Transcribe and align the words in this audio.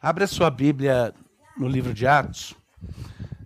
Abre 0.00 0.22
a 0.22 0.28
sua 0.28 0.48
Bíblia 0.48 1.12
no 1.56 1.66
livro 1.66 1.92
de 1.92 2.06
Atos. 2.06 2.54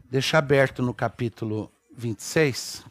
Deixa 0.04 0.36
aberto 0.36 0.82
no 0.82 0.92
capítulo 0.92 1.72
26. 1.96 2.84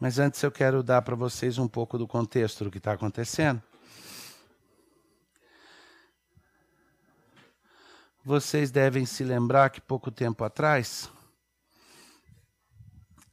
Mas 0.00 0.18
antes 0.18 0.42
eu 0.42 0.50
quero 0.50 0.82
dar 0.82 1.02
para 1.02 1.14
vocês 1.14 1.58
um 1.58 1.68
pouco 1.68 1.98
do 1.98 2.08
contexto 2.08 2.64
do 2.64 2.70
que 2.70 2.78
está 2.78 2.92
acontecendo. 2.94 3.62
Vocês 8.24 8.70
devem 8.70 9.04
se 9.04 9.22
lembrar 9.22 9.68
que 9.68 9.82
pouco 9.82 10.10
tempo 10.10 10.44
atrás, 10.44 11.10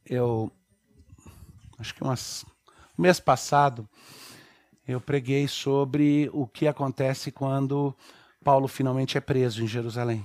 eu, 0.04 0.52
acho 1.78 1.94
que 1.94 2.02
umas, 2.04 2.44
mês 2.98 3.18
passado, 3.18 3.88
eu 4.86 5.00
preguei 5.00 5.46
sobre 5.48 6.28
o 6.32 6.46
que 6.46 6.66
acontece 6.66 7.30
quando 7.30 7.94
Paulo 8.44 8.68
finalmente 8.68 9.16
é 9.16 9.20
preso 9.20 9.62
em 9.62 9.66
Jerusalém. 9.66 10.24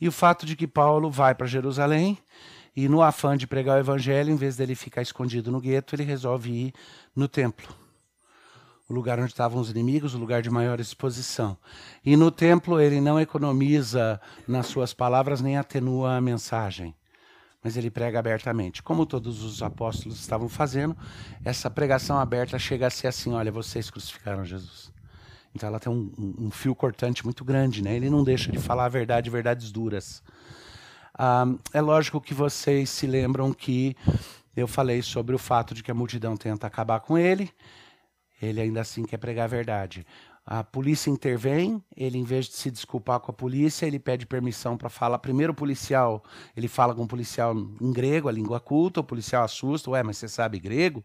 E 0.00 0.08
o 0.08 0.12
fato 0.12 0.46
de 0.46 0.56
que 0.56 0.66
Paulo 0.66 1.10
vai 1.10 1.34
para 1.34 1.46
Jerusalém 1.46 2.18
e, 2.74 2.88
no 2.88 3.02
afã 3.02 3.36
de 3.36 3.46
pregar 3.46 3.76
o 3.76 3.80
evangelho, 3.80 4.32
em 4.32 4.36
vez 4.36 4.56
dele 4.56 4.74
ficar 4.74 5.02
escondido 5.02 5.50
no 5.50 5.60
gueto, 5.60 5.94
ele 5.94 6.04
resolve 6.04 6.50
ir 6.50 6.74
no 7.14 7.28
templo 7.28 7.80
o 8.90 8.92
lugar 8.92 9.20
onde 9.20 9.30
estavam 9.30 9.60
os 9.60 9.70
inimigos, 9.70 10.14
o 10.14 10.18
lugar 10.18 10.42
de 10.42 10.50
maior 10.50 10.80
exposição. 10.80 11.56
E 12.04 12.16
no 12.16 12.30
templo 12.30 12.80
ele 12.80 13.00
não 13.00 13.20
economiza 13.20 14.20
nas 14.48 14.66
suas 14.66 14.92
palavras 14.92 15.40
nem 15.40 15.56
atenua 15.56 16.16
a 16.16 16.20
mensagem, 16.20 16.92
mas 17.62 17.76
ele 17.76 17.90
prega 17.90 18.18
abertamente. 18.18 18.82
Como 18.82 19.04
todos 19.06 19.42
os 19.42 19.62
apóstolos 19.62 20.18
estavam 20.18 20.48
fazendo, 20.48 20.96
essa 21.44 21.70
pregação 21.70 22.18
aberta 22.18 22.58
chega 22.58 22.86
a 22.86 22.90
ser 22.90 23.06
assim: 23.06 23.32
olha, 23.32 23.52
vocês 23.52 23.90
crucificaram 23.90 24.44
Jesus. 24.44 24.92
Então 25.54 25.68
ela 25.68 25.80
tem 25.80 25.92
um, 25.92 26.12
um, 26.16 26.46
um 26.46 26.50
fio 26.50 26.74
cortante 26.74 27.24
muito 27.24 27.44
grande, 27.44 27.82
né? 27.82 27.94
Ele 27.94 28.08
não 28.08 28.22
deixa 28.22 28.52
de 28.52 28.58
falar 28.58 28.84
a 28.84 28.88
verdade, 28.88 29.28
verdades 29.28 29.72
duras. 29.72 30.22
Ah, 31.12 31.46
é 31.72 31.80
lógico 31.80 32.20
que 32.20 32.32
vocês 32.32 32.88
se 32.88 33.06
lembram 33.06 33.52
que 33.52 33.96
eu 34.56 34.68
falei 34.68 35.02
sobre 35.02 35.34
o 35.34 35.38
fato 35.38 35.74
de 35.74 35.82
que 35.82 35.90
a 35.90 35.94
multidão 35.94 36.36
tenta 36.36 36.66
acabar 36.66 37.00
com 37.00 37.18
ele 37.18 37.52
ele 38.40 38.60
ainda 38.60 38.80
assim 38.80 39.04
quer 39.04 39.18
pregar 39.18 39.44
a 39.44 39.48
verdade. 39.48 40.06
A 40.44 40.64
polícia 40.64 41.10
intervém, 41.10 41.82
ele 41.96 42.18
em 42.18 42.24
vez 42.24 42.46
de 42.46 42.54
se 42.54 42.70
desculpar 42.70 43.20
com 43.20 43.30
a 43.30 43.34
polícia, 43.34 43.86
ele 43.86 43.98
pede 43.98 44.26
permissão 44.26 44.76
para 44.76 44.88
falar. 44.88 45.18
Primeiro 45.18 45.52
o 45.52 45.54
policial, 45.54 46.24
ele 46.56 46.66
fala 46.66 46.94
com 46.94 47.02
o 47.02 47.06
policial 47.06 47.54
em 47.54 47.92
grego, 47.92 48.28
a 48.28 48.32
língua 48.32 48.58
culta, 48.58 49.00
o 49.00 49.04
policial 49.04 49.44
assusta, 49.44 49.90
ué, 49.90 50.02
mas 50.02 50.16
você 50.16 50.26
sabe 50.26 50.58
grego? 50.58 51.04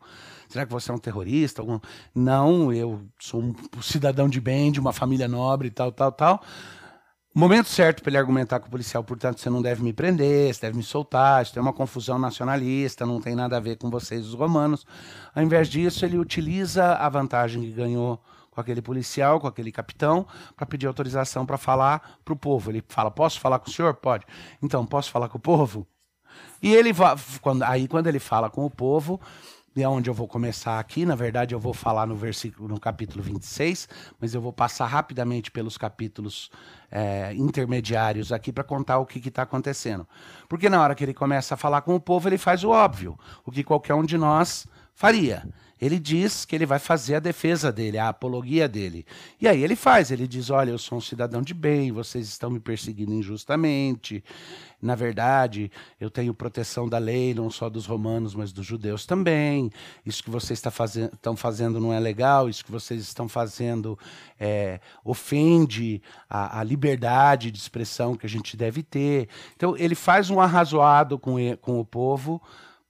Será 0.49 0.65
que 0.65 0.71
você 0.71 0.89
é 0.89 0.93
um 0.93 0.97
terrorista? 0.97 1.61
Algum... 1.61 1.79
Não, 2.13 2.73
eu 2.73 3.01
sou 3.19 3.41
um 3.41 3.53
cidadão 3.81 4.27
de 4.27 4.41
bem, 4.41 4.71
de 4.71 4.79
uma 4.79 4.93
família 4.93 5.27
nobre, 5.27 5.69
tal, 5.69 5.91
tal, 5.91 6.11
tal. 6.11 6.41
Momento 7.37 7.67
certo 7.67 8.01
para 8.01 8.11
ele 8.11 8.17
argumentar 8.17 8.61
com 8.61 8.67
o 8.67 8.71
policial, 8.71 9.03
portanto, 9.03 9.41
você 9.41 9.49
não 9.49 9.61
deve 9.61 9.83
me 9.83 9.91
prender, 9.91 10.53
você 10.53 10.61
deve 10.61 10.77
me 10.77 10.83
soltar, 10.83 11.43
isso 11.43 11.59
é 11.59 11.61
uma 11.61 11.73
confusão 11.73 12.17
nacionalista, 12.17 13.05
não 13.05 13.19
tem 13.19 13.35
nada 13.35 13.57
a 13.57 13.59
ver 13.59 13.75
com 13.75 13.89
vocês, 13.89 14.25
os 14.25 14.33
romanos. 14.33 14.87
Ao 15.35 15.43
invés 15.43 15.67
disso, 15.67 16.05
ele 16.05 16.17
utiliza 16.17 16.93
a 16.93 17.09
vantagem 17.09 17.61
que 17.61 17.73
ganhou 17.73 18.23
com 18.55 18.61
aquele 18.61 18.81
policial, 18.81 19.39
com 19.39 19.47
aquele 19.47 19.71
capitão, 19.71 20.25
para 20.55 20.65
pedir 20.65 20.87
autorização 20.87 21.45
para 21.45 21.57
falar 21.57 22.17
para 22.23 22.33
o 22.33 22.37
povo. 22.37 22.71
Ele 22.71 22.83
fala: 22.87 23.11
Posso 23.11 23.39
falar 23.39 23.59
com 23.59 23.69
o 23.69 23.73
senhor? 23.73 23.93
Pode. 23.95 24.25
Então, 24.63 24.85
posso 24.85 25.11
falar 25.11 25.27
com 25.27 25.37
o 25.37 25.41
povo? 25.41 25.85
E 26.61 26.73
ele 26.73 26.93
vai, 26.93 27.15
quando, 27.41 27.63
aí, 27.63 27.87
quando 27.87 28.07
ele 28.07 28.19
fala 28.19 28.49
com 28.49 28.65
o 28.65 28.69
povo, 28.69 29.19
e 29.75 29.83
é 29.83 29.89
onde 29.89 30.09
eu 30.09 30.13
vou 30.13 30.27
começar 30.27 30.79
aqui. 30.79 31.05
Na 31.05 31.15
verdade, 31.15 31.53
eu 31.53 31.59
vou 31.59 31.73
falar 31.73 32.07
no 32.07 32.15
versículo, 32.15 32.69
no 32.69 32.79
capítulo 32.79 33.21
26, 33.21 33.89
mas 34.19 34.33
eu 34.33 34.39
vou 34.39 34.53
passar 34.53 34.85
rapidamente 34.85 35.51
pelos 35.51 35.77
capítulos 35.77 36.49
é, 36.89 37.33
intermediários 37.33 38.31
aqui 38.31 38.53
para 38.53 38.63
contar 38.63 38.99
o 38.99 39.05
que 39.05 39.27
está 39.27 39.41
acontecendo. 39.41 40.07
Porque 40.47 40.69
na 40.69 40.81
hora 40.81 40.95
que 40.95 41.03
ele 41.03 41.13
começa 41.13 41.55
a 41.55 41.57
falar 41.57 41.81
com 41.81 41.93
o 41.93 41.99
povo, 41.99 42.29
ele 42.29 42.37
faz 42.37 42.63
o 42.63 42.69
óbvio, 42.69 43.19
o 43.45 43.51
que 43.51 43.65
qualquer 43.65 43.95
um 43.95 44.05
de 44.05 44.17
nós 44.17 44.65
faria 44.95 45.47
ele 45.79 45.99
diz 45.99 46.45
que 46.45 46.55
ele 46.55 46.65
vai 46.65 46.79
fazer 46.79 47.15
a 47.15 47.19
defesa 47.19 47.71
dele, 47.71 47.97
a 47.97 48.07
apologia 48.07 48.67
dele. 48.67 49.05
E 49.41 49.47
aí 49.47 49.61
ele 49.63 49.75
faz, 49.75 50.09
ele 50.09 50.27
diz: 50.27 50.49
Olha, 50.49 50.71
eu 50.71 50.77
sou 50.77 50.97
um 50.97 51.01
cidadão 51.01 51.41
de 51.41 51.53
bem, 51.53 51.91
vocês 51.91 52.27
estão 52.27 52.49
me 52.49 52.59
perseguindo 52.59 53.13
injustamente. 53.13 54.23
Na 54.81 54.95
verdade, 54.95 55.71
eu 55.99 56.09
tenho 56.09 56.33
proteção 56.33 56.87
da 56.87 56.97
lei, 56.97 57.33
não 57.33 57.49
só 57.49 57.69
dos 57.69 57.85
romanos, 57.85 58.35
mas 58.35 58.53
dos 58.53 58.65
judeus 58.65 59.05
também. 59.05 59.69
Isso 60.05 60.23
que 60.23 60.29
vocês 60.29 60.59
está 60.59 60.71
fazendo, 60.71 61.13
estão 61.13 61.35
fazendo 61.35 61.79
não 61.79 61.91
é 61.91 61.99
legal, 61.99 62.47
isso 62.47 62.63
que 62.63 62.71
vocês 62.71 63.01
estão 63.01 63.27
fazendo 63.27 63.97
é, 64.39 64.79
ofende 65.03 66.01
a, 66.29 66.59
a, 66.59 66.63
liberdade 66.63 67.51
de 67.51 67.57
expressão 67.57 68.15
que 68.15 68.25
a 68.25 68.29
gente 68.29 68.55
deve 68.55 68.83
ter. 68.83 69.27
Então, 69.55 69.75
ele 69.75 69.95
faz 69.95 70.29
um 70.29 70.39
arrazoado 70.39 71.17
com, 71.17 71.35
com 71.57 71.79
o 71.79 71.85
povo 71.85 72.41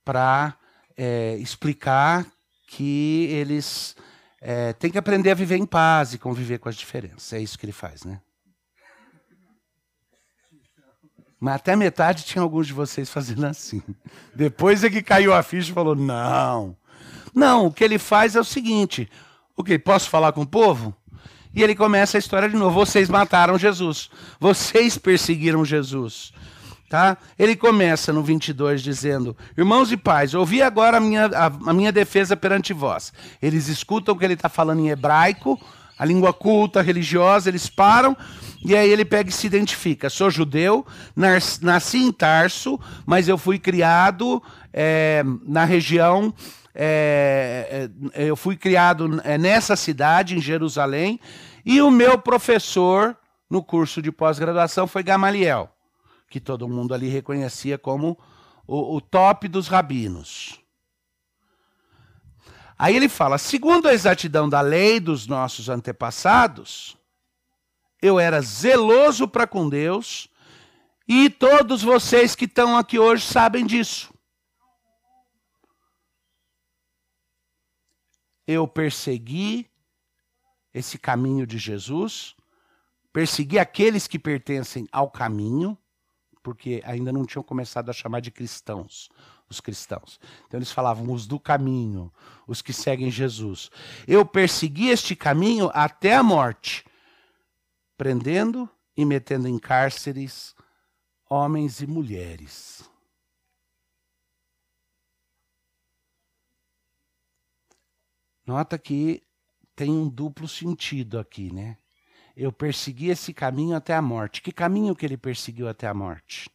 para 0.03 0.55
é, 0.97 1.35
explicar 1.37 2.25
que 2.67 3.27
eles 3.31 3.95
é, 4.41 4.73
têm 4.73 4.91
que 4.91 4.97
aprender 4.97 5.31
a 5.31 5.35
viver 5.35 5.57
em 5.57 5.65
paz 5.65 6.13
e 6.13 6.17
conviver 6.17 6.59
com 6.59 6.69
as 6.69 6.75
diferenças. 6.75 7.33
É 7.33 7.39
isso 7.39 7.57
que 7.57 7.65
ele 7.65 7.71
faz, 7.71 8.03
né? 8.03 8.19
Mas 11.39 11.55
até 11.55 11.75
metade 11.75 12.23
tinha 12.23 12.41
alguns 12.41 12.67
de 12.67 12.73
vocês 12.73 13.09
fazendo 13.09 13.45
assim. 13.45 13.81
Depois 14.33 14.83
é 14.83 14.89
que 14.89 15.01
caiu 15.01 15.33
a 15.33 15.43
ficha 15.43 15.71
e 15.71 15.73
falou: 15.73 15.95
não. 15.95 16.75
Não, 17.33 17.67
o 17.67 17.71
que 17.71 17.83
ele 17.83 17.99
faz 17.99 18.35
é 18.35 18.39
o 18.39 18.43
seguinte: 18.43 19.09
o 19.55 19.63
que? 19.63 19.77
Posso 19.77 20.09
falar 20.09 20.31
com 20.31 20.41
o 20.41 20.47
povo? 20.47 20.95
E 21.53 21.63
ele 21.63 21.75
começa 21.75 22.17
a 22.17 22.19
história 22.19 22.49
de 22.49 22.55
novo. 22.55 22.85
Vocês 22.85 23.09
mataram 23.09 23.57
Jesus. 23.57 24.09
Vocês 24.39 24.97
perseguiram 24.97 25.63
Jesus. 25.63 26.33
Tá? 26.89 27.17
Ele 27.37 27.55
começa 27.55 28.13
no 28.13 28.21
22 28.21 28.83
dizendo: 28.83 29.35
Irmãos 29.57 29.91
e 29.91 29.97
pais, 29.97 30.35
ouvi 30.35 30.61
agora 30.61 30.97
a 30.97 30.99
minha, 30.99 31.25
a, 31.25 31.45
a 31.47 31.73
minha 31.73 31.91
defesa 31.91 32.37
perante 32.37 32.73
vós. 32.73 33.11
Eles 33.41 33.67
escutam 33.67 34.13
o 34.13 34.17
que 34.17 34.23
ele 34.23 34.35
está 34.35 34.49
falando 34.49 34.81
em 34.81 34.89
hebraico, 34.89 35.59
a 35.97 36.05
língua 36.05 36.31
culta, 36.31 36.83
religiosa, 36.83 37.49
eles 37.49 37.67
param 37.67 38.15
e 38.63 38.75
aí 38.75 38.89
ele 38.89 39.03
pega 39.03 39.29
e 39.29 39.33
se 39.33 39.47
identifica. 39.47 40.09
Sou 40.09 40.29
judeu, 40.29 40.85
nasci 41.61 41.97
em 41.97 42.11
Tarso, 42.11 42.79
mas 43.05 43.27
eu 43.27 43.37
fui 43.37 43.57
criado 43.57 44.41
é, 44.71 45.23
na 45.43 45.65
região. 45.65 46.33
É, 46.77 47.89
eu 48.13 48.35
fui 48.35 48.57
criado 48.57 49.07
nessa 49.39 49.77
cidade, 49.77 50.35
em 50.35 50.41
Jerusalém, 50.41 51.19
e 51.65 51.81
o 51.81 51.89
meu 51.89 52.17
professor 52.17 53.15
no 53.49 53.63
curso 53.63 54.01
de 54.01 54.11
pós-graduação 54.11 54.85
foi 54.85 55.01
Gamaliel 55.01 55.74
que 56.35 56.41
todo 56.41 56.67
mundo 56.67 56.93
ali 56.93 57.07
reconhecia 57.07 57.77
como 57.77 58.19
o, 58.67 58.97
o 58.97 58.99
top 58.99 59.47
dos 59.47 59.69
rabinos. 59.69 60.59
Aí 62.77 62.93
ele 62.93 63.07
fala: 63.07 63.37
segundo 63.37 63.87
a 63.87 63.93
exatidão 63.93 64.49
da 64.49 64.59
lei 64.59 64.99
dos 64.99 65.27
nossos 65.27 65.69
antepassados, 65.69 66.97
eu 68.01 68.19
era 68.19 68.41
zeloso 68.41 69.29
para 69.29 69.47
com 69.47 69.69
Deus, 69.69 70.29
e 71.07 71.29
todos 71.29 71.81
vocês 71.81 72.35
que 72.35 72.43
estão 72.43 72.75
aqui 72.75 72.99
hoje 72.99 73.25
sabem 73.25 73.65
disso. 73.65 74.13
Eu 78.45 78.67
persegui 78.67 79.71
esse 80.73 80.97
caminho 80.97 81.47
de 81.47 81.57
Jesus, 81.57 82.35
persegui 83.13 83.57
aqueles 83.57 84.05
que 84.05 84.19
pertencem 84.19 84.85
ao 84.91 85.09
caminho, 85.09 85.77
porque 86.45 86.79
ainda 86.85 87.11
não 87.11 87.25
tinham 87.25 87.41
começado 87.41 87.89
a 87.89 87.93
chamar 87.93 88.19
de 88.19 88.29
cristãos, 88.29 89.09
os 89.49 89.59
cristãos. 89.59 90.19
Então 90.45 90.59
eles 90.59 90.71
falavam 90.71 91.11
os 91.11 91.25
do 91.25 91.39
caminho, 91.39 92.13
os 92.45 92.61
que 92.61 92.71
seguem 92.71 93.09
Jesus. 93.09 93.71
Eu 94.07 94.23
persegui 94.23 94.89
este 94.89 95.15
caminho 95.15 95.71
até 95.73 96.15
a 96.15 96.21
morte, 96.21 96.85
prendendo 97.97 98.69
e 98.95 99.03
metendo 99.03 99.47
em 99.47 99.57
cárceres 99.57 100.55
homens 101.27 101.81
e 101.81 101.87
mulheres. 101.87 102.87
Nota 108.45 108.77
que 108.77 109.23
tem 109.75 109.89
um 109.89 110.07
duplo 110.07 110.47
sentido 110.47 111.17
aqui, 111.17 111.51
né? 111.51 111.79
Eu 112.35 112.51
persegui 112.51 113.09
esse 113.09 113.33
caminho 113.33 113.75
até 113.75 113.95
a 113.95 114.01
morte. 114.01 114.41
Que 114.41 114.51
caminho 114.51 114.95
que 114.95 115.05
ele 115.05 115.17
perseguiu 115.17 115.69
até 115.69 115.87
a 115.87 115.93
morte? 115.93 116.49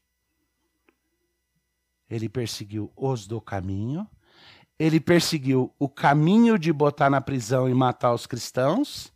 Ele 2.08 2.28
perseguiu 2.28 2.92
os 2.96 3.26
do 3.26 3.40
caminho, 3.40 4.06
ele 4.78 4.98
perseguiu 4.98 5.72
o 5.78 5.88
caminho 5.88 6.58
de 6.58 6.72
botar 6.72 7.08
na 7.08 7.20
prisão 7.20 7.68
e 7.68 7.74
matar 7.74 8.12
os 8.12 8.26
cristãos, 8.26 9.12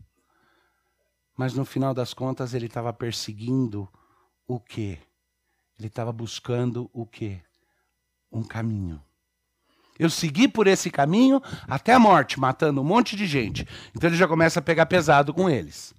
mas 1.36 1.54
no 1.54 1.64
final 1.64 1.92
das 1.92 2.14
contas 2.14 2.54
ele 2.54 2.66
estava 2.66 2.92
perseguindo 2.92 3.88
o 4.46 4.60
quê? 4.60 4.98
Ele 5.76 5.88
estava 5.88 6.12
buscando 6.12 6.88
o 6.92 7.04
quê? 7.04 7.40
Um 8.30 8.44
caminho. 8.44 9.02
Eu 9.98 10.08
segui 10.08 10.46
por 10.46 10.66
esse 10.66 10.90
caminho 10.90 11.42
até 11.68 11.92
a 11.92 11.98
morte, 11.98 12.38
matando 12.38 12.80
um 12.80 12.84
monte 12.84 13.16
de 13.16 13.26
gente. 13.26 13.66
Então 13.94 14.08
ele 14.08 14.16
já 14.16 14.28
começa 14.28 14.60
a 14.60 14.62
pegar 14.62 14.86
pesado 14.86 15.34
com 15.34 15.50
eles. 15.50 15.94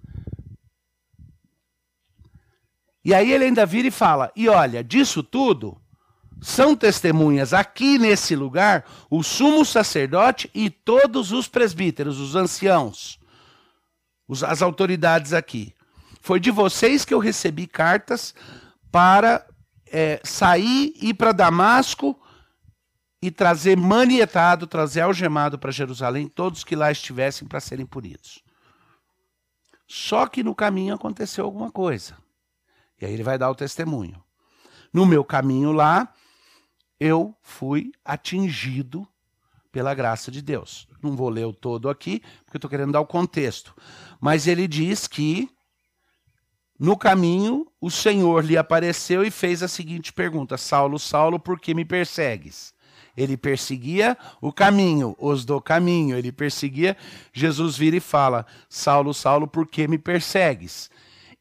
E 3.06 3.14
aí 3.14 3.32
ele 3.32 3.46
ainda 3.46 3.68
vira 3.68 3.88
e 3.88 3.92
fala: 3.92 4.32
e 4.36 4.50
olha, 4.50 4.84
disso 4.84 5.22
tudo 5.22 5.80
são 6.42 6.76
testemunhas 6.76 7.54
aqui 7.54 8.00
nesse 8.00 8.36
lugar 8.36 8.84
o 9.10 9.24
sumo 9.24 9.64
sacerdote 9.64 10.50
e 10.54 10.72
todos 10.72 11.32
os 11.32 11.48
presbíteros, 11.48 12.20
os 12.20 12.36
anciãos, 12.36 13.20
as 14.46 14.64
autoridades 14.64 15.34
aqui. 15.34 15.74
Foi 16.20 16.40
de 16.40 16.50
vocês 16.50 17.06
que 17.06 17.14
eu 17.14 17.20
recebi 17.20 17.68
cartas 17.68 18.34
para 18.92 19.46
é, 19.92 20.20
sair, 20.24 20.92
ir 21.00 21.14
para 21.14 21.32
Damasco 21.32 22.20
e 23.22 23.30
trazer 23.30 23.78
manietado, 23.78 24.66
trazer 24.66 25.02
algemado 25.02 25.60
para 25.60 25.72
Jerusalém 25.72 26.28
todos 26.28 26.64
que 26.64 26.76
lá 26.76 26.92
estivessem 26.92 27.48
para 27.48 27.60
serem 27.60 27.86
punidos. 27.86 28.44
Só 29.88 30.26
que 30.26 30.44
no 30.44 30.56
caminho 30.56 30.96
aconteceu 30.96 31.46
alguma 31.46 31.72
coisa. 31.72 32.25
Aí 33.06 33.14
ele 33.14 33.24
vai 33.24 33.38
dar 33.38 33.50
o 33.50 33.56
testemunho. 33.56 34.22
No 34.92 35.06
meu 35.06 35.24
caminho 35.24 35.72
lá, 35.72 36.14
eu 37.00 37.36
fui 37.42 37.92
atingido 38.04 39.08
pela 39.72 39.94
graça 39.94 40.32
de 40.32 40.42
Deus. 40.42 40.88
Não 41.04 41.16
vou 41.16 41.30
ler 41.30 41.46
o 41.46 41.54
todo 41.54 41.90
aqui, 41.90 42.22
porque 42.46 42.58
estou 42.58 42.70
querendo 42.70 42.94
dar 42.94 43.02
o 43.02 43.06
contexto. 43.06 43.76
Mas 44.20 44.48
ele 44.48 44.68
diz 44.68 45.08
que 45.08 45.50
no 46.80 46.98
caminho 46.98 47.68
o 47.80 47.92
Senhor 47.92 48.44
lhe 48.44 48.58
apareceu 48.58 49.24
e 49.24 49.30
fez 49.30 49.62
a 49.62 49.68
seguinte 49.68 50.12
pergunta: 50.12 50.58
Saulo, 50.58 50.98
Saulo, 50.98 51.40
por 51.40 51.60
que 51.60 51.74
me 51.74 51.86
persegues? 51.86 52.74
Ele 53.18 53.38
perseguia 53.38 54.18
o 54.42 54.52
caminho, 54.52 55.16
os 55.20 55.46
do 55.46 55.62
caminho, 55.62 56.18
ele 56.18 56.32
perseguia. 56.32 56.98
Jesus 57.34 57.78
vira 57.78 57.98
e 57.98 58.02
fala: 58.02 58.46
Saulo, 58.68 59.14
Saulo, 59.14 59.48
por 59.48 59.68
que 59.68 59.88
me 59.88 59.98
persegues? 59.98 60.90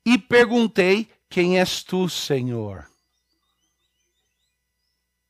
E 0.05 0.19
perguntei: 0.19 1.09
Quem 1.35 1.59
és 1.59 1.83
tu, 1.83 2.09
Senhor? 2.09 2.87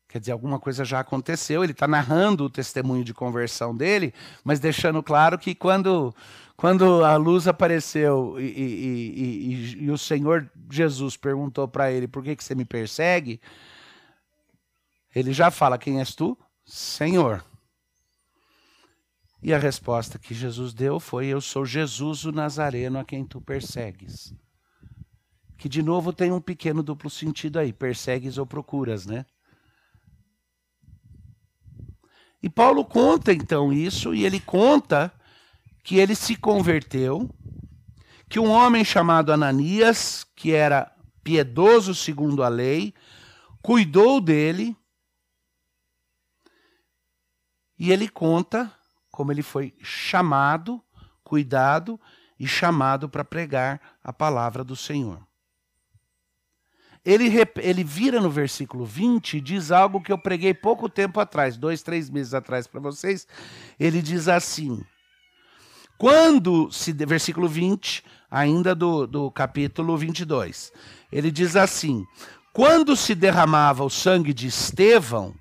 Quer 0.06 0.20
dizer, 0.20 0.32
alguma 0.32 0.60
coisa 0.60 0.84
já 0.84 1.00
aconteceu. 1.00 1.64
Ele 1.64 1.72
está 1.72 1.88
narrando 1.88 2.44
o 2.44 2.50
testemunho 2.50 3.02
de 3.02 3.14
conversão 3.14 3.74
dele, 3.74 4.12
mas 4.44 4.60
deixando 4.60 5.02
claro 5.02 5.38
que 5.38 5.54
quando, 5.54 6.14
quando 6.58 7.02
a 7.02 7.16
luz 7.16 7.48
apareceu 7.48 8.38
e, 8.38 8.44
e, 8.44 9.22
e, 9.22 9.84
e 9.84 9.90
o 9.90 9.96
Senhor 9.96 10.46
Jesus 10.70 11.16
perguntou 11.16 11.66
para 11.66 11.90
ele: 11.90 12.06
Por 12.06 12.22
que, 12.22 12.36
que 12.36 12.44
você 12.44 12.54
me 12.54 12.66
persegue? 12.66 13.40
Ele 15.16 15.32
já 15.32 15.50
fala: 15.50 15.78
Quem 15.78 16.00
és 16.00 16.14
tu? 16.14 16.36
Senhor. 16.66 17.42
E 19.42 19.54
a 19.54 19.58
resposta 19.58 20.18
que 20.18 20.34
Jesus 20.34 20.74
deu 20.74 21.00
foi: 21.00 21.28
Eu 21.28 21.40
sou 21.40 21.64
Jesus 21.64 22.26
o 22.26 22.30
Nazareno 22.30 22.98
a 22.98 23.04
quem 23.06 23.24
tu 23.24 23.40
persegues. 23.40 24.34
Que 25.56 25.68
de 25.68 25.82
novo 25.82 26.12
tem 26.12 26.32
um 26.32 26.40
pequeno 26.40 26.82
duplo 26.82 27.08
sentido 27.08 27.58
aí: 27.58 27.72
persegues 27.72 28.38
ou 28.38 28.46
procuras, 28.46 29.06
né? 29.06 29.24
E 32.42 32.50
Paulo 32.50 32.84
conta 32.84 33.32
então 33.32 33.72
isso, 33.72 34.14
e 34.14 34.26
ele 34.26 34.38
conta 34.38 35.10
que 35.82 35.96
ele 35.96 36.14
se 36.14 36.36
converteu, 36.36 37.30
que 38.28 38.38
um 38.38 38.50
homem 38.50 38.84
chamado 38.84 39.32
Ananias, 39.32 40.24
que 40.36 40.52
era 40.52 40.94
piedoso 41.22 41.94
segundo 41.94 42.42
a 42.42 42.48
lei, 42.48 42.92
cuidou 43.62 44.20
dele, 44.20 44.76
e 47.78 47.90
ele 47.90 48.10
conta 48.10 48.70
como 49.10 49.32
ele 49.32 49.42
foi 49.42 49.74
chamado, 49.80 50.82
cuidado 51.22 51.98
e 52.38 52.46
chamado 52.46 53.08
para 53.08 53.24
pregar 53.24 53.80
a 54.02 54.12
palavra 54.12 54.62
do 54.62 54.76
Senhor 54.76 55.26
ele, 57.04 57.30
ele 57.56 57.84
vira 57.84 58.20
no 58.20 58.30
versículo 58.30 58.84
20 58.84 59.36
e 59.36 59.40
diz 59.40 59.70
algo 59.70 60.00
que 60.00 60.10
eu 60.10 60.16
preguei 60.16 60.54
pouco 60.54 60.88
tempo 60.88 61.20
atrás, 61.20 61.56
dois, 61.56 61.82
três 61.82 62.08
meses 62.08 62.32
atrás 62.32 62.66
para 62.66 62.80
vocês. 62.80 63.26
Ele 63.78 64.00
diz 64.00 64.26
assim: 64.26 64.82
quando 65.98 66.72
se. 66.72 66.92
Versículo 66.92 67.46
20, 67.46 68.02
ainda 68.30 68.74
do, 68.74 69.06
do 69.06 69.30
capítulo 69.30 69.96
22. 69.96 70.72
Ele 71.12 71.30
diz 71.30 71.56
assim: 71.56 72.04
quando 72.52 72.96
se 72.96 73.14
derramava 73.14 73.84
o 73.84 73.90
sangue 73.90 74.32
de 74.32 74.46
Estevão, 74.46 75.34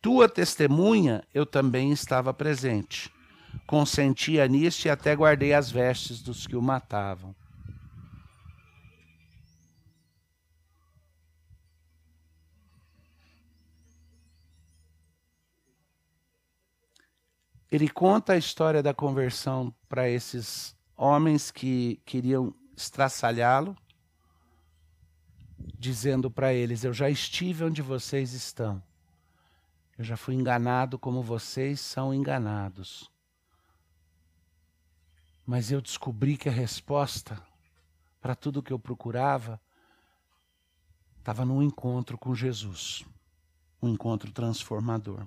tua 0.00 0.28
testemunha, 0.28 1.24
eu 1.32 1.44
também 1.44 1.90
estava 1.90 2.32
presente. 2.32 3.10
Consentia 3.66 4.46
nisso 4.46 4.86
e 4.86 4.90
até 4.90 5.14
guardei 5.16 5.54
as 5.54 5.70
vestes 5.70 6.22
dos 6.22 6.46
que 6.46 6.54
o 6.54 6.62
matavam. 6.62 7.34
Ele 17.74 17.88
conta 17.88 18.34
a 18.34 18.36
história 18.36 18.80
da 18.80 18.94
conversão 18.94 19.74
para 19.88 20.08
esses 20.08 20.76
homens 20.96 21.50
que 21.50 22.00
queriam 22.06 22.54
estraçalhá-lo, 22.76 23.76
dizendo 25.76 26.30
para 26.30 26.54
eles: 26.54 26.84
Eu 26.84 26.92
já 26.92 27.10
estive 27.10 27.64
onde 27.64 27.82
vocês 27.82 28.32
estão. 28.32 28.80
Eu 29.98 30.04
já 30.04 30.16
fui 30.16 30.36
enganado 30.36 31.00
como 31.00 31.20
vocês 31.20 31.80
são 31.80 32.14
enganados. 32.14 33.10
Mas 35.44 35.72
eu 35.72 35.80
descobri 35.80 36.36
que 36.36 36.48
a 36.48 36.52
resposta 36.52 37.42
para 38.20 38.36
tudo 38.36 38.62
que 38.62 38.72
eu 38.72 38.78
procurava 38.78 39.60
estava 41.18 41.44
num 41.44 41.60
encontro 41.60 42.16
com 42.16 42.36
Jesus, 42.36 43.04
um 43.82 43.88
encontro 43.88 44.30
transformador. 44.30 45.26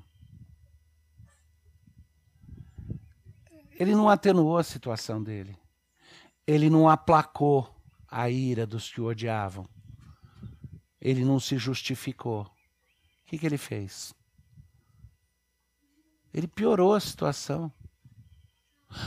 Ele 3.80 3.96
não 3.96 4.10
atenuou 4.10 4.58
a 4.58 4.64
situação 4.64 5.22
dele. 5.22 5.56
Ele 6.46 6.69
não 6.69 6.90
aplacou 6.90 7.69
a 8.10 8.30
ira 8.30 8.66
dos 8.66 8.90
que 8.90 9.00
o 9.00 9.06
odiavam. 9.06 9.68
Ele 11.00 11.24
não 11.24 11.40
se 11.40 11.57
justificou. 11.57 12.42
O 12.42 12.50
que, 13.28 13.38
que 13.38 13.46
ele 13.46 13.57
fez? 13.57 14.16
Ele 16.34 16.48
piorou 16.48 16.96
a 16.96 17.00
situação. 17.00 17.72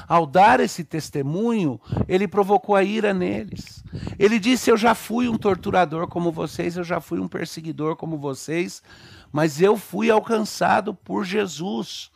Ao 0.06 0.26
dar 0.26 0.60
esse 0.60 0.84
testemunho, 0.84 1.80
ele 2.06 2.28
provocou 2.28 2.76
a 2.76 2.84
ira 2.84 3.14
neles. 3.14 3.82
Ele 4.18 4.38
disse: 4.38 4.70
Eu 4.70 4.76
já 4.76 4.94
fui 4.94 5.26
um 5.26 5.38
torturador 5.38 6.06
como 6.06 6.30
vocês, 6.30 6.76
eu 6.76 6.84
já 6.84 7.00
fui 7.00 7.18
um 7.18 7.26
perseguidor 7.26 7.96
como 7.96 8.18
vocês, 8.18 8.82
mas 9.32 9.60
eu 9.60 9.76
fui 9.76 10.10
alcançado 10.10 10.94
por 10.94 11.24
Jesus 11.24 12.10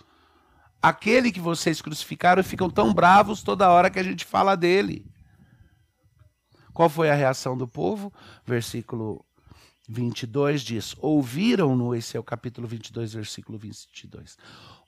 aquele 0.84 1.32
que 1.32 1.40
vocês 1.40 1.80
crucificaram 1.80 2.44
ficam 2.44 2.68
tão 2.68 2.92
bravos 2.92 3.42
toda 3.42 3.70
hora 3.70 3.88
que 3.88 3.98
a 3.98 4.02
gente 4.02 4.22
fala 4.22 4.54
dele. 4.54 5.10
Qual 6.74 6.90
foi 6.90 7.08
a 7.08 7.14
reação 7.14 7.56
do 7.56 7.66
povo? 7.66 8.12
Versículo 8.44 9.24
22 9.88 10.60
diz: 10.60 10.94
Ouviram-no, 10.98 11.94
esse 11.94 12.18
é 12.18 12.20
o 12.20 12.24
capítulo 12.24 12.68
22, 12.68 13.14
versículo 13.14 13.56
22. 13.56 14.36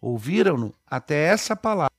Ouviram-no 0.02 0.74
até 0.86 1.28
essa 1.28 1.56
palavra, 1.56 1.94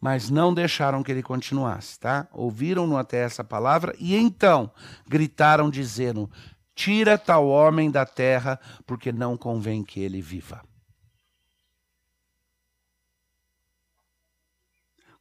mas 0.00 0.30
não 0.30 0.54
deixaram 0.54 1.02
que 1.02 1.10
ele 1.10 1.24
continuasse, 1.24 1.98
tá? 1.98 2.28
Ouviram-no 2.32 2.96
até 2.96 3.24
essa 3.24 3.42
palavra 3.42 3.92
e 3.98 4.14
então 4.14 4.70
gritaram, 5.08 5.68
dizendo: 5.68 6.30
Tira 6.76 7.18
tal 7.18 7.48
homem 7.48 7.90
da 7.90 8.06
terra, 8.06 8.60
porque 8.86 9.10
não 9.10 9.36
convém 9.36 9.82
que 9.82 9.98
ele 9.98 10.22
viva. 10.22 10.62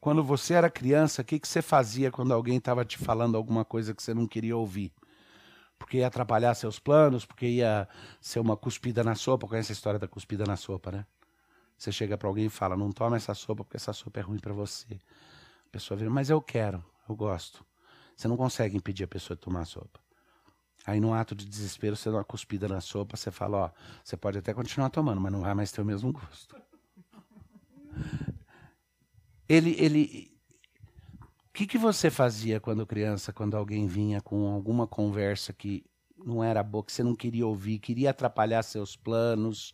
Quando 0.05 0.23
você 0.23 0.53
era 0.53 0.69
criança, 0.69 1.23
o 1.23 1.25
que, 1.25 1.39
que 1.39 1.47
você 1.47 1.63
fazia 1.63 2.11
quando 2.11 2.31
alguém 2.31 2.57
estava 2.57 2.85
te 2.85 2.95
falando 2.95 3.35
alguma 3.35 3.65
coisa 3.65 3.91
que 3.91 4.03
você 4.03 4.13
não 4.13 4.27
queria 4.27 4.55
ouvir? 4.55 4.93
Porque 5.79 5.97
ia 5.97 6.05
atrapalhar 6.05 6.53
seus 6.53 6.77
planos, 6.77 7.25
porque 7.25 7.47
ia 7.47 7.89
ser 8.21 8.39
uma 8.39 8.55
cuspida 8.55 9.03
na 9.03 9.15
sopa. 9.15 9.47
Conhece 9.47 9.71
a 9.71 9.73
história 9.73 9.99
da 9.99 10.07
cuspida 10.07 10.45
na 10.45 10.55
sopa, 10.57 10.91
né? 10.91 11.07
Você 11.75 11.91
chega 11.91 12.15
para 12.19 12.27
alguém 12.27 12.45
e 12.45 12.49
fala: 12.49 12.77
Não 12.77 12.91
toma 12.91 13.17
essa 13.17 13.33
sopa 13.33 13.63
porque 13.63 13.77
essa 13.77 13.93
sopa 13.93 14.19
é 14.19 14.21
ruim 14.21 14.37
para 14.37 14.53
você. 14.53 14.93
A 14.93 15.71
pessoa 15.71 15.97
vira: 15.97 16.11
Mas 16.11 16.29
eu 16.29 16.39
quero, 16.39 16.85
eu 17.09 17.15
gosto. 17.15 17.65
Você 18.15 18.27
não 18.27 18.37
consegue 18.37 18.77
impedir 18.77 19.05
a 19.05 19.07
pessoa 19.07 19.35
de 19.35 19.41
tomar 19.41 19.61
a 19.61 19.65
sopa. 19.65 19.99
Aí, 20.85 20.99
num 20.99 21.15
ato 21.15 21.33
de 21.33 21.47
desespero, 21.47 21.95
você 21.95 22.11
dá 22.11 22.17
uma 22.17 22.23
cuspida 22.23 22.67
na 22.67 22.79
sopa, 22.79 23.17
você 23.17 23.31
fala: 23.31 23.57
Ó, 23.57 23.69
você 24.03 24.15
pode 24.15 24.37
até 24.37 24.53
continuar 24.53 24.91
tomando, 24.91 25.19
mas 25.19 25.31
não 25.31 25.41
vai 25.41 25.55
mais 25.55 25.71
ter 25.71 25.81
o 25.81 25.85
mesmo 25.85 26.13
gosto 26.13 26.55
ele, 29.47 29.75
ele, 29.79 30.31
o 31.21 31.53
que, 31.53 31.67
que 31.67 31.77
você 31.77 32.09
fazia 32.09 32.59
quando 32.59 32.85
criança, 32.85 33.31
quando 33.31 33.55
alguém 33.55 33.87
vinha 33.87 34.21
com 34.21 34.47
alguma 34.53 34.87
conversa 34.87 35.53
que 35.53 35.85
não 36.17 36.43
era 36.43 36.63
boa, 36.63 36.83
que 36.83 36.91
você 36.91 37.03
não 37.03 37.15
queria 37.15 37.45
ouvir, 37.45 37.79
queria 37.79 38.09
atrapalhar 38.09 38.63
seus 38.63 38.95
planos, 38.95 39.73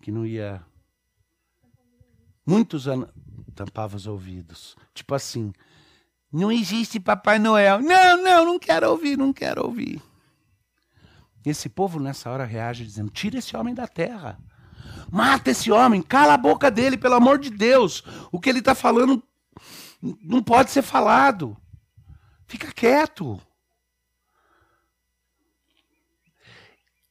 que 0.00 0.10
não 0.10 0.24
ia. 0.26 0.64
Muitos 2.46 2.88
anos. 2.88 3.10
Tampava 3.54 3.96
os 3.96 4.06
ouvidos. 4.06 4.74
Tipo 4.94 5.14
assim, 5.14 5.52
Não 6.32 6.50
existe 6.50 6.98
Papai 7.00 7.38
Noel. 7.38 7.80
Não, 7.80 8.22
não, 8.22 8.44
não 8.44 8.58
quero 8.58 8.88
ouvir, 8.90 9.18
não 9.18 9.32
quero 9.32 9.64
ouvir. 9.64 10.00
Esse 11.44 11.68
povo 11.68 11.98
nessa 11.98 12.30
hora 12.30 12.44
reage 12.44 12.84
dizendo: 12.84 13.10
tira 13.10 13.38
esse 13.38 13.56
homem 13.56 13.74
da 13.74 13.86
terra. 13.86 14.38
Mata 15.10 15.50
esse 15.50 15.70
homem, 15.70 16.02
cala 16.02 16.34
a 16.34 16.38
boca 16.38 16.70
dele, 16.70 16.98
pelo 16.98 17.14
amor 17.14 17.38
de 17.38 17.50
Deus. 17.50 18.02
O 18.32 18.40
que 18.40 18.48
ele 18.48 18.58
está 18.58 18.74
falando 18.74 19.22
não 20.22 20.42
pode 20.42 20.70
ser 20.70 20.82
falado. 20.82 21.56
Fica 22.46 22.72
quieto. 22.72 23.40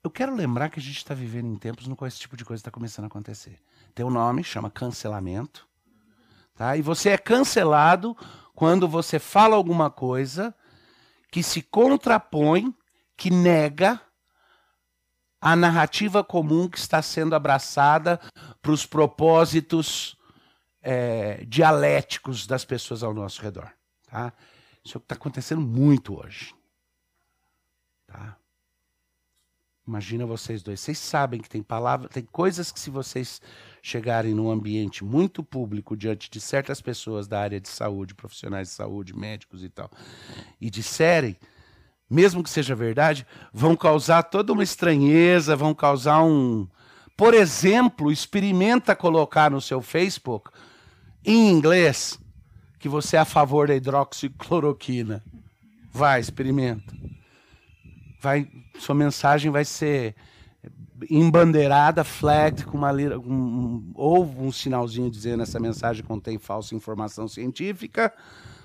Eu 0.03 0.09
quero 0.09 0.33
lembrar 0.33 0.69
que 0.69 0.79
a 0.79 0.83
gente 0.83 0.97
está 0.97 1.13
vivendo 1.13 1.47
em 1.47 1.55
tempos 1.55 1.87
no 1.87 1.95
qual 1.95 2.07
esse 2.07 2.19
tipo 2.19 2.37
de 2.37 2.45
coisa 2.45 2.61
está 2.61 2.71
começando 2.71 3.05
a 3.05 3.07
acontecer. 3.07 3.59
Tem 3.93 4.05
um 4.05 4.09
nome, 4.09 4.43
chama 4.43 4.69
cancelamento. 4.69 5.67
Tá? 6.55 6.75
E 6.75 6.81
você 6.81 7.09
é 7.09 7.17
cancelado 7.17 8.15
quando 8.55 8.87
você 8.87 9.19
fala 9.19 9.55
alguma 9.55 9.89
coisa 9.89 10.55
que 11.31 11.43
se 11.43 11.61
contrapõe, 11.61 12.73
que 13.15 13.29
nega 13.29 14.01
a 15.41 15.55
narrativa 15.55 16.23
comum 16.23 16.67
que 16.67 16.77
está 16.77 17.01
sendo 17.01 17.33
abraçada 17.33 18.19
para 18.61 18.71
os 18.71 18.85
propósitos 18.85 20.17
é, 20.81 21.43
dialéticos 21.45 22.45
das 22.45 22.65
pessoas 22.65 23.03
ao 23.03 23.13
nosso 23.13 23.41
redor. 23.41 23.71
Tá? 24.09 24.33
Isso 24.83 24.95
é 24.95 24.97
o 24.97 25.01
que 25.01 25.05
está 25.05 25.15
acontecendo 25.15 25.61
muito 25.61 26.19
hoje. 26.19 26.53
Tá? 28.07 28.37
Imagina 29.87 30.25
vocês 30.25 30.61
dois. 30.61 30.79
Vocês 30.79 30.99
sabem 30.99 31.41
que 31.41 31.49
tem 31.49 31.63
palavras, 31.63 32.11
tem 32.11 32.23
coisas 32.23 32.71
que 32.71 32.79
se 32.79 32.89
vocês 32.89 33.41
chegarem 33.81 34.35
num 34.35 34.51
ambiente 34.51 35.03
muito 35.03 35.43
público 35.43 35.97
diante 35.97 36.29
de 36.29 36.39
certas 36.39 36.79
pessoas 36.79 37.27
da 37.27 37.39
área 37.39 37.59
de 37.59 37.69
saúde, 37.69 38.13
profissionais 38.13 38.67
de 38.67 38.73
saúde, 38.75 39.17
médicos 39.17 39.63
e 39.63 39.69
tal, 39.69 39.89
e 40.61 40.69
disserem, 40.69 41.35
mesmo 42.09 42.43
que 42.43 42.49
seja 42.49 42.73
verdade, 42.73 43.25
vão 43.53 43.75
causar 43.75 44.23
toda 44.23 44.51
uma 44.51 44.63
estranheza, 44.63 45.55
vão 45.55 45.73
causar 45.73 46.23
um. 46.23 46.67
Por 47.15 47.33
exemplo, 47.33 48.11
experimenta 48.11 48.95
colocar 48.95 49.51
no 49.51 49.61
seu 49.61 49.81
Facebook, 49.81 50.49
em 51.23 51.49
inglês, 51.49 52.17
que 52.79 52.89
você 52.89 53.17
é 53.17 53.19
a 53.19 53.25
favor 53.25 53.67
da 53.67 53.75
hidroxicloroquina. 53.75 55.23
Vai, 55.91 56.19
experimenta. 56.19 56.93
Vai, 58.21 58.49
sua 58.79 58.95
mensagem 58.95 59.51
vai 59.51 59.65
ser 59.65 60.15
embandeirada, 61.09 62.03
flagged, 62.03 62.65
com 62.65 62.77
uma 62.77 62.91
um, 62.91 63.91
ou 63.95 64.25
um 64.25 64.51
sinalzinho 64.51 65.09
dizendo 65.09 65.43
essa 65.43 65.59
mensagem 65.59 66.03
contém 66.03 66.37
falsa 66.37 66.75
informação 66.75 67.27
científica, 67.27 68.13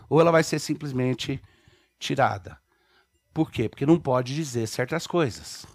ou 0.09 0.21
ela 0.21 0.33
vai 0.33 0.43
ser 0.43 0.59
simplesmente 0.59 1.41
tirada. 1.99 2.59
Por 3.35 3.51
quê? 3.51 3.69
Porque 3.69 3.85
não 3.85 3.99
pode 3.99 4.33
dizer 4.33 4.69
certas 4.69 5.09
coisas. 5.09 5.67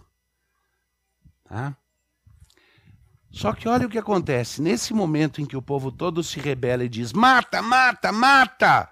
Tá? 1.43 1.75
Só 3.29 3.51
que 3.51 3.67
olha 3.67 3.85
o 3.85 3.89
que 3.89 3.97
acontece. 3.97 4.61
Nesse 4.61 4.93
momento 4.93 5.41
em 5.41 5.45
que 5.45 5.57
o 5.57 5.61
povo 5.61 5.91
todo 5.91 6.23
se 6.23 6.39
rebela 6.39 6.85
e 6.85 6.89
diz: 6.89 7.11
mata, 7.11 7.61
mata, 7.61 8.13
mata! 8.13 8.89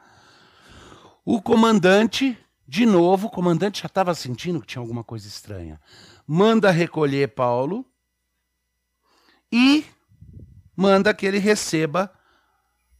O 1.23 1.41
comandante, 1.41 2.37
de 2.67 2.85
novo, 2.85 3.27
o 3.27 3.29
comandante 3.29 3.81
já 3.81 3.87
estava 3.87 4.13
sentindo 4.13 4.59
que 4.59 4.67
tinha 4.67 4.81
alguma 4.81 5.03
coisa 5.03 5.27
estranha. 5.27 5.79
Manda 6.27 6.69
recolher 6.69 7.29
Paulo 7.29 7.85
e 9.49 9.85
manda 10.75 11.13
que 11.13 11.25
ele 11.25 11.39
receba 11.39 12.13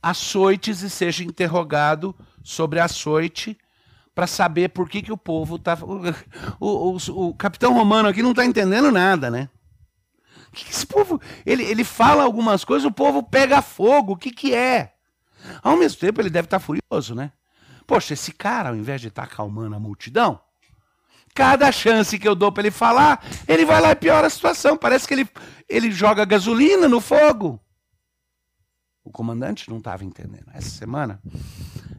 açoites 0.02 0.82
e 0.82 0.90
seja 0.90 1.24
interrogado 1.24 2.16
sobre 2.42 2.80
açoite 2.80 3.58
para 4.18 4.26
saber 4.26 4.70
por 4.70 4.90
que, 4.90 5.04
que 5.04 5.12
o 5.12 5.18
povo 5.18 5.58
está. 5.58 5.78
O, 6.60 6.96
o, 6.96 7.28
o, 7.28 7.36
capitão 7.36 7.72
romano 7.72 8.10
aqui 8.10 8.24
não 8.24 8.32
está 8.32 8.44
entendendo 8.44 8.92
nada, 8.92 9.30
né? 9.30 9.48
Que 10.52 10.72
esse 10.72 10.88
povo. 10.88 11.22
Ele, 11.46 11.64
ele 11.64 11.84
fala 11.84 12.24
algumas 12.24 12.66
coisas, 12.66 12.84
o 12.84 12.92
povo 12.92 13.22
pega 13.22 13.62
fogo. 13.62 14.14
O 14.14 14.18
que, 14.18 14.32
que 14.32 14.56
é? 14.56 14.96
Ao 15.62 15.78
mesmo 15.78 16.00
tempo, 16.00 16.20
ele 16.20 16.32
deve 16.32 16.48
estar 16.48 16.58
tá 16.58 16.66
furioso, 16.66 17.14
né? 17.14 17.32
Poxa, 17.86 18.16
esse 18.16 18.32
cara, 18.32 18.70
ao 18.70 18.76
invés 18.76 19.02
de 19.02 19.10
estar 19.10 19.28
tá 19.28 19.32
acalmando 19.32 19.76
a 19.76 19.80
multidão, 19.80 20.40
cada 21.36 21.72
chance 21.72 22.18
que 22.18 22.28
eu 22.28 22.34
dou 22.34 22.52
para 22.52 22.64
ele 22.64 22.72
falar, 22.72 23.24
ele 23.48 23.66
vai 23.66 23.80
lá 23.80 23.92
e 23.92 23.96
piora 23.96 24.26
a 24.26 24.32
situação. 24.32 24.76
Parece 24.76 25.08
que 25.08 25.14
ele, 25.14 25.30
ele 25.70 25.92
joga 25.92 26.26
gasolina 26.26 26.88
no 26.88 27.00
fogo. 27.00 27.62
O 29.04 29.12
comandante 29.12 29.70
não 29.70 29.78
estava 29.78 30.04
entendendo. 30.04 30.50
Essa 30.56 30.72
semana, 30.72 31.22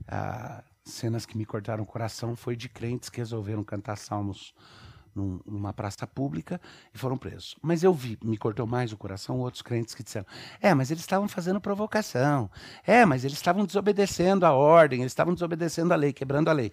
ah, 0.09 0.65
cenas 0.91 1.27
que 1.27 1.37
me 1.37 1.45
cortaram 1.45 1.83
o 1.83 1.87
coração 1.87 2.35
foi 2.37 2.57
de 2.57 2.69
crentes 2.69 3.09
que 3.09 3.19
resolveram 3.19 3.63
cantar 3.65 3.97
salmos 3.97 4.55
num, 5.15 5.41
numa 5.45 5.73
praça 5.73 6.07
pública 6.07 6.61
e 6.95 6.99
foram 6.99 7.17
presos. 7.17 7.57
Mas 7.61 7.83
eu 7.83 7.93
vi, 7.93 8.19
me 8.23 8.37
cortou 8.37 8.67
mais 8.67 8.93
o 8.93 8.97
coração, 8.97 9.39
outros 9.41 9.63
crentes 9.63 9.95
que 9.95 10.03
disseram: 10.03 10.27
é, 10.61 10.73
mas 10.75 10.91
eles 10.91 11.03
estavam 11.03 11.29
fazendo 11.29 11.61
provocação. 11.61 12.51
É, 12.87 13.05
mas 13.05 13.25
eles 13.25 13.37
estavam 13.37 13.65
desobedecendo 13.65 14.47
a 14.47 14.53
ordem, 14.53 15.01
eles 15.01 15.13
estavam 15.13 15.35
desobedecendo 15.35 15.93
a 15.93 15.97
lei, 15.97 16.13
quebrando 16.13 16.49
a 16.49 16.53
lei. 16.53 16.73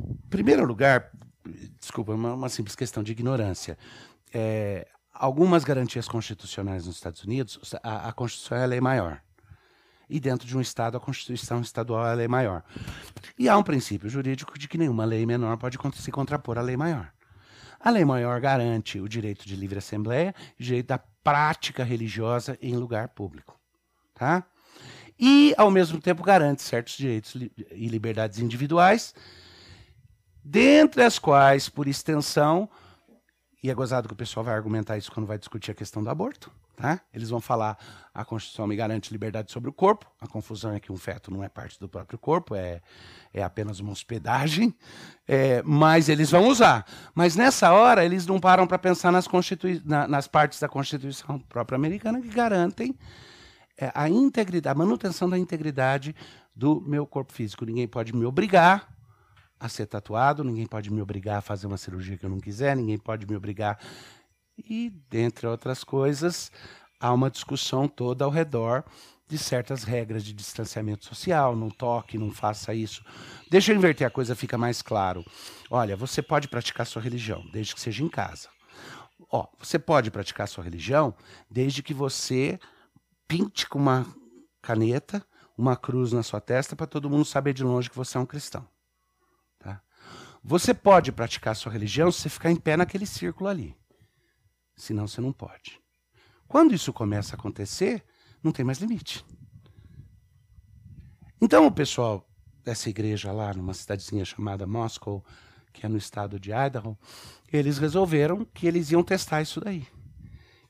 Em 0.00 0.28
primeiro 0.28 0.64
lugar, 0.64 1.10
desculpa, 1.78 2.12
uma, 2.12 2.34
uma 2.34 2.48
simples 2.48 2.74
questão 2.74 3.02
de 3.02 3.12
ignorância. 3.12 3.78
É, 4.32 4.86
algumas 5.12 5.62
garantias 5.62 6.08
constitucionais 6.08 6.86
nos 6.86 6.96
Estados 6.96 7.22
Unidos, 7.22 7.74
a, 7.82 8.08
a 8.08 8.12
Constituição 8.12 8.58
é 8.58 8.64
a 8.64 8.66
lei 8.66 8.80
maior 8.80 9.23
e 10.08 10.20
dentro 10.20 10.46
de 10.46 10.56
um 10.56 10.60
Estado 10.60 10.96
a 10.96 11.00
Constituição 11.00 11.60
estadual 11.60 12.18
é 12.18 12.28
maior. 12.28 12.62
E 13.38 13.48
há 13.48 13.56
um 13.56 13.62
princípio 13.62 14.08
jurídico 14.08 14.58
de 14.58 14.68
que 14.68 14.78
nenhuma 14.78 15.04
lei 15.04 15.24
menor 15.26 15.56
pode 15.56 15.78
se 15.96 16.10
contrapor 16.10 16.58
à 16.58 16.62
lei 16.62 16.76
maior. 16.76 17.12
A 17.80 17.90
lei 17.90 18.04
maior 18.04 18.40
garante 18.40 18.98
o 18.98 19.08
direito 19.08 19.46
de 19.46 19.54
livre 19.56 19.78
assembleia 19.78 20.34
e 20.58 20.62
o 20.62 20.64
direito 20.64 20.86
da 20.86 20.98
prática 20.98 21.84
religiosa 21.84 22.58
em 22.60 22.76
lugar 22.76 23.08
público. 23.08 23.58
Tá? 24.14 24.44
E, 25.18 25.54
ao 25.56 25.70
mesmo 25.70 26.00
tempo, 26.00 26.22
garante 26.22 26.62
certos 26.62 26.96
direitos 26.96 27.34
e 27.34 27.86
liberdades 27.88 28.38
individuais, 28.38 29.14
dentre 30.42 31.02
as 31.02 31.18
quais, 31.18 31.68
por 31.68 31.86
extensão, 31.86 32.68
e 33.62 33.70
é 33.70 33.74
gozado 33.74 34.08
que 34.08 34.14
o 34.14 34.16
pessoal 34.16 34.44
vai 34.44 34.54
argumentar 34.54 34.98
isso 34.98 35.12
quando 35.12 35.26
vai 35.26 35.38
discutir 35.38 35.70
a 35.70 35.74
questão 35.74 36.02
do 36.02 36.10
aborto, 36.10 36.50
Tá? 36.76 37.00
Eles 37.12 37.30
vão 37.30 37.40
falar 37.40 37.78
a 38.12 38.24
Constituição 38.24 38.66
me 38.66 38.74
garante 38.74 39.12
liberdade 39.12 39.52
sobre 39.52 39.70
o 39.70 39.72
corpo. 39.72 40.06
A 40.20 40.26
confusão 40.26 40.72
é 40.72 40.80
que 40.80 40.90
um 40.90 40.96
feto 40.96 41.30
não 41.30 41.42
é 41.42 41.48
parte 41.48 41.78
do 41.78 41.88
próprio 41.88 42.18
corpo, 42.18 42.54
é, 42.54 42.80
é 43.32 43.42
apenas 43.42 43.78
uma 43.78 43.92
hospedagem, 43.92 44.74
é, 45.26 45.62
mas 45.62 46.08
eles 46.08 46.30
vão 46.30 46.48
usar. 46.48 46.84
Mas 47.14 47.36
nessa 47.36 47.72
hora 47.72 48.04
eles 48.04 48.26
não 48.26 48.40
param 48.40 48.66
para 48.66 48.78
pensar 48.78 49.12
nas, 49.12 49.26
na, 49.84 50.08
nas 50.08 50.26
partes 50.26 50.58
da 50.58 50.68
Constituição 50.68 51.38
própria 51.38 51.76
americana 51.76 52.20
que 52.20 52.28
garantem 52.28 52.96
é, 53.78 53.90
a 53.94 54.08
integridade, 54.08 54.74
a 54.74 54.78
manutenção 54.78 55.28
da 55.28 55.38
integridade 55.38 56.14
do 56.54 56.80
meu 56.80 57.06
corpo 57.06 57.32
físico. 57.32 57.64
Ninguém 57.64 57.86
pode 57.86 58.14
me 58.14 58.24
obrigar 58.24 58.88
a 59.58 59.68
ser 59.68 59.86
tatuado, 59.86 60.44
ninguém 60.44 60.66
pode 60.66 60.92
me 60.92 61.00
obrigar 61.00 61.38
a 61.38 61.40
fazer 61.40 61.66
uma 61.66 61.76
cirurgia 61.76 62.16
que 62.16 62.26
eu 62.26 62.30
não 62.30 62.40
quiser, 62.40 62.76
ninguém 62.76 62.98
pode 62.98 63.26
me 63.26 63.36
obrigar 63.36 63.78
e, 64.56 64.90
dentre 65.08 65.46
outras 65.46 65.82
coisas, 65.84 66.50
há 67.00 67.12
uma 67.12 67.30
discussão 67.30 67.88
toda 67.88 68.24
ao 68.24 68.30
redor 68.30 68.84
de 69.26 69.38
certas 69.38 69.84
regras 69.84 70.24
de 70.24 70.32
distanciamento 70.32 71.04
social, 71.04 71.56
não 71.56 71.70
toque, 71.70 72.18
não 72.18 72.30
faça 72.30 72.74
isso. 72.74 73.04
Deixa 73.50 73.72
eu 73.72 73.76
inverter 73.76 74.06
a 74.06 74.10
coisa, 74.10 74.36
fica 74.36 74.58
mais 74.58 74.82
claro. 74.82 75.24
Olha, 75.70 75.96
você 75.96 76.20
pode 76.20 76.46
praticar 76.46 76.86
sua 76.86 77.02
religião, 77.02 77.44
desde 77.52 77.74
que 77.74 77.80
seja 77.80 78.04
em 78.04 78.08
casa. 78.08 78.48
Ó, 79.30 79.46
você 79.58 79.78
pode 79.78 80.10
praticar 80.10 80.46
sua 80.46 80.62
religião 80.62 81.14
desde 81.50 81.82
que 81.82 81.94
você 81.94 82.58
pinte 83.26 83.66
com 83.66 83.78
uma 83.78 84.06
caneta 84.60 85.24
uma 85.56 85.76
cruz 85.76 86.12
na 86.12 86.22
sua 86.22 86.40
testa 86.40 86.74
para 86.74 86.86
todo 86.86 87.08
mundo 87.08 87.24
saber 87.24 87.52
de 87.52 87.62
longe 87.62 87.88
que 87.88 87.96
você 87.96 88.18
é 88.18 88.20
um 88.20 88.26
cristão. 88.26 88.66
Tá? 89.58 89.80
Você 90.42 90.74
pode 90.74 91.12
praticar 91.12 91.54
sua 91.56 91.72
religião 91.72 92.10
se 92.10 92.22
você 92.22 92.28
ficar 92.28 92.50
em 92.50 92.56
pé 92.56 92.76
naquele 92.76 93.06
círculo 93.06 93.48
ali. 93.48 93.76
Senão 94.76 95.06
você 95.06 95.20
não 95.20 95.32
pode. 95.32 95.80
Quando 96.46 96.74
isso 96.74 96.92
começa 96.92 97.34
a 97.34 97.38
acontecer, 97.38 98.04
não 98.42 98.52
tem 98.52 98.64
mais 98.64 98.78
limite. 98.78 99.24
Então 101.40 101.66
o 101.66 101.72
pessoal 101.72 102.28
dessa 102.64 102.88
igreja 102.88 103.32
lá, 103.32 103.52
numa 103.52 103.74
cidadezinha 103.74 104.24
chamada 104.24 104.66
Moscow, 104.66 105.24
que 105.72 105.84
é 105.84 105.88
no 105.88 105.98
estado 105.98 106.38
de 106.38 106.50
Idaho, 106.52 106.96
eles 107.52 107.78
resolveram 107.78 108.46
que 108.54 108.66
eles 108.66 108.90
iam 108.90 109.02
testar 109.02 109.42
isso 109.42 109.60
daí. 109.60 109.86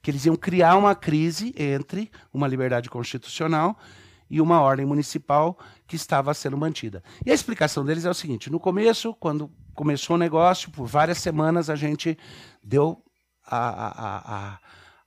Que 0.02 0.10
eles 0.10 0.24
iam 0.24 0.36
criar 0.36 0.76
uma 0.76 0.94
crise 0.94 1.54
entre 1.56 2.10
uma 2.32 2.48
liberdade 2.48 2.90
constitucional 2.90 3.78
e 4.28 4.40
uma 4.40 4.60
ordem 4.60 4.86
municipal 4.86 5.58
que 5.86 5.96
estava 5.96 6.32
sendo 6.32 6.56
mantida. 6.56 7.02
E 7.24 7.30
a 7.30 7.34
explicação 7.34 7.84
deles 7.84 8.04
é 8.04 8.10
o 8.10 8.14
seguinte: 8.14 8.50
no 8.50 8.58
começo, 8.58 9.14
quando 9.14 9.50
começou 9.74 10.16
o 10.16 10.18
negócio, 10.18 10.70
por 10.70 10.86
várias 10.86 11.18
semanas 11.18 11.68
a 11.68 11.76
gente 11.76 12.18
deu 12.62 13.03
a, 13.46 14.54
a, 14.54 14.58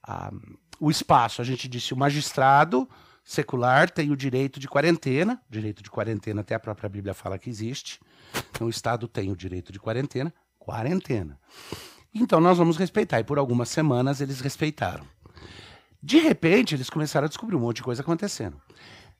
a, 0.03 0.31
o 0.79 0.89
espaço. 0.89 1.41
A 1.41 1.45
gente 1.45 1.67
disse: 1.67 1.93
o 1.93 1.97
magistrado 1.97 2.87
secular 3.23 3.89
tem 3.89 4.11
o 4.11 4.15
direito 4.15 4.59
de 4.59 4.67
quarentena, 4.67 5.41
direito 5.49 5.83
de 5.83 5.89
quarentena 5.89 6.41
até 6.41 6.55
a 6.55 6.59
própria 6.59 6.89
Bíblia 6.89 7.13
fala 7.13 7.37
que 7.37 7.49
existe. 7.49 7.99
Então 8.51 8.67
o 8.67 8.69
Estado 8.69 9.07
tem 9.07 9.31
o 9.31 9.35
direito 9.35 9.71
de 9.71 9.79
quarentena, 9.79 10.33
quarentena. 10.57 11.39
Então 12.13 12.39
nós 12.39 12.57
vamos 12.57 12.77
respeitar. 12.77 13.19
E 13.19 13.23
por 13.23 13.37
algumas 13.37 13.69
semanas 13.69 14.21
eles 14.21 14.39
respeitaram. 14.39 15.05
De 16.01 16.19
repente, 16.19 16.75
eles 16.75 16.89
começaram 16.89 17.25
a 17.25 17.27
descobrir 17.27 17.55
um 17.55 17.59
monte 17.59 17.77
de 17.77 17.83
coisa 17.83 18.01
acontecendo. 18.01 18.61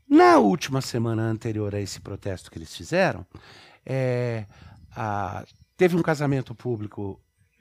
Na 0.08 0.38
última 0.38 0.80
semana 0.80 1.24
anterior 1.24 1.76
a 1.76 1.82
esse 1.82 2.00
protesto 2.00 2.50
que 2.50 2.58
eles 2.58 2.74
fizeram, 2.74 3.26
é, 3.86 4.46
a, 4.96 5.44
teve 5.76 5.98
um 5.98 6.02
casamento 6.02 6.56
público 6.56 7.20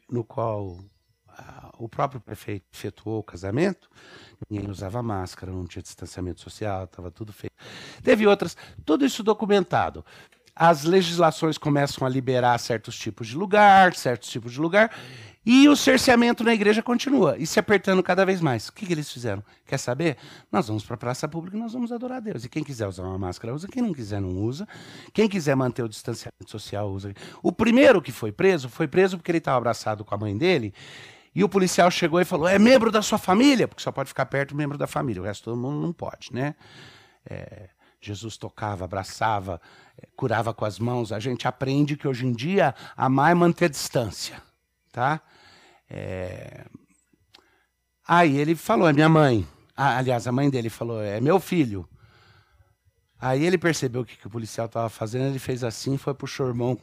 no 0.09 0.23
qual 0.23 0.79
o 1.78 1.88
próprio 1.88 2.21
prefeito 2.21 2.66
efetuou 2.73 3.21
o 3.21 3.23
casamento. 3.23 3.88
Ninguém 4.49 4.71
usava 4.71 5.02
máscara, 5.02 5.52
não 5.52 5.66
tinha 5.66 5.83
distanciamento 5.83 6.40
social, 6.40 6.85
estava 6.85 7.11
tudo 7.11 7.33
feito. 7.33 7.55
Teve 8.02 8.26
outras, 8.26 8.57
tudo 8.85 9.05
isso 9.05 9.23
documentado 9.23 10.05
as 10.57 10.85
legislações 10.85 11.59
começam 11.59 12.07
a 12.07 12.11
liberar 12.11 12.59
certos 12.59 12.99
tipos 12.99 13.28
de 13.28 13.37
lugar, 13.37 13.95
certos 13.95 14.31
tipos 14.31 14.55
de 14.55 14.59
lugar, 14.59 14.90
e 15.45 15.69
o 15.69 15.76
cerceamento 15.76 16.43
na 16.43 16.55
igreja 16.55 16.83
continua, 16.83 17.37
e 17.38 17.47
se 17.47 17.61
apertando 17.61 18.02
cada 18.02 18.25
vez 18.25 18.40
mais. 18.40 18.69
O 18.69 18.73
que, 18.73 18.87
que 18.87 18.93
eles 18.93 19.12
fizeram? 19.12 19.45
Quer 19.66 19.78
saber? 19.78 20.16
Nós 20.50 20.66
vamos 20.66 20.83
para 20.83 20.95
a 20.95 20.99
praça 20.99 21.28
pública 21.28 21.57
e 21.57 21.61
nós 21.61 21.75
vamos 21.75 21.93
adorar 21.93 22.16
a 22.16 22.21
Deus. 22.21 22.45
E 22.45 22.49
quem 22.49 22.64
quiser 22.64 22.88
usar 22.88 23.05
uma 23.05 23.19
máscara, 23.19 23.55
usa. 23.55 23.69
Quem 23.69 23.83
não 23.83 23.93
quiser, 23.93 24.21
não 24.21 24.31
usa. 24.31 24.66
Quem 25.12 25.28
quiser 25.28 25.55
manter 25.55 25.85
o 25.85 25.88
distanciamento 25.88 26.50
social, 26.50 26.90
usa. 26.90 27.14
O 27.43 27.52
primeiro 27.52 28.00
que 28.00 28.11
foi 28.11 28.33
preso, 28.33 28.69
foi 28.69 28.88
preso 28.88 29.19
porque 29.19 29.31
ele 29.31 29.38
estava 29.38 29.59
abraçado 29.59 30.05
com 30.05 30.14
a 30.14 30.19
mãe 30.19 30.37
dele, 30.37 30.75
e 31.37 31.45
o 31.45 31.49
policial 31.50 31.90
chegou 31.90 32.19
e 32.19 32.25
falou: 32.25 32.49
é 32.49 32.59
membro 32.59 32.90
da 32.90 33.02
sua 33.02 33.19
família, 33.19 33.69
porque 33.69 33.83
só 33.83 33.93
pode 33.93 34.09
ficar 34.09 34.25
perto 34.25 34.57
membro 34.57 34.78
da 34.78 34.87
família, 34.87 35.21
o 35.21 35.25
resto 35.26 35.45
todo 35.45 35.57
mundo 35.59 35.83
não 35.83 35.93
pode, 35.93 36.33
né? 36.33 36.55
É, 37.28 37.69
Jesus 38.00 38.38
tocava, 38.38 38.87
abraçava, 38.87 39.61
eh, 39.99 40.09
curava 40.16 40.55
com 40.55 40.64
as 40.64 40.78
mãos. 40.78 41.12
A 41.12 41.21
gente 41.21 41.47
aprende 41.47 41.95
que 41.95 42.09
hoje 42.09 42.25
em 42.25 42.33
dia 42.33 42.75
amar 42.97 43.33
é 43.33 43.35
manter 43.35 43.69
distância, 43.69 44.43
tá? 44.90 45.21
É... 45.90 46.64
Aí 48.09 48.38
ele 48.38 48.57
falou, 48.57 48.88
é 48.88 48.93
minha 48.95 49.09
mãe. 49.09 49.47
Ah, 49.76 49.99
aliás, 49.99 50.26
a 50.26 50.33
mãe 50.33 50.49
dele 50.49 50.71
falou, 50.71 51.02
é 51.02 51.21
meu 51.21 51.38
filho. 51.38 51.87
Aí 53.21 53.45
ele 53.45 53.59
percebeu 53.59 54.00
o 54.00 54.05
que, 54.07 54.16
que 54.16 54.26
o 54.26 54.31
policial 54.31 54.69
estava 54.69 54.88
fazendo, 54.88 55.26
ele 55.26 55.38
fez 55.38 55.62
assim, 55.62 55.99
foi 55.99 56.14
pro 56.14 56.26
o 56.26 56.49
irmão 56.49 56.78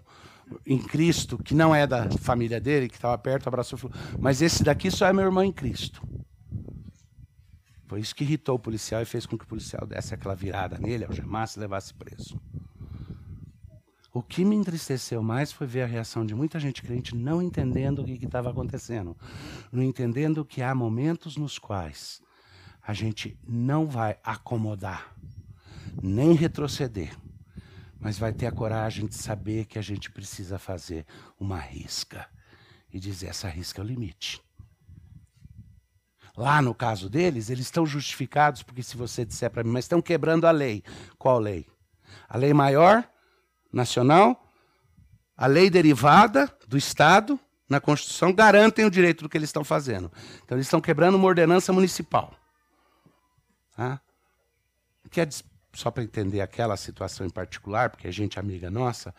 em 0.65 0.79
Cristo, 0.79 1.37
que 1.37 1.53
não 1.53 1.73
é 1.73 1.85
da 1.85 2.09
família 2.11 2.59
dele, 2.59 2.87
que 2.87 2.95
estava 2.95 3.17
perto, 3.17 3.47
abraçou 3.47 3.77
e 3.77 3.81
falou, 3.81 3.97
mas 4.19 4.41
esse 4.41 4.63
daqui 4.63 4.89
só 4.91 5.07
é 5.07 5.13
meu 5.13 5.25
irmão 5.25 5.43
em 5.43 5.51
Cristo. 5.51 6.01
Foi 7.87 7.99
isso 7.99 8.15
que 8.15 8.23
irritou 8.23 8.55
o 8.55 8.59
policial 8.59 9.01
e 9.01 9.05
fez 9.05 9.25
com 9.25 9.37
que 9.37 9.45
o 9.45 9.47
policial 9.47 9.85
desse 9.85 10.13
aquela 10.13 10.35
virada 10.35 10.77
nele, 10.77 11.05
algemasse 11.05 11.57
e 11.57 11.61
levasse 11.61 11.93
preso. 11.93 12.39
O 14.13 14.21
que 14.21 14.45
me 14.45 14.55
entristeceu 14.55 15.23
mais 15.23 15.51
foi 15.51 15.65
ver 15.65 15.81
a 15.81 15.87
reação 15.87 16.25
de 16.25 16.35
muita 16.35 16.59
gente 16.59 16.83
crente 16.83 17.15
não 17.15 17.41
entendendo 17.41 17.99
o 17.99 18.05
que 18.05 18.25
estava 18.25 18.51
acontecendo. 18.51 19.17
Não 19.71 19.81
entendendo 19.81 20.45
que 20.45 20.61
há 20.61 20.75
momentos 20.75 21.35
nos 21.35 21.57
quais 21.57 22.21
a 22.85 22.93
gente 22.93 23.37
não 23.47 23.87
vai 23.87 24.17
acomodar, 24.23 25.15
nem 26.01 26.33
retroceder, 26.33 27.17
mas 28.03 28.19
vai 28.19 28.33
ter 28.33 28.47
a 28.47 28.51
coragem 28.51 29.07
de 29.07 29.15
saber 29.15 29.65
que 29.65 29.79
a 29.79 29.81
gente 29.81 30.11
precisa 30.11 30.59
fazer 30.59 31.05
uma 31.39 31.57
risca 31.57 32.27
e 32.91 32.99
dizer: 32.99 33.27
essa 33.27 33.47
risca 33.47 33.81
é 33.81 33.83
o 33.83 33.87
limite. 33.87 34.43
Lá 36.35 36.61
no 36.61 36.75
caso 36.75 37.09
deles, 37.09 37.49
eles 37.49 37.65
estão 37.65 37.85
justificados, 37.85 38.61
porque 38.61 38.83
se 38.83 38.97
você 38.97 39.23
disser 39.23 39.49
para 39.49 39.63
mim, 39.63 39.69
mas 39.69 39.85
estão 39.85 40.01
quebrando 40.01 40.45
a 40.45 40.51
lei. 40.51 40.83
Qual 41.17 41.39
lei? 41.39 41.65
A 42.27 42.37
lei 42.37 42.53
maior, 42.53 43.07
nacional, 43.71 44.51
a 45.37 45.47
lei 45.47 45.69
derivada 45.69 46.51
do 46.67 46.77
Estado, 46.77 47.39
na 47.69 47.79
Constituição, 47.79 48.33
garantem 48.33 48.83
o 48.83 48.91
direito 48.91 49.23
do 49.23 49.29
que 49.29 49.37
eles 49.37 49.49
estão 49.49 49.63
fazendo. 49.63 50.11
Então, 50.43 50.57
eles 50.57 50.67
estão 50.67 50.81
quebrando 50.81 51.15
uma 51.15 51.27
ordenança 51.27 51.71
municipal. 51.71 52.33
Tá? 53.77 54.01
Que 55.09 55.21
é, 55.21 55.27
só 55.73 55.89
para 55.89 56.03
entender 56.03 56.41
aquela 56.41 56.77
situação 56.77 57.25
em 57.25 57.29
particular, 57.29 57.89
porque 57.89 58.07
é 58.07 58.11
gente 58.11 58.39
amiga 58.39 58.69
nossa, 58.69 59.13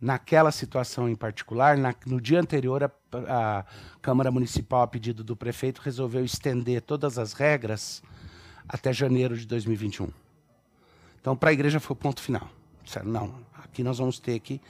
naquela 0.00 0.50
situação 0.50 1.08
em 1.08 1.14
particular, 1.14 1.76
na, 1.76 1.94
no 2.06 2.20
dia 2.20 2.40
anterior, 2.40 2.84
a, 2.84 2.90
a, 3.12 3.64
Câmara 4.00 4.30
Municipal, 4.30 4.82
a 4.82 4.86
pedido 4.86 5.22
do 5.22 5.36
prefeito, 5.36 5.80
resolveu 5.82 6.24
estender 6.24 6.80
todas 6.82 7.18
as 7.18 7.32
regras 7.32 8.02
até 8.68 8.92
janeiro 8.92 9.36
de 9.36 9.46
2021. 9.46 10.08
Então, 11.20 11.36
para 11.36 11.50
a 11.50 11.52
igreja 11.52 11.80
foi 11.80 11.94
o 11.94 11.96
ponto 11.96 12.22
final. 12.22 12.48
Disseram, 12.82 13.08
não, 13.08 13.34
aqui 13.54 13.82
nós 13.82 13.98
vamos 13.98 14.18
ter 14.18 14.38
que 14.40 14.60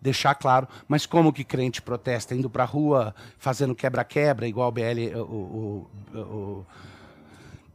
deixar 0.00 0.34
claro. 0.34 0.68
Mas 0.86 1.04
como 1.04 1.32
que 1.32 1.44
crente 1.44 1.82
protesta? 1.82 2.34
Indo 2.34 2.48
para 2.48 2.62
a 2.62 2.66
rua, 2.66 3.14
fazendo 3.38 3.74
quebra-quebra, 3.74 4.46
igual 4.46 4.68
o, 4.68 4.72
BL, 4.72 5.16
o, 5.16 5.88
o, 6.14 6.18
o 6.18 6.66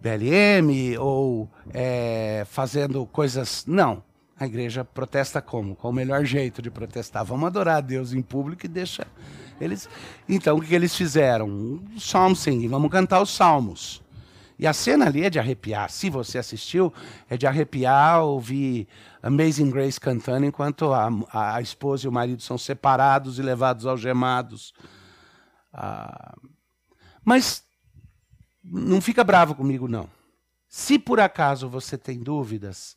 BLM, 0.02 0.98
ou 1.00 1.50
é, 1.74 2.44
fazendo 2.50 3.06
coisas... 3.06 3.66
Não, 3.68 4.04
a 4.40 4.46
igreja 4.48 4.84
protesta 4.84 5.42
como? 5.42 5.76
Qual 5.76 5.92
o 5.92 5.96
melhor 5.96 6.26
jeito 6.26 6.62
de 6.62 6.72
protestar? 6.72 7.24
Vamos 7.24 7.46
adorar 7.46 7.78
a 7.78 7.82
Deus 7.82 8.12
em 8.12 8.24
público 8.24 8.66
e 8.66 8.70
deixa 8.70 9.06
eles. 9.60 9.88
Então 10.28 10.58
o 10.58 10.62
que 10.62 10.74
eles 10.74 10.96
fizeram? 10.96 11.48
Um 11.48 11.78
psalm 11.98 12.34
singing, 12.34 12.68
vamos 12.68 12.90
cantar 12.90 13.22
os 13.22 13.30
salmos. 13.30 14.02
E 14.58 14.66
a 14.66 14.74
cena 14.74 15.06
ali 15.06 15.24
é 15.24 15.30
de 15.30 15.40
arrepiar. 15.40 15.90
Se 15.92 16.10
você 16.10 16.38
assistiu, 16.38 16.92
é 17.30 17.38
de 17.38 17.46
arrepiar 17.46 18.24
ouvir 18.24 18.88
Amazing 19.22 19.70
Grace 19.70 20.00
cantando 20.00 20.46
enquanto 20.46 20.92
a, 20.92 21.10
a 21.32 21.62
esposa 21.62 22.06
e 22.06 22.10
o 22.10 22.12
marido 22.12 22.42
são 22.42 22.58
separados 22.58 23.38
e 23.38 23.42
levados 23.42 23.86
algemados. 23.86 24.74
Ah, 25.74 26.36
mas 27.24 27.64
não 28.64 29.02
fica 29.02 29.24
bravo 29.24 29.56
comigo, 29.56 29.88
não. 29.88 30.10
Se 30.68 30.98
por 30.98 31.20
acaso 31.20 31.68
você 31.68 31.98
tem 31.98 32.20
dúvidas, 32.20 32.96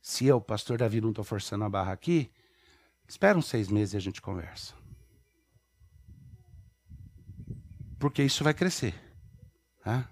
se 0.00 0.26
eu, 0.26 0.40
pastor 0.40 0.78
Davi, 0.78 1.00
não 1.00 1.10
estou 1.10 1.24
forçando 1.24 1.64
a 1.64 1.68
barra 1.68 1.92
aqui, 1.92 2.30
espera 3.06 3.36
uns 3.36 3.46
seis 3.46 3.68
meses 3.68 3.94
e 3.94 3.96
a 3.96 4.00
gente 4.00 4.22
conversa. 4.22 4.74
Porque 7.98 8.22
isso 8.22 8.44
vai 8.44 8.54
crescer. 8.54 8.94
Tá? 9.82 10.08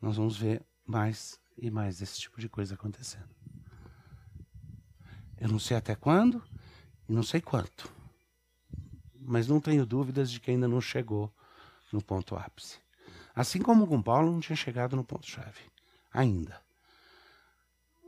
Nós 0.00 0.16
vamos 0.16 0.36
ver 0.36 0.64
mais 0.86 1.38
e 1.56 1.70
mais 1.70 2.00
esse 2.00 2.20
tipo 2.20 2.40
de 2.40 2.48
coisa 2.48 2.74
acontecendo. 2.74 3.28
Eu 5.36 5.48
não 5.48 5.58
sei 5.58 5.76
até 5.76 5.94
quando 5.94 6.42
e 7.08 7.12
não 7.12 7.22
sei 7.22 7.40
quanto. 7.40 7.92
Mas 9.20 9.48
não 9.48 9.60
tenho 9.60 9.84
dúvidas 9.84 10.30
de 10.30 10.40
que 10.40 10.50
ainda 10.50 10.68
não 10.68 10.80
chegou 10.80 11.34
no 11.92 12.02
ponto 12.02 12.36
ápice. 12.36 12.78
Assim 13.38 13.60
como 13.60 13.86
com 13.86 14.02
Paulo 14.02 14.32
não 14.32 14.40
tinha 14.40 14.56
chegado 14.56 14.96
no 14.96 15.04
ponto-chave. 15.04 15.60
Ainda. 16.12 16.60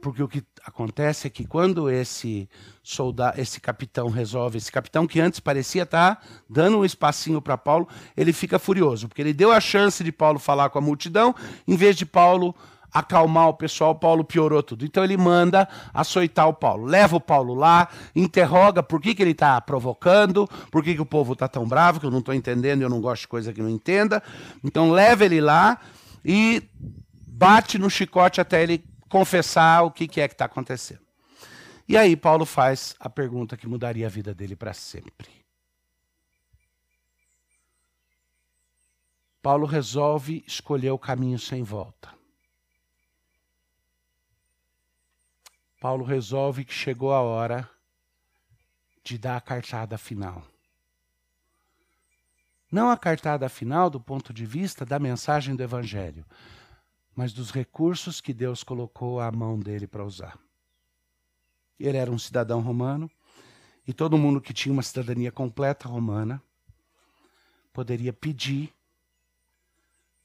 Porque 0.02 0.20
o 0.20 0.26
que 0.26 0.42
acontece 0.64 1.28
é 1.28 1.30
que 1.30 1.46
quando 1.46 1.88
esse 1.88 2.50
soldado, 2.82 3.40
esse 3.40 3.60
capitão 3.60 4.08
resolve, 4.08 4.58
esse 4.58 4.72
capitão 4.72 5.06
que 5.06 5.20
antes 5.20 5.38
parecia 5.38 5.84
estar 5.84 6.16
tá 6.16 6.22
dando 6.48 6.78
um 6.78 6.84
espacinho 6.84 7.40
para 7.40 7.56
Paulo, 7.56 7.86
ele 8.16 8.32
fica 8.32 8.58
furioso, 8.58 9.06
porque 9.06 9.22
ele 9.22 9.32
deu 9.32 9.52
a 9.52 9.60
chance 9.60 10.02
de 10.02 10.10
Paulo 10.10 10.40
falar 10.40 10.68
com 10.68 10.80
a 10.80 10.82
multidão, 10.82 11.32
em 11.64 11.76
vez 11.76 11.94
de 11.94 12.04
Paulo 12.04 12.52
acalmar 12.92 13.48
o 13.48 13.54
pessoal, 13.54 13.94
Paulo 13.94 14.24
piorou 14.24 14.62
tudo. 14.62 14.84
Então 14.84 15.04
ele 15.04 15.16
manda 15.16 15.68
açoitar 15.92 16.48
o 16.48 16.54
Paulo. 16.54 16.86
Leva 16.86 17.16
o 17.16 17.20
Paulo 17.20 17.54
lá, 17.54 17.88
interroga 18.14 18.82
por 18.82 19.00
que, 19.00 19.14
que 19.14 19.22
ele 19.22 19.30
está 19.30 19.60
provocando, 19.60 20.48
por 20.70 20.82
que, 20.82 20.94
que 20.94 21.00
o 21.00 21.06
povo 21.06 21.32
está 21.32 21.48
tão 21.48 21.66
bravo, 21.66 22.00
que 22.00 22.06
eu 22.06 22.10
não 22.10 22.18
estou 22.18 22.34
entendendo, 22.34 22.82
eu 22.82 22.88
não 22.88 23.00
gosto 23.00 23.22
de 23.22 23.28
coisa 23.28 23.52
que 23.52 23.62
não 23.62 23.70
entenda. 23.70 24.22
Então 24.64 24.90
leva 24.90 25.24
ele 25.24 25.40
lá 25.40 25.78
e 26.24 26.62
bate 27.26 27.78
no 27.78 27.88
chicote 27.88 28.40
até 28.40 28.62
ele 28.62 28.84
confessar 29.08 29.82
o 29.82 29.90
que, 29.90 30.06
que 30.06 30.20
é 30.20 30.28
que 30.28 30.34
está 30.34 30.44
acontecendo. 30.44 31.00
E 31.88 31.96
aí 31.96 32.16
Paulo 32.16 32.46
faz 32.46 32.94
a 33.00 33.10
pergunta 33.10 33.56
que 33.56 33.66
mudaria 33.66 34.06
a 34.06 34.10
vida 34.10 34.32
dele 34.32 34.54
para 34.54 34.72
sempre. 34.72 35.28
Paulo 39.42 39.66
resolve 39.66 40.44
escolher 40.46 40.90
o 40.90 40.98
caminho 40.98 41.38
sem 41.38 41.62
volta. 41.62 42.19
Paulo 45.80 46.04
resolve 46.04 46.62
que 46.62 46.74
chegou 46.74 47.10
a 47.10 47.22
hora 47.22 47.68
de 49.02 49.16
dar 49.16 49.38
a 49.38 49.40
cartada 49.40 49.96
final. 49.96 50.46
Não 52.70 52.90
a 52.90 52.98
cartada 52.98 53.48
final 53.48 53.88
do 53.88 53.98
ponto 53.98 54.32
de 54.32 54.44
vista 54.44 54.84
da 54.84 54.98
mensagem 54.98 55.56
do 55.56 55.62
Evangelho, 55.62 56.26
mas 57.16 57.32
dos 57.32 57.50
recursos 57.50 58.20
que 58.20 58.34
Deus 58.34 58.62
colocou 58.62 59.20
à 59.20 59.32
mão 59.32 59.58
dele 59.58 59.86
para 59.86 60.04
usar. 60.04 60.38
Ele 61.78 61.96
era 61.96 62.10
um 62.10 62.18
cidadão 62.18 62.60
romano 62.60 63.10
e 63.86 63.94
todo 63.94 64.18
mundo 64.18 64.40
que 64.40 64.52
tinha 64.52 64.72
uma 64.74 64.82
cidadania 64.82 65.32
completa 65.32 65.88
romana 65.88 66.42
poderia 67.72 68.12
pedir 68.12 68.72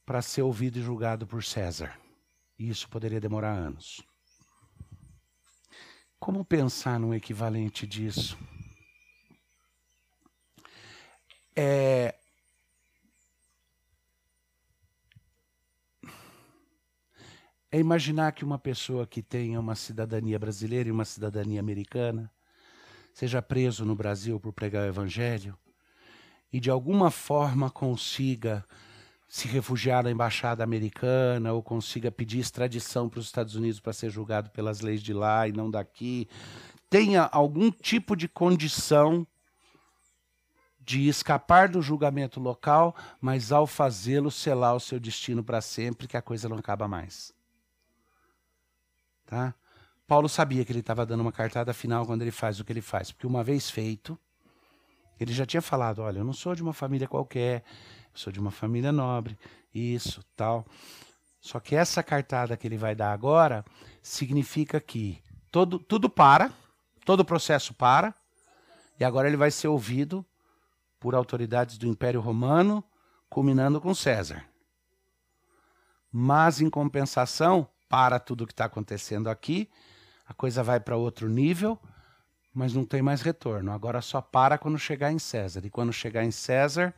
para 0.06 0.22
ser 0.22 0.42
ouvido 0.42 0.78
e 0.78 0.84
julgado 0.84 1.26
por 1.26 1.44
César. 1.46 1.98
E 2.60 2.70
isso 2.70 2.90
poderia 2.90 3.22
demorar 3.22 3.54
anos. 3.54 4.06
Como 6.20 6.44
pensar 6.44 7.00
num 7.00 7.14
equivalente 7.14 7.86
disso? 7.86 8.38
É, 11.56 12.16
é 17.72 17.80
imaginar 17.80 18.32
que 18.34 18.44
uma 18.44 18.60
pessoa 18.60 19.08
que 19.08 19.22
tenha 19.22 19.60
uma 19.60 19.76
cidadania 19.76 20.38
brasileira 20.40 20.90
e 20.90 20.92
uma 20.92 21.06
cidadania 21.06 21.60
americana 21.60 22.32
seja 23.14 23.42
preso 23.42 23.86
no 23.86 23.96
Brasil 23.96 24.40
por 24.40 24.52
pregar 24.52 24.84
o 24.84 24.90
evangelho 24.90 25.58
e 26.52 26.60
de 26.60 26.70
alguma 26.70 27.12
forma 27.12 27.70
consiga 27.70 28.66
se 29.28 29.48
refugiar 29.48 30.04
na 30.04 30.12
embaixada 30.12 30.64
americana 30.64 31.52
ou 31.52 31.62
consiga 31.62 32.12
pedir 32.12 32.40
extradição 32.40 33.10
para 33.10 33.20
os 33.20 33.26
Estados 33.26 33.56
Unidos 33.56 33.80
para 33.80 33.94
ser 33.94 34.10
julgado 34.10 34.50
pelas 34.52 34.82
leis 34.82 35.02
de 35.02 35.14
lá 35.14 35.48
e 35.48 35.52
não 35.52 35.70
daqui, 35.70 36.28
tenha 36.90 37.24
algum 37.32 37.72
tipo 37.72 38.16
de 38.16 38.28
condição 38.28 39.26
de 40.80 41.08
escapar 41.08 41.68
do 41.68 41.82
julgamento 41.82 42.40
local, 42.40 42.96
mas 43.20 43.52
ao 43.52 43.66
fazê-lo 43.66 44.30
selar 44.30 44.76
o 44.76 44.80
seu 44.80 45.00
destino 45.00 45.44
para 45.44 45.60
sempre, 45.60 46.08
que 46.08 46.16
a 46.16 46.22
coisa 46.22 46.48
não 46.48 46.58
acaba 46.58 46.88
mais. 46.88 47.34
Tá? 49.26 49.56
Paulo 50.08 50.30
sabia 50.30 50.64
que 50.64 50.72
ele 50.72 50.82
estava 50.82 51.04
dando 51.04 51.22
uma 51.22 51.32
cartada 51.32 51.74
final 51.74 52.06
quando 52.06 52.22
ele 52.22 52.32
faz 52.32 52.60
o 52.60 52.64
que 52.64 52.72
ele 52.72 52.82
faz, 52.82 53.12
porque 53.12 53.26
uma 53.26 53.44
vez 53.44 53.72
feito, 53.72 54.18
ele 55.20 55.34
já 55.34 55.46
tinha 55.46 55.62
falado: 55.62 56.04
olha, 56.04 56.20
eu 56.20 56.24
não 56.24 56.34
sou 56.34 56.54
de 56.54 56.62
uma 56.62 56.74
família 56.74 57.08
qualquer, 57.08 57.64
sou 58.16 58.34
de 58.34 58.40
uma 58.40 58.52
família 58.52 58.92
nobre, 58.92 59.38
isso, 59.74 60.24
tal. 60.36 60.66
Só 61.40 61.60
que 61.60 61.76
essa 61.76 62.02
cartada 62.02 62.58
que 62.58 62.66
ele 62.66 62.78
vai 62.78 62.96
dar 62.96 63.12
agora 63.12 63.64
significa 64.02 64.80
que 64.80 65.22
todo, 65.52 65.78
tudo 65.78 66.10
para, 66.10 66.52
todo 67.06 67.20
o 67.20 67.26
processo 67.26 67.74
para, 67.74 68.16
e 69.00 69.04
agora 69.04 69.28
ele 69.28 69.38
vai 69.38 69.52
ser 69.52 69.68
ouvido 69.68 70.26
por 71.00 71.14
autoridades 71.14 71.78
do 71.78 71.86
Império 71.86 72.20
Romano, 72.20 72.84
culminando 73.30 73.80
com 73.80 73.94
César. 73.94 74.44
Mas, 76.12 76.62
em 76.62 76.70
compensação, 76.70 77.68
para 77.90 78.20
tudo 78.20 78.44
o 78.44 78.48
que 78.48 78.54
está 78.54 78.66
acontecendo 78.66 79.30
aqui, 79.30 79.70
a 80.26 80.34
coisa 80.34 80.64
vai 80.64 80.80
para 80.80 80.98
outro 80.98 81.30
nível, 81.30 81.80
mas 82.54 82.74
não 82.74 82.86
tem 82.86 83.02
mais 83.02 83.22
retorno. 83.22 83.72
Agora 83.72 84.02
só 84.02 84.22
para 84.22 84.58
quando 84.58 84.80
chegar 84.80 85.12
em 85.12 85.20
César. 85.20 85.66
E 85.66 85.70
quando 85.70 85.92
chegar 85.94 86.24
em 86.24 86.32
César, 86.32 86.94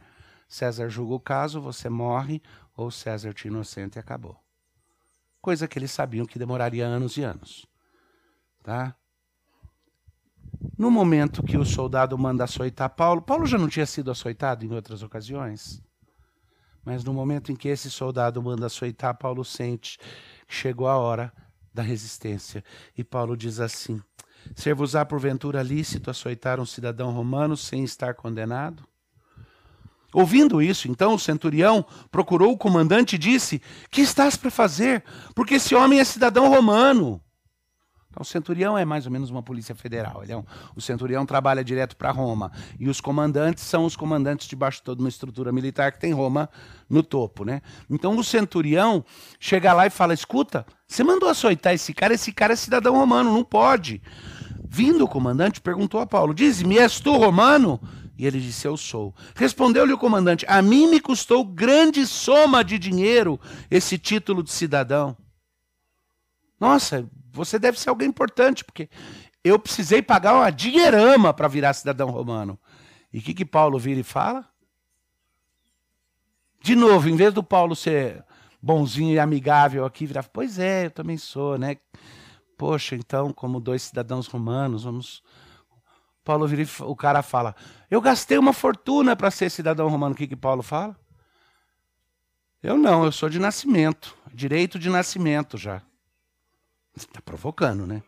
César 0.47 0.89
julga 0.89 1.15
o 1.15 1.19
caso, 1.19 1.61
você 1.61 1.89
morre, 1.89 2.41
ou 2.75 2.89
César 2.89 3.33
te 3.33 3.47
inocente 3.47 3.97
e 3.97 3.99
acabou. 3.99 4.37
Coisa 5.41 5.67
que 5.67 5.77
eles 5.77 5.91
sabiam 5.91 6.25
que 6.25 6.39
demoraria 6.39 6.85
anos 6.85 7.17
e 7.17 7.23
anos. 7.23 7.65
Tá? 8.63 8.95
No 10.77 10.89
momento 10.89 11.43
que 11.43 11.57
o 11.57 11.65
soldado 11.65 12.17
manda 12.17 12.43
açoitar 12.43 12.89
Paulo, 12.89 13.21
Paulo 13.21 13.45
já 13.45 13.57
não 13.57 13.67
tinha 13.67 13.85
sido 13.85 14.11
açoitado 14.11 14.65
em 14.65 14.73
outras 14.73 15.03
ocasiões? 15.03 15.81
Mas 16.83 17.03
no 17.03 17.13
momento 17.13 17.51
em 17.51 17.55
que 17.55 17.67
esse 17.67 17.91
soldado 17.91 18.41
manda 18.41 18.67
açoitar, 18.67 19.17
Paulo 19.17 19.43
sente 19.43 19.97
que 20.47 20.55
chegou 20.55 20.87
a 20.87 20.97
hora 20.97 21.33
da 21.73 21.83
resistência. 21.83 22.63
E 22.97 23.03
Paulo 23.03 23.35
diz 23.35 23.59
assim: 23.59 24.01
Ser-vos-á 24.55 25.05
porventura 25.05 25.61
lícito 25.61 26.09
açoitar 26.09 26.59
um 26.59 26.65
cidadão 26.65 27.11
romano 27.11 27.57
sem 27.57 27.83
estar 27.83 28.13
condenado? 28.13 28.87
Ouvindo 30.13 30.61
isso, 30.61 30.89
então 30.89 31.13
o 31.13 31.19
centurião 31.19 31.85
procurou 32.09 32.53
o 32.53 32.57
comandante 32.57 33.15
e 33.15 33.19
disse: 33.19 33.61
Que 33.91 34.01
estás 34.01 34.35
para 34.35 34.49
fazer? 34.49 35.03
Porque 35.35 35.55
esse 35.55 35.75
homem 35.75 35.99
é 35.99 36.03
cidadão 36.03 36.49
romano. 36.49 37.21
Então, 38.17 38.23
o 38.23 38.25
centurião 38.25 38.75
é 38.75 38.83
mais 38.83 39.05
ou 39.05 39.11
menos 39.11 39.29
uma 39.29 39.43
polícia 39.43 39.75
federal. 39.75 40.23
É 40.27 40.35
um, 40.35 40.43
o 40.75 40.81
centurião 40.81 41.23
trabalha 41.23 41.63
direto 41.63 41.95
para 41.95 42.09
Roma. 42.09 42.51
E 42.79 42.89
os 42.89 42.99
comandantes 42.99 43.63
são 43.63 43.85
os 43.85 43.95
comandantes 43.95 44.47
debaixo 44.47 44.79
de 44.79 44.85
toda 44.85 45.03
uma 45.03 45.09
estrutura 45.09 45.51
militar 45.51 45.91
que 45.91 45.99
tem 45.99 46.13
Roma 46.13 46.49
no 46.89 47.03
topo. 47.03 47.45
Né? 47.45 47.61
Então 47.87 48.17
o 48.17 48.23
centurião 48.23 49.05
chega 49.39 49.71
lá 49.71 49.85
e 49.85 49.91
fala: 49.91 50.15
escuta, 50.15 50.65
você 50.87 51.03
mandou 51.03 51.29
açoitar 51.29 51.73
esse 51.73 51.93
cara, 51.93 52.15
esse 52.15 52.31
cara 52.31 52.53
é 52.53 52.55
cidadão 52.55 52.95
romano, 52.95 53.31
não 53.31 53.43
pode. 53.43 54.01
Vindo 54.67 55.03
o 55.03 55.07
comandante, 55.07 55.61
perguntou 55.61 55.99
a 55.99 56.07
Paulo: 56.07 56.33
Diz-me, 56.33 56.79
és 56.79 56.99
tu 56.99 57.15
romano? 57.15 57.79
E 58.17 58.25
ele 58.25 58.39
disse: 58.39 58.67
Eu 58.67 58.75
sou. 58.75 59.13
Respondeu-lhe 59.35 59.93
o 59.93 59.97
comandante: 59.97 60.45
A 60.47 60.61
mim 60.61 60.87
me 60.87 60.99
custou 60.99 61.45
grande 61.45 62.05
soma 62.07 62.63
de 62.63 62.79
dinheiro 62.79 63.39
esse 63.69 63.97
título 63.97 64.41
de 64.41 64.51
cidadão. 64.51 65.15
Nossa, 66.59 67.07
você 67.31 67.59
deve 67.59 67.79
ser 67.79 67.89
alguém 67.89 68.07
importante, 68.07 68.65
porque 68.65 68.89
eu 69.43 69.59
precisei 69.59 70.01
pagar 70.01 70.35
uma 70.35 70.49
dinheirama 70.49 71.33
para 71.33 71.47
virar 71.47 71.73
cidadão 71.73 72.09
romano. 72.09 72.59
E 73.13 73.19
o 73.19 73.21
que, 73.21 73.33
que 73.33 73.45
Paulo 73.45 73.77
vira 73.77 73.99
e 73.99 74.03
fala? 74.03 74.47
De 76.61 76.75
novo, 76.75 77.07
em 77.07 77.15
vez 77.15 77.33
do 77.33 77.43
Paulo 77.43 77.75
ser 77.75 78.25
bonzinho 78.61 79.13
e 79.13 79.19
amigável 79.19 79.85
aqui, 79.85 80.05
virar, 80.05 80.23
pois 80.23 80.57
é, 80.57 80.87
eu 80.87 80.91
também 80.91 81.17
sou, 81.17 81.57
né? 81.57 81.77
Poxa, 82.57 82.95
então, 82.95 83.31
como 83.31 83.59
dois 83.59 83.83
cidadãos 83.83 84.27
romanos, 84.27 84.83
vamos 84.83 85.21
Paulo 86.27 86.45
vira 86.45 86.67
o 86.81 86.93
cara 86.93 87.21
fala: 87.21 87.55
Eu 87.89 88.01
gastei 88.01 88.37
uma 88.37 88.51
fortuna 88.51 89.15
para 89.15 89.31
ser 89.31 89.49
cidadão 89.49 89.87
romano. 89.87 90.13
O 90.13 90.17
que, 90.17 90.27
que 90.27 90.35
Paulo 90.35 90.61
fala? 90.61 90.93
Eu 92.61 92.77
não, 92.77 93.05
eu 93.05 93.13
sou 93.13 93.29
de 93.29 93.39
nascimento. 93.39 94.13
Direito 94.33 94.77
de 94.77 94.89
nascimento 94.89 95.57
já. 95.57 95.81
Está 96.93 97.21
provocando, 97.21 97.87
né? 97.87 98.03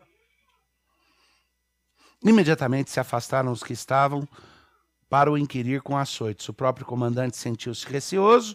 Imediatamente 2.22 2.90
se 2.90 3.00
afastaram 3.00 3.50
os 3.50 3.62
que 3.62 3.72
estavam 3.72 4.28
para 5.08 5.32
o 5.32 5.38
inquirir 5.38 5.80
com 5.80 5.96
açoites. 5.96 6.46
O 6.46 6.52
próprio 6.52 6.84
comandante 6.84 7.38
sentiu-se 7.38 7.86
receoso 7.86 8.54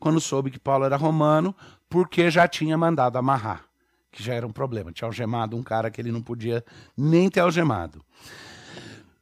quando 0.00 0.20
soube 0.20 0.50
que 0.50 0.58
Paulo 0.58 0.84
era 0.84 0.96
romano, 0.96 1.54
porque 1.88 2.32
já 2.32 2.48
tinha 2.48 2.76
mandado 2.76 3.16
amarrar, 3.16 3.64
que 4.10 4.20
já 4.24 4.34
era 4.34 4.44
um 4.44 4.52
problema. 4.52 4.90
Tinha 4.90 5.06
algemado 5.06 5.56
um 5.56 5.62
cara 5.62 5.88
que 5.88 6.00
ele 6.00 6.10
não 6.10 6.20
podia 6.20 6.64
nem 6.96 7.30
ter 7.30 7.40
algemado. 7.40 8.04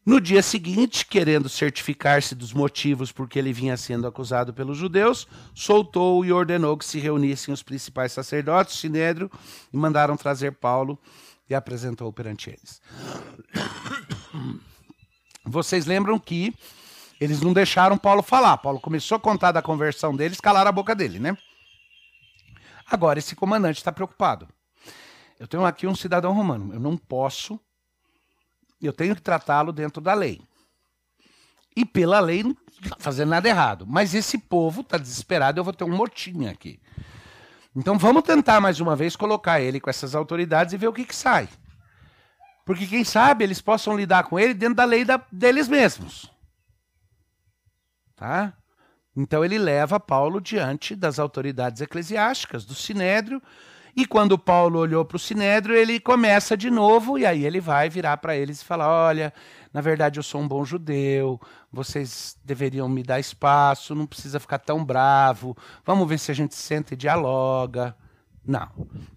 No 0.04 0.20
dia 0.20 0.42
seguinte, 0.42 1.06
querendo 1.06 1.48
certificar-se 1.48 2.34
dos 2.34 2.52
motivos 2.52 3.12
por 3.12 3.28
que 3.28 3.38
ele 3.38 3.52
vinha 3.52 3.76
sendo 3.76 4.04
acusado 4.04 4.52
pelos 4.52 4.76
judeus, 4.76 5.28
soltou 5.54 6.24
e 6.24 6.32
ordenou 6.32 6.76
que 6.76 6.84
se 6.84 6.98
reunissem 6.98 7.54
os 7.54 7.62
principais 7.62 8.10
sacerdotes, 8.10 8.78
Sinédrio, 8.78 9.30
e 9.72 9.76
mandaram 9.76 10.16
trazer 10.16 10.52
Paulo 10.52 10.98
e 11.48 11.54
apresentou 11.54 12.12
perante 12.12 12.50
eles. 12.50 12.82
Vocês 15.44 15.86
lembram 15.86 16.18
que 16.18 16.52
eles 17.20 17.40
não 17.40 17.52
deixaram 17.52 17.96
Paulo 17.96 18.22
falar. 18.22 18.58
Paulo 18.58 18.80
começou 18.80 19.14
a 19.16 19.20
contar 19.20 19.52
da 19.52 19.62
conversão 19.62 20.16
deles, 20.16 20.40
calaram 20.40 20.70
a 20.70 20.72
boca 20.72 20.96
dele, 20.96 21.20
né? 21.20 21.38
Agora 22.90 23.20
esse 23.20 23.36
comandante 23.36 23.76
está 23.76 23.92
preocupado. 23.92 24.48
Eu 25.38 25.46
tenho 25.46 25.64
aqui 25.64 25.86
um 25.86 25.94
cidadão 25.94 26.32
romano. 26.32 26.74
Eu 26.74 26.80
não 26.80 26.96
posso 26.96 27.60
eu 28.87 28.92
tenho 28.92 29.14
que 29.14 29.23
tratá-lo 29.23 29.73
dentro 29.73 30.01
da 30.01 30.14
lei. 30.14 30.40
E 31.77 31.85
pela 31.85 32.21
lei 32.21 32.42
não 32.42 32.57
está 32.83 32.97
fazendo 32.99 33.31
nada 33.31 33.49
errado. 33.49 33.87
Mas 33.87 34.14
esse 34.14 34.38
povo 34.38 34.83
está 34.83 34.99
desesperado, 34.99 35.59
eu 35.59 35.64
vou 35.64 35.73
ter 35.73 35.85
um 35.85 35.97
motim 35.97 36.47
aqui. 36.47 36.81
Então 37.75 37.99
vamos 37.99 38.23
tentar 38.23 38.61
mais 38.61 38.81
uma 38.81 38.95
vez 38.95 39.16
colocar 39.16 39.61
ele 39.61 39.81
com 39.81 39.88
essas 39.88 40.14
autoridades 40.14 40.75
e 40.75 40.77
ver 40.77 40.88
o 40.88 40.92
que, 40.92 41.05
que 41.05 41.16
sai. 41.16 41.49
Porque 42.64 42.87
quem 42.87 43.03
sabe 43.03 43.45
eles 43.45 43.61
possam 43.61 43.97
lidar 43.97 44.25
com 44.25 44.38
ele 44.38 44.55
dentro 44.55 44.77
da 44.77 44.85
lei 44.85 45.05
da, 45.05 45.21
deles 45.33 45.68
mesmos. 45.68 46.31
Tá? 48.14 48.53
Então 49.16 49.45
ele 49.45 49.59
leva 49.59 49.99
Paulo 49.99 50.40
diante 50.40 50.95
das 50.95 51.18
autoridades 51.18 51.81
eclesiásticas, 51.81 52.64
do 52.64 52.75
sinédrio, 52.75 53.42
e 53.94 54.07
quando 54.07 54.38
Paulo 54.38 54.78
olhou 54.78 55.05
para 55.05 55.16
o 55.16 55.20
sinédrio, 55.20 55.76
ele 55.76 56.00
começa 56.00 56.57
de 56.57 56.70
novo, 56.70 57.18
e 57.18 57.26
aí 57.26 57.44
ele 57.44 57.61
vai 57.61 57.90
virar 57.90 58.16
para 58.16 58.35
eles 58.35 58.62
e 58.62 58.64
falar: 58.64 58.88
Olha, 58.88 59.35
na 59.72 59.83
verdade 59.83 60.18
eu 60.18 60.22
sou 60.22 60.40
um 60.40 60.48
bom 60.48 60.64
judeu, 60.64 61.38
vocês 61.70 62.38
deveriam 62.42 62.88
me 62.88 63.02
dar 63.02 63.20
espaço, 63.20 63.94
não 63.94 64.07
precisa 64.07 64.40
ficar 64.40 64.59
tão 64.59 64.83
bravo, 64.83 65.55
vamos 65.85 66.09
ver 66.09 66.18
se 66.18 66.31
a 66.31 66.35
gente 66.35 66.55
senta 66.55 66.94
e 66.94 66.96
dialoga. 66.96 67.94
Não. 68.44 68.68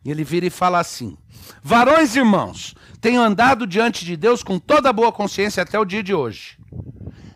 Ele 0.06 0.26
vira 0.26 0.46
e 0.46 0.50
fala 0.50 0.80
assim: 0.80 1.18
Varões 1.64 2.16
irmãos, 2.16 2.76
tenho 3.00 3.22
andado 3.22 3.66
diante 3.66 4.04
de 4.04 4.18
Deus 4.18 4.44
com 4.44 4.60
toda 4.60 4.92
boa 4.92 5.12
consciência 5.12 5.64
até 5.64 5.80
o 5.80 5.86
dia 5.86 6.04
de 6.04 6.14
hoje. 6.14 6.60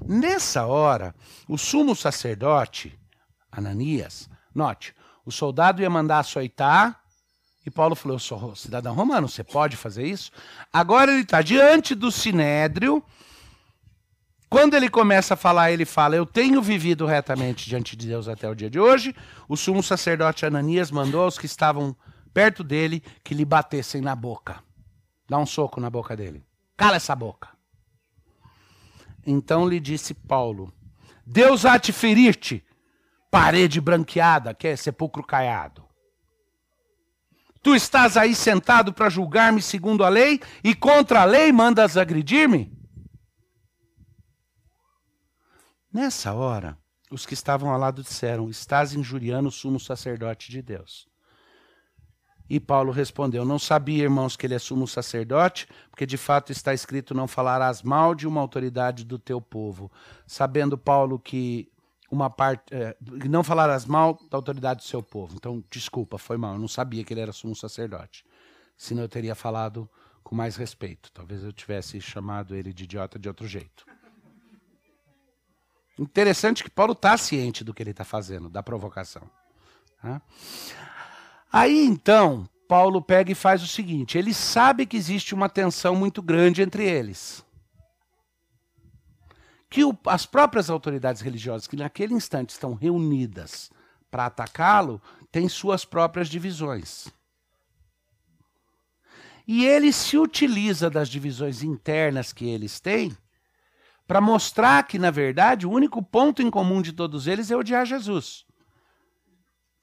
Nessa 0.06 0.66
hora, 0.66 1.16
o 1.48 1.58
sumo 1.58 1.96
sacerdote, 1.96 3.00
Ananias, 3.52 4.30
note, 4.54 4.94
o 5.26 5.32
soldado 5.32 5.82
ia 5.82 5.90
mandar 5.90 6.20
açoitar 6.20 7.00
e 7.66 7.70
Paulo 7.70 7.96
falou: 7.96 8.16
Eu 8.16 8.20
sou 8.20 8.56
cidadão 8.56 8.94
romano, 8.94 9.28
você 9.28 9.44
pode 9.44 9.76
fazer 9.76 10.06
isso? 10.06 10.32
Agora 10.72 11.12
ele 11.12 11.22
está 11.22 11.42
diante 11.42 11.94
do 11.94 12.12
sinédrio. 12.12 13.04
Quando 14.50 14.74
ele 14.74 14.90
começa 14.90 15.36
a 15.36 15.38
falar, 15.38 15.72
ele 15.72 15.86
fala: 15.86 16.16
Eu 16.16 16.26
tenho 16.26 16.62
vivido 16.62 17.06
retamente 17.06 17.70
diante 17.70 17.96
de 17.96 18.08
Deus 18.08 18.28
até 18.28 18.50
o 18.50 18.56
dia 18.56 18.70
de 18.70 18.80
hoje. 18.80 19.16
O 19.48 19.56
sumo 19.56 19.84
sacerdote 19.84 20.46
Ananias 20.46 20.90
mandou 20.90 21.24
aos 21.24 21.38
que 21.38 21.46
estavam 21.46 21.96
perto 22.34 22.64
dele 22.64 23.04
que 23.24 23.34
lhe 23.34 23.46
batessem 23.46 24.02
na 24.02 24.16
boca. 24.16 24.64
Dá 25.30 25.38
um 25.38 25.46
soco 25.46 25.80
na 25.80 25.90
boca 25.90 26.16
dele. 26.16 26.44
Cala 26.76 26.96
essa 26.96 27.16
boca. 27.16 27.50
Então 29.28 29.68
lhe 29.68 29.80
disse 29.80 30.14
Paulo: 30.14 30.74
Deus 31.26 31.66
há 31.66 31.78
te 31.78 31.92
ferir-te, 31.92 32.66
parede 33.30 33.80
branqueada, 33.80 34.54
que 34.54 34.68
é 34.68 34.76
sepulcro 34.76 35.24
caiado. 35.24 35.89
Tu 37.62 37.76
estás 37.76 38.16
aí 38.16 38.34
sentado 38.34 38.94
para 38.94 39.10
julgar-me 39.10 39.62
segundo 39.62 40.04
a 40.04 40.10
lei 40.10 40.40
e 40.64 40.74
contra 40.74 41.22
a 41.22 41.26
lei 41.26 41.52
mandas 41.52 41.98
agredir-me? 41.98 42.72
Nessa 45.92 46.34
hora, 46.34 46.78
os 47.12 47.26
que 47.26 47.34
estavam 47.34 47.70
ao 47.70 47.80
lado 47.80 48.04
disseram: 48.04 48.50
Estás 48.50 48.94
injuriando 48.94 49.50
o 49.50 49.52
sumo 49.52 49.80
sacerdote 49.80 50.52
de 50.52 50.62
Deus. 50.62 51.10
E 52.50 52.60
Paulo 52.60 52.92
respondeu: 52.92 53.44
Não 53.44 53.60
sabia, 53.60 54.04
irmãos, 54.04 54.36
que 54.36 54.46
ele 54.46 54.56
é 54.56 54.60
sumo 54.60 54.88
sacerdote, 54.88 55.68
porque 55.90 56.06
de 56.06 56.18
fato 56.18 56.52
está 56.52 56.74
escrito: 56.74 57.14
Não 57.14 57.28
falarás 57.28 57.84
mal 57.84 58.16
de 58.16 58.28
uma 58.28 58.40
autoridade 58.40 59.04
do 59.04 59.20
teu 59.20 59.42
povo. 59.42 59.92
Sabendo 60.26 60.78
Paulo 60.78 61.20
que 61.20 61.70
uma 62.12 62.30
parte. 62.30 62.74
É, 62.74 62.96
não 63.28 63.44
falarás 63.44 63.86
mal 63.86 64.20
da 64.30 64.38
autoridade 64.38 64.82
do 64.82 64.86
seu 64.86 65.02
povo. 65.02 65.36
Então, 65.36 65.64
desculpa, 65.70 66.18
foi 66.18 66.38
mal. 66.38 66.54
Eu 66.54 66.60
não 66.60 66.68
sabia 66.68 67.04
que 67.04 67.14
ele 67.14 67.22
era 67.22 67.32
sumo 67.32 67.56
sacerdote. 67.56 68.26
Senão 68.78 69.04
eu 69.04 69.10
teria 69.10 69.36
falado 69.36 69.90
com 70.24 70.36
mais 70.36 70.56
respeito. 70.56 71.12
Talvez 71.12 71.44
eu 71.44 71.52
tivesse 71.52 72.00
chamado 72.00 72.56
ele 72.56 72.74
de 72.74 72.84
idiota 72.84 73.20
de 73.20 73.28
outro 73.28 73.48
jeito. 73.48 73.86
Interessante 75.98 76.64
que 76.64 76.70
Paulo 76.70 76.94
está 76.94 77.18
ciente 77.18 77.64
do 77.64 77.74
que 77.74 77.84
ele 77.84 77.92
está 77.92 78.06
fazendo, 78.06 78.50
da 78.50 78.64
provocação. 78.64 79.30
Tá? 80.02 80.22
Aí 81.52 81.86
então, 81.86 82.48
Paulo 82.70 83.02
pega 83.02 83.32
e 83.32 83.36
faz 83.36 83.62
o 83.62 83.68
seguinte: 83.68 84.18
ele 84.18 84.34
sabe 84.34 84.86
que 84.86 84.96
existe 84.96 85.34
uma 85.34 85.50
tensão 85.50 85.96
muito 85.96 86.22
grande 86.22 86.62
entre 86.62 86.86
eles. 86.86 87.44
Que 89.70 89.84
o, 89.84 89.98
as 90.06 90.26
próprias 90.26 90.70
autoridades 90.70 91.22
religiosas, 91.22 91.68
que 91.68 91.76
naquele 91.76 92.14
instante 92.14 92.50
estão 92.50 92.74
reunidas 92.74 93.70
para 94.10 94.26
atacá-lo, 94.26 95.02
têm 95.32 95.48
suas 95.48 95.86
próprias 95.86 96.28
divisões. 96.28 97.08
E 99.48 99.66
ele 99.66 99.92
se 99.92 100.18
utiliza 100.18 100.90
das 100.90 101.10
divisões 101.10 101.64
internas 101.64 102.32
que 102.32 102.46
eles 102.46 102.80
têm 102.80 103.16
para 104.08 104.20
mostrar 104.20 104.84
que, 104.88 104.98
na 104.98 105.12
verdade, 105.12 105.68
o 105.68 105.72
único 105.72 106.02
ponto 106.02 106.42
em 106.42 106.50
comum 106.50 106.82
de 106.82 106.94
todos 106.94 107.28
eles 107.28 107.52
é 107.52 107.56
odiar 107.56 107.86
Jesus. 107.86 108.46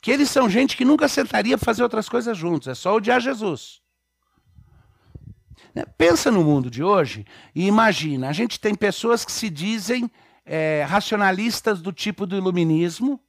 Que 0.00 0.10
eles 0.10 0.30
são 0.30 0.50
gente 0.50 0.76
que 0.76 0.84
nunca 0.84 1.08
sentaria 1.08 1.56
fazer 1.56 1.82
outras 1.82 2.08
coisas 2.08 2.36
juntos, 2.36 2.68
é 2.68 2.74
só 2.74 2.94
odiar 2.94 3.20
Jesus. 3.20 3.80
Né? 5.76 5.84
Pensa 5.98 6.30
no 6.30 6.42
mundo 6.42 6.70
de 6.70 6.82
hoje 6.82 7.26
e 7.54 7.66
imagina: 7.66 8.30
a 8.30 8.32
gente 8.32 8.58
tem 8.58 8.74
pessoas 8.74 9.26
que 9.26 9.30
se 9.30 9.50
dizem 9.50 10.10
é, 10.46 10.82
racionalistas 10.88 11.82
do 11.82 11.92
tipo 11.92 12.24
do 12.24 12.34
iluminismo, 12.34 13.20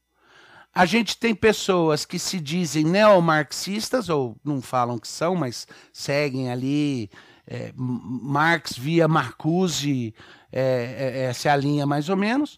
a 0.74 0.86
gente 0.86 1.18
tem 1.18 1.36
pessoas 1.36 2.06
que 2.06 2.18
se 2.18 2.40
dizem 2.40 2.86
neomarxistas, 2.86 4.08
ou 4.08 4.38
não 4.46 4.62
falam 4.62 4.98
que 4.98 5.10
são, 5.10 5.36
mas 5.36 5.68
seguem 5.92 6.50
ali 6.50 7.10
é, 7.46 7.74
Marx 7.76 8.78
via 8.78 9.10
Marcuse, 9.10 10.16
é, 10.50 10.62
é, 10.62 11.20
essa 11.24 11.50
é 11.50 11.52
a 11.52 11.58
linha 11.58 11.86
mais 11.86 12.08
ou 12.08 12.16
menos. 12.16 12.58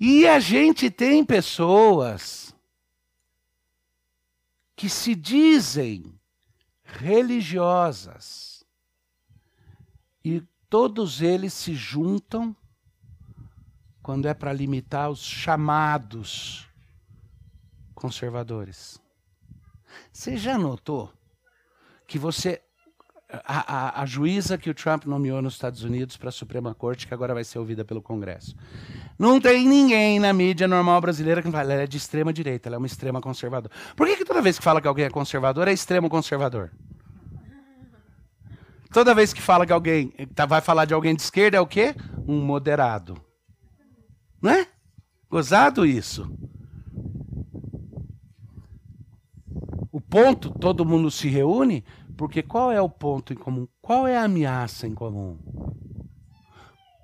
E 0.00 0.26
a 0.26 0.40
gente 0.40 0.90
tem 0.90 1.22
pessoas 1.22 2.54
que 4.74 4.88
se 4.88 5.14
dizem 5.14 6.17
religiosas 6.88 8.64
e 10.24 10.40
todos 10.68 11.20
eles 11.20 11.52
se 11.52 11.74
juntam 11.74 12.56
quando 14.02 14.26
é 14.26 14.34
para 14.34 14.52
limitar 14.52 15.10
os 15.10 15.20
chamados 15.20 16.66
conservadores. 17.94 19.00
Você 20.12 20.36
já 20.36 20.56
notou 20.56 21.12
que 22.06 22.18
você 22.18 22.62
a, 23.30 23.98
a, 23.98 24.02
a, 24.02 24.06
juíza 24.06 24.56
que 24.56 24.70
o 24.70 24.74
Trump 24.74 25.04
nomeou 25.04 25.42
nos 25.42 25.52
Estados 25.54 25.82
Unidos 25.82 26.16
para 26.16 26.30
a 26.30 26.32
Suprema 26.32 26.74
Corte, 26.74 27.06
que 27.06 27.12
agora 27.12 27.34
vai 27.34 27.44
ser 27.44 27.58
ouvida 27.58 27.84
pelo 27.84 28.00
Congresso. 28.00 28.56
Não 29.18 29.38
tem 29.38 29.68
ninguém 29.68 30.18
na 30.18 30.32
mídia 30.32 30.66
normal 30.66 30.98
brasileira 31.00 31.42
que 31.42 31.50
fala, 31.50 31.72
ela 31.74 31.82
é 31.82 31.86
de 31.86 31.98
extrema 31.98 32.32
direita, 32.32 32.68
ela 32.68 32.76
é 32.76 32.78
uma 32.78 32.86
extrema 32.86 33.20
conservadora. 33.20 33.74
Por 33.94 34.06
que, 34.06 34.16
que 34.16 34.24
toda 34.24 34.40
vez 34.40 34.58
que 34.58 34.64
fala 34.64 34.80
que 34.80 34.88
alguém 34.88 35.04
é 35.04 35.10
conservador, 35.10 35.68
é 35.68 35.72
extremo 35.72 36.08
conservador? 36.08 36.70
Toda 38.90 39.14
vez 39.14 39.34
que 39.34 39.42
fala 39.42 39.66
que 39.66 39.72
alguém 39.72 40.08
tá, 40.34 40.46
vai 40.46 40.62
falar 40.62 40.86
de 40.86 40.94
alguém 40.94 41.14
de 41.14 41.20
esquerda, 41.20 41.58
é 41.58 41.60
o 41.60 41.66
quê? 41.66 41.94
Um 42.26 42.40
moderado. 42.40 43.20
Não 44.40 44.50
é? 44.50 44.66
Gozado 45.28 45.84
isso. 45.84 46.32
O 49.92 50.00
ponto, 50.00 50.50
todo 50.50 50.86
mundo 50.86 51.10
se 51.10 51.28
reúne 51.28 51.84
porque 52.18 52.42
qual 52.42 52.72
é 52.72 52.82
o 52.82 52.88
ponto 52.88 53.32
em 53.32 53.36
comum? 53.36 53.68
Qual 53.80 54.04
é 54.04 54.18
a 54.18 54.24
ameaça 54.24 54.88
em 54.88 54.92
comum? 54.92 55.38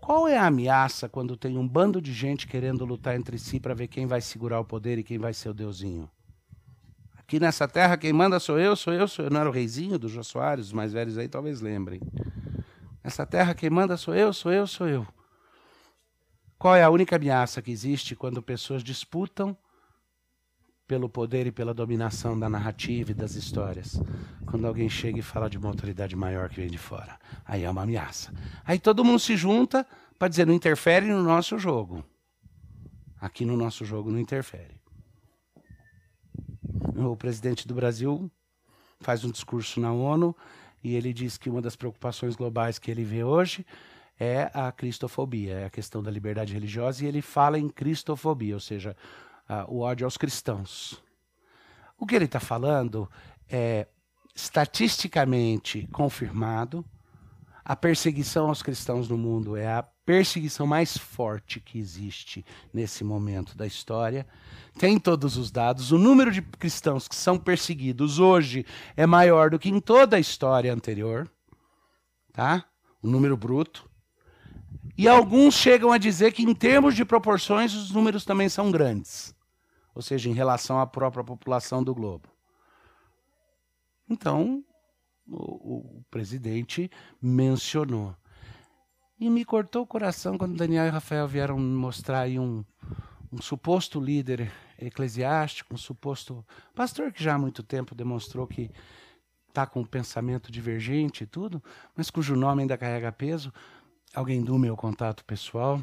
Qual 0.02 0.26
é 0.26 0.36
a 0.36 0.46
ameaça 0.46 1.08
quando 1.08 1.36
tem 1.36 1.56
um 1.56 1.66
bando 1.66 2.02
de 2.02 2.12
gente 2.12 2.48
querendo 2.48 2.84
lutar 2.84 3.14
entre 3.14 3.38
si 3.38 3.60
para 3.60 3.74
ver 3.74 3.86
quem 3.86 4.06
vai 4.06 4.20
segurar 4.20 4.58
o 4.58 4.64
poder 4.64 4.98
e 4.98 5.04
quem 5.04 5.16
vai 5.16 5.32
ser 5.32 5.50
o 5.50 5.54
deusinho? 5.54 6.10
Aqui 7.16 7.38
nessa 7.38 7.68
terra, 7.68 7.96
quem 7.96 8.12
manda 8.12 8.40
sou 8.40 8.58
eu, 8.58 8.74
sou 8.74 8.92
eu, 8.92 9.06
sou 9.06 9.26
eu. 9.26 9.30
Não 9.30 9.40
era 9.40 9.48
o 9.48 9.52
reizinho 9.52 10.00
do 10.00 10.08
Jô 10.08 10.24
Soares, 10.24 10.66
os 10.66 10.72
mais 10.72 10.92
velhos 10.92 11.16
aí 11.16 11.28
talvez 11.28 11.60
lembrem. 11.60 12.00
Nessa 13.02 13.24
terra, 13.24 13.54
quem 13.54 13.70
manda 13.70 13.96
sou 13.96 14.16
eu, 14.16 14.32
sou 14.32 14.52
eu, 14.52 14.66
sou 14.66 14.88
eu. 14.88 15.06
Qual 16.58 16.74
é 16.74 16.82
a 16.82 16.90
única 16.90 17.14
ameaça 17.14 17.62
que 17.62 17.70
existe 17.70 18.16
quando 18.16 18.42
pessoas 18.42 18.82
disputam 18.82 19.56
pelo 20.86 21.08
poder 21.08 21.46
e 21.46 21.52
pela 21.52 21.72
dominação 21.72 22.38
da 22.38 22.48
narrativa 22.48 23.10
e 23.10 23.14
das 23.14 23.34
histórias. 23.34 24.00
Quando 24.46 24.66
alguém 24.66 24.88
chega 24.88 25.18
e 25.18 25.22
fala 25.22 25.48
de 25.48 25.56
uma 25.56 25.68
autoridade 25.68 26.14
maior 26.14 26.48
que 26.48 26.60
vem 26.60 26.70
de 26.70 26.78
fora, 26.78 27.18
aí 27.44 27.64
é 27.64 27.70
uma 27.70 27.82
ameaça. 27.82 28.32
Aí 28.64 28.78
todo 28.78 29.04
mundo 29.04 29.18
se 29.18 29.36
junta 29.36 29.86
para 30.18 30.28
dizer 30.28 30.46
não 30.46 30.54
interfere 30.54 31.06
no 31.06 31.22
nosso 31.22 31.58
jogo. 31.58 32.04
Aqui 33.20 33.44
no 33.44 33.56
nosso 33.56 33.84
jogo 33.84 34.10
não 34.10 34.18
interfere. 34.18 34.80
O 36.96 37.16
presidente 37.16 37.66
do 37.66 37.74
Brasil 37.74 38.30
faz 39.00 39.24
um 39.24 39.30
discurso 39.30 39.80
na 39.80 39.92
ONU 39.92 40.36
e 40.82 40.94
ele 40.94 41.12
diz 41.12 41.38
que 41.38 41.48
uma 41.48 41.62
das 41.62 41.74
preocupações 41.74 42.36
globais 42.36 42.78
que 42.78 42.90
ele 42.90 43.04
vê 43.04 43.24
hoje 43.24 43.64
é 44.20 44.50
a 44.54 44.70
cristofobia, 44.70 45.54
é 45.54 45.64
a 45.64 45.70
questão 45.70 46.02
da 46.02 46.10
liberdade 46.10 46.52
religiosa, 46.52 47.04
e 47.04 47.08
ele 47.08 47.20
fala 47.20 47.58
em 47.58 47.68
cristofobia, 47.68 48.54
ou 48.54 48.60
seja, 48.60 48.96
uh, 49.48 49.64
o 49.68 49.80
ódio 49.80 50.06
aos 50.06 50.16
cristãos. 50.16 51.02
O 51.98 52.06
que 52.06 52.14
ele 52.14 52.24
está 52.24 52.40
falando 52.40 53.10
é 53.48 53.86
estatisticamente 54.34 55.88
confirmado. 55.92 56.84
A 57.64 57.74
perseguição 57.74 58.48
aos 58.48 58.62
cristãos 58.62 59.08
no 59.08 59.16
mundo 59.16 59.56
é 59.56 59.66
a 59.66 59.82
perseguição 60.04 60.66
mais 60.66 60.98
forte 60.98 61.60
que 61.60 61.78
existe 61.78 62.44
nesse 62.72 63.02
momento 63.02 63.56
da 63.56 63.66
história. 63.66 64.26
Tem 64.78 64.98
todos 64.98 65.38
os 65.38 65.50
dados. 65.50 65.92
O 65.92 65.98
número 65.98 66.30
de 66.30 66.42
cristãos 66.42 67.08
que 67.08 67.16
são 67.16 67.38
perseguidos 67.38 68.18
hoje 68.18 68.66
é 68.96 69.06
maior 69.06 69.50
do 69.50 69.58
que 69.58 69.70
em 69.70 69.80
toda 69.80 70.16
a 70.16 70.20
história 70.20 70.72
anterior. 70.72 71.30
Tá? 72.32 72.66
O 73.02 73.08
número 73.08 73.36
bruto. 73.36 73.88
E 74.96 75.08
alguns 75.08 75.54
chegam 75.54 75.90
a 75.90 75.98
dizer 75.98 76.32
que, 76.32 76.42
em 76.42 76.54
termos 76.54 76.94
de 76.94 77.04
proporções, 77.04 77.74
os 77.74 77.90
números 77.90 78.24
também 78.24 78.48
são 78.48 78.70
grandes. 78.70 79.34
Ou 79.94 80.02
seja, 80.02 80.28
em 80.28 80.32
relação 80.32 80.78
à 80.78 80.86
própria 80.86 81.24
população 81.24 81.82
do 81.82 81.94
globo. 81.94 82.28
Então, 84.08 84.64
o, 85.26 85.98
o 85.98 86.04
presidente 86.10 86.90
mencionou. 87.20 88.14
E 89.18 89.30
me 89.30 89.44
cortou 89.44 89.82
o 89.82 89.86
coração 89.86 90.36
quando 90.36 90.56
Daniel 90.56 90.86
e 90.86 90.90
Rafael 90.90 91.26
vieram 91.26 91.58
mostrar 91.58 92.20
aí 92.20 92.38
um, 92.38 92.64
um 93.32 93.40
suposto 93.40 94.00
líder 94.00 94.52
eclesiástico, 94.78 95.74
um 95.74 95.78
suposto 95.78 96.44
pastor 96.74 97.12
que 97.12 97.22
já 97.22 97.34
há 97.34 97.38
muito 97.38 97.62
tempo 97.62 97.94
demonstrou 97.94 98.46
que 98.46 98.70
está 99.48 99.64
com 99.66 99.80
um 99.80 99.84
pensamento 99.84 100.50
divergente 100.50 101.22
e 101.22 101.26
tudo, 101.26 101.62
mas 101.96 102.10
cujo 102.10 102.34
nome 102.34 102.62
ainda 102.62 102.76
carrega 102.76 103.12
peso, 103.12 103.52
alguém 104.14 104.42
do 104.42 104.58
meu 104.58 104.76
contato 104.76 105.24
pessoal, 105.24 105.82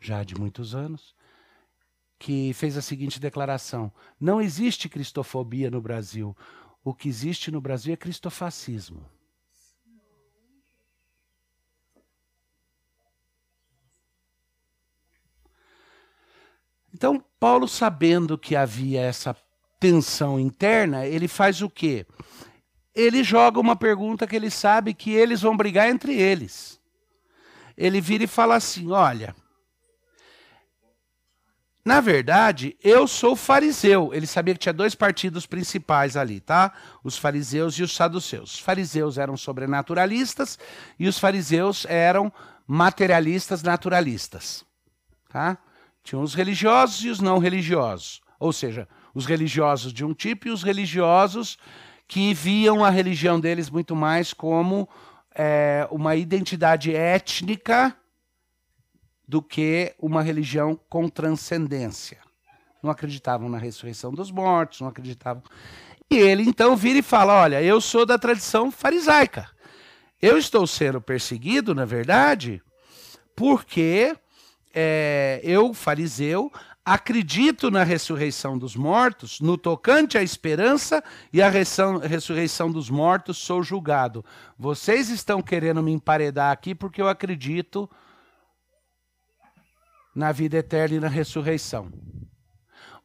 já 0.00 0.24
de 0.24 0.34
muitos 0.34 0.74
anos, 0.74 1.14
que 2.18 2.52
fez 2.52 2.76
a 2.76 2.82
seguinte 2.82 3.20
declaração: 3.20 3.92
Não 4.20 4.40
existe 4.40 4.88
cristofobia 4.88 5.70
no 5.70 5.80
Brasil. 5.80 6.36
O 6.82 6.94
que 6.94 7.08
existe 7.08 7.50
no 7.50 7.60
Brasil 7.60 7.92
é 7.92 7.96
cristofascismo. 7.96 9.04
Então, 16.92 17.22
Paulo, 17.38 17.68
sabendo 17.68 18.36
que 18.36 18.56
havia 18.56 19.00
essa 19.00 19.36
tensão 19.78 20.40
interna, 20.40 21.06
ele 21.06 21.28
faz 21.28 21.62
o 21.62 21.70
quê? 21.70 22.06
Ele 22.94 23.22
joga 23.22 23.60
uma 23.60 23.76
pergunta 23.76 24.26
que 24.26 24.34
ele 24.34 24.50
sabe 24.50 24.92
que 24.92 25.12
eles 25.12 25.40
vão 25.42 25.56
brigar 25.56 25.88
entre 25.88 26.14
eles. 26.14 26.79
Ele 27.80 27.98
vira 27.98 28.24
e 28.24 28.26
fala 28.26 28.56
assim: 28.56 28.92
Olha, 28.92 29.34
na 31.82 31.98
verdade, 31.98 32.76
eu 32.84 33.08
sou 33.08 33.34
fariseu. 33.34 34.12
Ele 34.12 34.26
sabia 34.26 34.52
que 34.52 34.60
tinha 34.60 34.72
dois 34.72 34.94
partidos 34.94 35.46
principais 35.46 36.14
ali, 36.14 36.40
tá? 36.40 36.74
Os 37.02 37.16
fariseus 37.16 37.74
e 37.78 37.82
os 37.82 37.94
saduceus. 37.94 38.54
Os 38.54 38.60
fariseus 38.60 39.16
eram 39.16 39.34
sobrenaturalistas 39.34 40.58
e 40.98 41.08
os 41.08 41.18
fariseus 41.18 41.86
eram 41.88 42.30
materialistas 42.66 43.62
naturalistas, 43.62 44.62
tá? 45.30 45.56
Tinham 46.04 46.22
os 46.22 46.34
religiosos 46.34 47.02
e 47.02 47.08
os 47.08 47.18
não 47.18 47.38
religiosos. 47.38 48.20
Ou 48.38 48.52
seja, 48.52 48.86
os 49.14 49.24
religiosos 49.24 49.90
de 49.90 50.04
um 50.04 50.12
tipo 50.12 50.48
e 50.48 50.50
os 50.50 50.62
religiosos 50.62 51.58
que 52.06 52.34
viam 52.34 52.84
a 52.84 52.90
religião 52.90 53.40
deles 53.40 53.70
muito 53.70 53.96
mais 53.96 54.34
como 54.34 54.86
é, 55.42 55.88
uma 55.90 56.16
identidade 56.16 56.94
étnica 56.94 57.96
do 59.26 59.40
que 59.40 59.94
uma 59.98 60.20
religião 60.20 60.78
com 60.86 61.08
transcendência. 61.08 62.18
Não 62.82 62.90
acreditavam 62.90 63.48
na 63.48 63.56
ressurreição 63.56 64.12
dos 64.12 64.30
mortos, 64.30 64.82
não 64.82 64.88
acreditavam. 64.88 65.42
E 66.10 66.18
ele 66.18 66.42
então 66.42 66.76
vira 66.76 66.98
e 66.98 67.02
fala: 67.02 67.40
Olha, 67.40 67.62
eu 67.62 67.80
sou 67.80 68.04
da 68.04 68.18
tradição 68.18 68.70
farisaica. 68.70 69.48
Eu 70.20 70.36
estou 70.36 70.66
sendo 70.66 71.00
perseguido, 71.00 71.74
na 71.74 71.86
verdade, 71.86 72.62
porque 73.34 74.14
é, 74.74 75.40
eu, 75.42 75.72
fariseu, 75.72 76.52
acredito 76.92 77.70
na 77.70 77.84
ressurreição 77.84 78.58
dos 78.58 78.74
mortos, 78.74 79.40
no 79.40 79.56
tocante 79.56 80.18
à 80.18 80.22
esperança 80.24 81.04
e 81.32 81.40
à 81.40 81.48
ressurreição 81.48 82.68
dos 82.68 82.90
mortos, 82.90 83.38
sou 83.38 83.62
julgado. 83.62 84.24
Vocês 84.58 85.08
estão 85.08 85.40
querendo 85.40 85.80
me 85.84 85.92
emparedar 85.92 86.50
aqui 86.50 86.74
porque 86.74 87.00
eu 87.00 87.08
acredito 87.08 87.88
na 90.12 90.32
vida 90.32 90.56
eterna 90.56 90.96
e 90.96 91.00
na 91.00 91.06
ressurreição. 91.06 91.92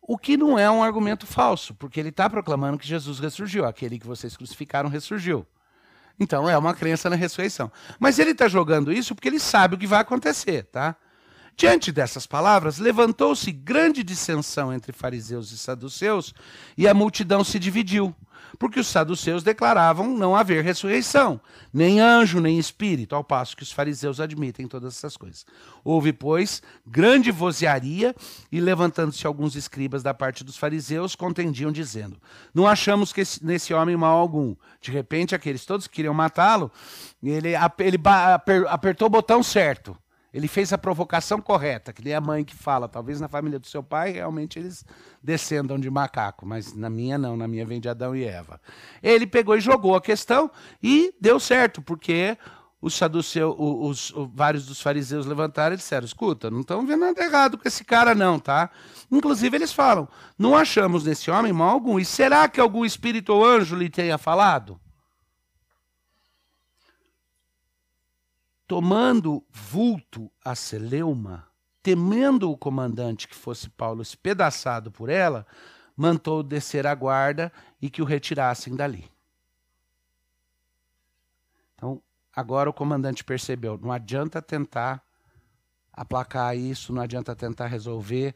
O 0.01 0.17
que 0.17 0.35
não 0.35 0.57
é 0.57 0.69
um 0.69 0.81
argumento 0.81 1.27
falso, 1.27 1.75
porque 1.75 1.99
ele 1.99 2.09
está 2.09 2.27
proclamando 2.27 2.79
que 2.79 2.87
Jesus 2.87 3.19
ressurgiu, 3.19 3.65
aquele 3.65 3.99
que 3.99 4.07
vocês 4.07 4.35
crucificaram 4.35 4.89
ressurgiu. 4.89 5.45
Então 6.19 6.49
é 6.49 6.57
uma 6.57 6.73
crença 6.73 7.07
na 7.07 7.15
ressurreição. 7.15 7.71
Mas 7.99 8.17
ele 8.17 8.31
está 8.31 8.47
jogando 8.47 8.91
isso 8.91 9.13
porque 9.13 9.27
ele 9.27 9.39
sabe 9.39 9.75
o 9.75 9.77
que 9.77 9.85
vai 9.85 9.99
acontecer, 9.99 10.63
tá? 10.63 10.95
Diante 11.57 11.91
dessas 11.91 12.27
palavras, 12.27 12.77
levantou-se 12.79 13.51
grande 13.51 14.03
dissensão 14.03 14.73
entre 14.73 14.91
fariseus 14.91 15.51
e 15.51 15.57
saduceus, 15.57 16.33
e 16.77 16.87
a 16.87 16.93
multidão 16.93 17.43
se 17.43 17.57
dividiu 17.57 18.13
porque 18.55 18.79
os 18.79 18.87
saduceus 18.87 19.43
declaravam 19.43 20.15
não 20.17 20.35
haver 20.35 20.63
ressurreição, 20.63 21.39
nem 21.73 21.99
anjo, 21.99 22.39
nem 22.39 22.57
espírito, 22.57 23.15
ao 23.15 23.23
passo 23.23 23.55
que 23.55 23.63
os 23.63 23.71
fariseus 23.71 24.19
admitem 24.19 24.67
todas 24.67 24.95
essas 24.95 25.17
coisas. 25.17 25.45
Houve, 25.83 26.13
pois, 26.13 26.61
grande 26.85 27.31
vozearia, 27.31 28.15
e 28.51 28.59
levantando-se 28.59 29.27
alguns 29.27 29.55
escribas 29.55 30.01
da 30.01 30.13
parte 30.13 30.43
dos 30.43 30.57
fariseus, 30.57 31.15
contendiam, 31.15 31.71
dizendo: 31.71 32.17
Não 32.53 32.67
achamos 32.67 33.11
que 33.11 33.21
esse, 33.21 33.43
nesse 33.45 33.73
homem 33.73 33.97
mal 33.97 34.17
algum. 34.17 34.55
De 34.81 34.91
repente, 34.91 35.35
aqueles 35.35 35.65
todos 35.65 35.87
que 35.87 35.95
queriam 35.95 36.13
matá-lo, 36.13 36.71
ele, 37.21 37.53
ele 37.79 37.99
apertou 38.69 39.07
o 39.07 39.11
botão 39.11 39.43
certo. 39.43 39.97
Ele 40.35 40.49
fez 40.49 40.73
a 40.73 40.77
provocação 40.77 41.39
correta, 41.39 41.93
que 41.93 42.03
nem 42.03 42.13
a 42.13 42.19
mãe 42.19 42.43
que 42.43 42.53
fala. 42.53 42.89
Talvez 42.89 43.21
na 43.21 43.29
família 43.29 43.57
do 43.57 43.67
seu 43.67 43.81
pai 43.81 44.11
realmente 44.11 44.59
eles 44.59 44.83
descendam 45.23 45.79
de 45.79 45.89
macaco, 45.89 46.45
mas 46.45 46.73
na 46.73 46.89
minha 46.89 47.17
não, 47.17 47.37
na 47.37 47.47
minha 47.47 47.65
vem 47.65 47.79
de 47.79 47.87
Adão 47.87 48.13
e 48.13 48.25
Eva. 48.25 48.59
Ele 49.01 49.25
pegou 49.25 49.55
e 49.55 49.61
jogou 49.61 49.95
a 49.95 50.01
questão 50.01 50.51
e 50.83 51.15
deu 51.21 51.39
certo, 51.39 51.81
porque 51.81 52.37
os 52.81 52.93
saduceus, 52.95 53.55
os, 53.57 54.11
os, 54.11 54.29
vários 54.33 54.65
dos 54.65 54.81
fariseus 54.81 55.25
levantaram 55.25 55.73
e 55.73 55.77
disseram: 55.77 56.03
escuta, 56.03 56.51
não 56.51 56.59
estão 56.59 56.85
vendo 56.85 56.99
nada 56.99 57.23
errado 57.23 57.57
com 57.57 57.65
esse 57.65 57.85
cara, 57.85 58.13
não, 58.13 58.37
tá? 58.37 58.69
Inclusive, 59.09 59.55
eles 59.55 59.71
falam: 59.71 60.05
não 60.37 60.53
achamos 60.53 61.05
nesse 61.05 61.31
homem 61.31 61.53
mal 61.53 61.69
algum. 61.69 61.97
E 61.97 62.03
será 62.03 62.49
que 62.49 62.59
algum 62.59 62.83
espírito 62.83 63.31
ou 63.31 63.45
anjo 63.45 63.73
lhe 63.73 63.89
tenha 63.89 64.17
falado? 64.17 64.77
Tomando 68.67 69.43
vulto 69.51 70.31
a 70.43 70.55
Celeuma, 70.55 71.47
temendo 71.83 72.51
o 72.51 72.57
comandante 72.57 73.27
que 73.27 73.35
fosse 73.35 73.69
Paulo 73.69 74.01
espedaçado 74.01 74.91
por 74.91 75.09
ela, 75.09 75.45
mandou 75.95 76.41
descer 76.41 76.87
a 76.87 76.95
guarda 76.95 77.51
e 77.81 77.89
que 77.89 78.01
o 78.01 78.05
retirassem 78.05 78.75
dali. 78.75 79.09
Então, 81.75 82.01
agora 82.35 82.69
o 82.69 82.73
comandante 82.73 83.23
percebeu, 83.23 83.77
não 83.77 83.91
adianta 83.91 84.41
tentar 84.41 85.03
aplacar 85.93 86.57
isso, 86.57 86.91
não 86.91 87.01
adianta 87.01 87.35
tentar 87.35 87.67
resolver. 87.67 88.33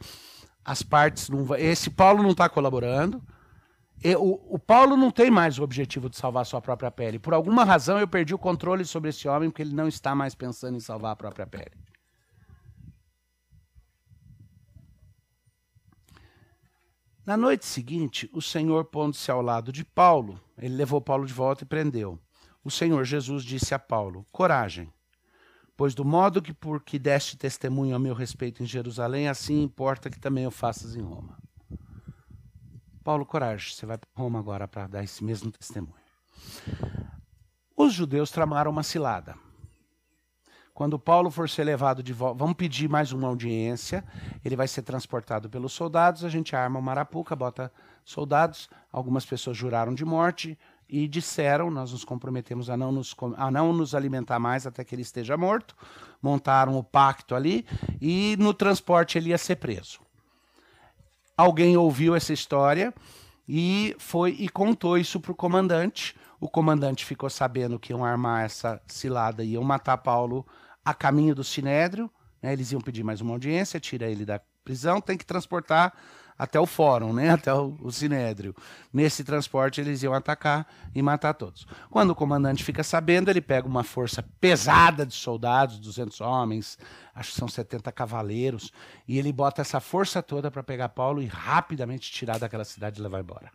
As 0.63 0.81
partes 0.81 1.29
não 1.29 1.55
esse 1.55 1.89
Paulo 1.89 2.21
não 2.21 2.31
está 2.31 2.47
colaborando, 2.47 3.21
o, 4.15 4.55
o, 4.55 4.57
Paulo 4.57 4.95
não 4.95 5.12
tem 5.12 5.29
mais 5.29 5.59
o 5.59 5.63
objetivo 5.63 6.09
de 6.09 6.15
salvar 6.15 6.45
sua 6.45 6.62
própria 6.62 6.89
pele. 6.89 7.19
Por 7.19 7.33
alguma 7.33 7.65
razão 7.65 7.99
eu 7.99 8.07
perdi 8.07 8.33
o 8.33 8.39
controle 8.39 8.85
sobre 8.85 9.09
esse 9.09 9.27
homem 9.27 9.49
porque 9.49 9.62
ele 9.62 9.75
não 9.75 9.89
está 9.89 10.15
mais 10.15 10.33
pensando 10.33 10.77
em 10.77 10.79
salvar 10.79 11.12
a 11.12 11.15
própria 11.17 11.45
pele. 11.45 11.71
Na 17.25 17.35
noite 17.35 17.65
seguinte, 17.65 18.29
o 18.33 18.41
Senhor, 18.41 18.85
pondo-se 18.85 19.29
ao 19.29 19.41
lado 19.41 19.71
de 19.71 19.83
Paulo, 19.83 20.39
ele 20.57 20.75
levou 20.75 21.01
Paulo 21.01 21.27
de 21.27 21.33
volta 21.33 21.63
e 21.63 21.67
prendeu. 21.67 22.17
O 22.63 22.71
Senhor 22.71 23.03
Jesus 23.03 23.43
disse 23.43 23.73
a 23.73 23.79
Paulo: 23.79 24.25
Coragem, 24.31 24.91
pois 25.75 25.93
do 25.93 26.03
modo 26.03 26.41
que 26.41 26.53
por 26.53 26.81
que 26.81 26.97
deste 26.97 27.38
testemunho 27.38 27.95
a 27.95 27.99
meu 27.99 28.13
respeito 28.13 28.63
em 28.63 28.65
Jerusalém, 28.65 29.27
assim 29.27 29.62
importa 29.62 30.09
que 30.09 30.19
também 30.19 30.47
o 30.47 30.51
faças 30.51 30.95
em 30.95 31.01
Roma. 31.01 31.38
Paulo, 33.09 33.25
coragem, 33.25 33.73
você 33.73 33.87
vai 33.87 33.97
para 33.97 34.07
Roma 34.15 34.37
agora 34.37 34.67
para 34.67 34.85
dar 34.85 35.03
esse 35.03 35.23
mesmo 35.23 35.51
testemunho. 35.51 35.95
Os 37.75 37.91
judeus 37.91 38.29
tramaram 38.29 38.69
uma 38.69 38.83
cilada. 38.83 39.33
Quando 40.75 40.99
Paulo 40.99 41.31
for 41.31 41.49
ser 41.49 41.63
levado 41.63 42.03
de 42.03 42.13
volta, 42.13 42.37
vamos 42.37 42.55
pedir 42.55 42.87
mais 42.87 43.11
uma 43.11 43.27
audiência. 43.27 44.05
Ele 44.45 44.55
vai 44.55 44.67
ser 44.67 44.83
transportado 44.83 45.49
pelos 45.49 45.73
soldados. 45.73 46.23
A 46.23 46.29
gente 46.29 46.55
arma 46.55 46.77
uma 46.77 46.91
arapuca, 46.91 47.35
bota 47.35 47.73
soldados. 48.05 48.69
Algumas 48.91 49.25
pessoas 49.25 49.57
juraram 49.57 49.95
de 49.95 50.05
morte 50.05 50.55
e 50.87 51.07
disseram: 51.07 51.71
Nós 51.71 51.91
nos 51.91 52.05
comprometemos 52.05 52.69
a 52.69 52.77
não 52.77 52.91
nos, 52.91 53.15
a 53.37 53.49
não 53.49 53.73
nos 53.73 53.95
alimentar 53.95 54.37
mais 54.37 54.67
até 54.67 54.83
que 54.83 54.93
ele 54.93 55.01
esteja 55.01 55.35
morto. 55.35 55.75
Montaram 56.21 56.77
o 56.77 56.83
pacto 56.83 57.33
ali 57.33 57.65
e 57.99 58.35
no 58.37 58.53
transporte 58.53 59.17
ele 59.17 59.29
ia 59.29 59.37
ser 59.39 59.55
preso 59.55 59.99
alguém 61.39 61.78
ouviu 61.78 62.15
essa 62.15 62.34
história 62.34 62.93
e 63.47 63.95
foi 63.97 64.32
e 64.38 64.49
contou 64.49 64.97
isso 64.97 65.21
para 65.21 65.32
o 65.32 65.36
comandante. 65.36 66.13
O 66.38 66.49
comandante 66.49 67.06
ficou 67.06 67.30
sabendo 67.30 67.80
que 67.80 67.93
iam 67.93 68.04
armar 68.04 68.43
essa 68.43 68.82
cilada 68.86 69.41
e 69.41 69.54
iam 69.54 69.63
matar 69.63 69.97
Paulo 69.99 70.45
a 70.84 70.93
caminho 70.93 71.34
do 71.34 71.43
Sinédrio. 71.43 72.12
Né? 72.41 72.52
Eles 72.52 72.73
iam 72.73 72.82
pedir 72.82 73.06
mais 73.06 73.21
uma 73.21 73.32
audiência, 73.32 73.80
tira 73.80 74.10
ele 74.12 74.25
da 74.25 74.41
prisão, 74.69 75.01
tem 75.01 75.17
que 75.17 75.25
transportar 75.25 75.91
até 76.37 76.60
o 76.60 76.67
fórum, 76.67 77.12
né? 77.12 77.31
até 77.33 77.52
o, 77.52 77.91
sinédrio. 77.91 78.56
Nesse 78.93 79.23
transporte 79.23 79.81
eles 79.81 80.04
iam 80.04 80.13
atacar 80.13 80.67
e 80.93 81.02
matar 81.02 81.33
todos. 81.33 81.65
Quando 81.89 82.12
o 82.12 82.15
comandante 82.15 82.63
fica 82.63 82.83
sabendo, 82.83 83.31
ele 83.31 83.41
pega 83.41 83.67
uma 83.67 83.83
força 83.83 84.23
pesada 84.39 85.08
de 85.08 85.15
soldados, 85.15 85.79
200 85.79 86.21
homens, 86.21 86.77
acho 87.15 87.31
que 87.31 87.37
são 87.37 87.48
70 87.48 87.91
cavaleiros, 87.91 88.71
e 89.08 89.17
ele 89.17 89.33
bota 89.33 89.62
essa 89.63 89.79
força 89.79 90.21
toda 90.21 90.52
para 90.52 90.62
pegar 90.62 90.89
Paulo 90.89 91.19
e 91.19 91.25
rapidamente 91.25 92.12
tirar 92.12 92.37
daquela 92.37 92.63
cidade 92.63 93.00
e 93.00 93.04
levar 93.04 93.21
embora. 93.21 93.52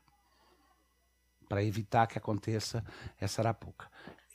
Para 1.49 1.63
evitar 1.63 2.09
que 2.09 2.19
aconteça 2.19 2.85
essa 3.21 3.41
arapuca. 3.41 3.87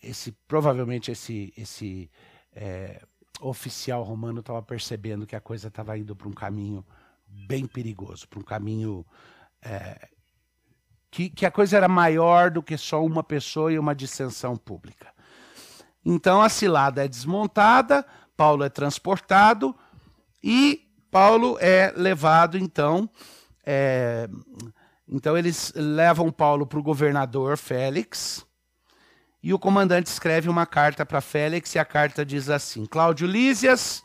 Esse, 0.01 0.31
provavelmente 0.47 1.11
esse, 1.11 1.53
esse 1.57 2.09
é, 2.53 3.01
oficial 3.39 4.03
romano 4.03 4.39
estava 4.39 4.61
percebendo 4.61 5.25
que 5.25 5.35
a 5.35 5.41
coisa 5.41 5.67
estava 5.67 5.97
indo 5.97 6.15
para 6.15 6.27
um 6.27 6.33
caminho 6.33 6.85
bem 7.27 7.65
perigoso, 7.65 8.27
para 8.27 8.39
um 8.39 8.43
caminho 8.43 9.05
é, 9.61 10.09
que, 11.11 11.29
que 11.29 11.45
a 11.45 11.51
coisa 11.51 11.77
era 11.77 11.87
maior 11.87 12.51
do 12.51 12.61
que 12.61 12.77
só 12.77 13.03
uma 13.03 13.23
pessoa 13.23 13.71
e 13.71 13.79
uma 13.79 13.95
dissensão 13.95 14.55
pública. 14.55 15.13
Então 16.05 16.41
a 16.41 16.49
cilada 16.49 17.03
é 17.03 17.07
desmontada, 17.07 18.05
Paulo 18.35 18.63
é 18.63 18.69
transportado 18.69 19.75
e 20.43 20.87
Paulo 21.11 21.57
é 21.59 21.93
levado 21.95 22.57
então. 22.57 23.09
É, 23.65 24.29
então 25.07 25.37
eles 25.37 25.73
levam 25.75 26.31
Paulo 26.31 26.65
para 26.65 26.79
o 26.79 26.83
governador 26.83 27.57
Félix 27.57 28.45
e 29.41 29.53
o 29.53 29.59
comandante 29.59 30.07
escreve 30.07 30.49
uma 30.49 30.65
carta 30.65 31.05
para 31.05 31.21
Félix 31.21 31.73
e 31.75 31.79
a 31.79 31.85
carta 31.85 32.25
diz 32.25 32.49
assim: 32.49 32.85
Cláudio 32.85 33.27
Lísias 33.27 34.03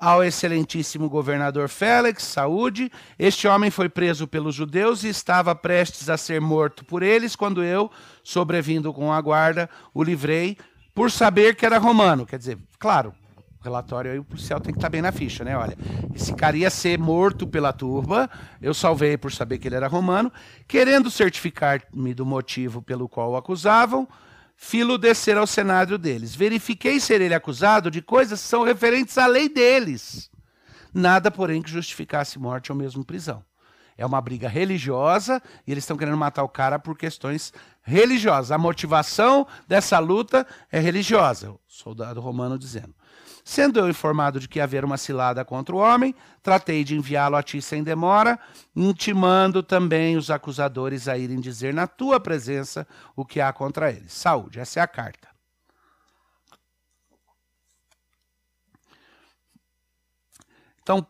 ao 0.00 0.22
excelentíssimo 0.22 1.08
governador 1.08 1.68
Félix, 1.68 2.24
saúde. 2.24 2.92
Este 3.18 3.48
homem 3.48 3.70
foi 3.70 3.88
preso 3.88 4.26
pelos 4.26 4.54
judeus 4.54 5.02
e 5.02 5.08
estava 5.08 5.54
prestes 5.54 6.10
a 6.10 6.16
ser 6.16 6.40
morto 6.40 6.84
por 6.84 7.02
eles, 7.02 7.34
quando 7.34 7.62
eu, 7.62 7.90
sobrevindo 8.22 8.92
com 8.92 9.10
a 9.10 9.20
guarda, 9.20 9.68
o 9.94 10.02
livrei 10.02 10.58
por 10.94 11.10
saber 11.10 11.56
que 11.56 11.64
era 11.64 11.78
romano. 11.78 12.26
Quer 12.26 12.38
dizer, 12.38 12.58
claro, 12.78 13.14
relatório 13.62 14.12
aí 14.12 14.18
o 14.18 14.24
policial 14.24 14.60
tem 14.60 14.72
que 14.72 14.78
estar 14.78 14.90
bem 14.90 15.00
na 15.00 15.10
ficha, 15.10 15.42
né? 15.42 15.56
Olha, 15.56 15.76
esse 16.14 16.34
cara 16.34 16.56
ia 16.56 16.68
ser 16.68 16.98
morto 16.98 17.46
pela 17.46 17.72
turba, 17.72 18.28
eu 18.60 18.74
salvei 18.74 19.16
por 19.16 19.32
saber 19.32 19.58
que 19.58 19.66
ele 19.66 19.76
era 19.76 19.88
romano, 19.88 20.30
querendo 20.68 21.10
certificar-me 21.10 22.12
do 22.12 22.26
motivo 22.26 22.82
pelo 22.82 23.08
qual 23.08 23.32
o 23.32 23.36
acusavam, 23.36 24.06
filo 24.56 24.98
descer 24.98 25.36
ao 25.36 25.46
cenário 25.46 25.98
deles. 25.98 26.34
Verifiquei 26.34 27.00
ser 27.00 27.20
ele 27.20 27.34
acusado 27.34 27.90
de 27.90 28.00
coisas 28.00 28.40
que 28.40 28.48
são 28.48 28.62
referentes 28.62 29.18
à 29.18 29.26
lei 29.26 29.48
deles. 29.48 30.30
Nada, 30.92 31.30
porém, 31.30 31.60
que 31.60 31.70
justificasse 31.70 32.38
morte 32.38 32.70
ou 32.70 32.78
mesmo 32.78 33.04
prisão. 33.04 33.44
É 33.96 34.04
uma 34.04 34.20
briga 34.20 34.48
religiosa 34.48 35.40
e 35.66 35.70
eles 35.70 35.84
estão 35.84 35.96
querendo 35.96 36.16
matar 36.16 36.42
o 36.42 36.48
cara 36.48 36.78
por 36.78 36.96
questões 36.96 37.52
religiosas. 37.82 38.50
A 38.50 38.58
motivação 38.58 39.46
dessa 39.68 39.98
luta 39.98 40.46
é 40.70 40.80
religiosa. 40.80 41.50
O 41.50 41.60
soldado 41.68 42.20
romano 42.20 42.58
dizendo. 42.58 42.94
Sendo 43.44 43.78
eu 43.78 43.90
informado 43.90 44.40
de 44.40 44.48
que 44.48 44.58
haver 44.58 44.86
uma 44.86 44.96
cilada 44.96 45.44
contra 45.44 45.74
o 45.74 45.78
homem, 45.78 46.14
tratei 46.42 46.82
de 46.82 46.96
enviá-lo 46.96 47.36
a 47.36 47.42
ti 47.42 47.60
sem 47.60 47.84
demora, 47.84 48.40
intimando 48.74 49.62
também 49.62 50.16
os 50.16 50.30
acusadores 50.30 51.06
a 51.08 51.18
irem 51.18 51.38
dizer 51.38 51.74
na 51.74 51.86
tua 51.86 52.18
presença 52.18 52.88
o 53.14 53.22
que 53.22 53.42
há 53.42 53.52
contra 53.52 53.92
eles. 53.92 54.14
Saúde, 54.14 54.58
essa 54.58 54.80
é 54.80 54.82
a 54.82 54.86
carta. 54.86 55.28
Então, 60.82 61.06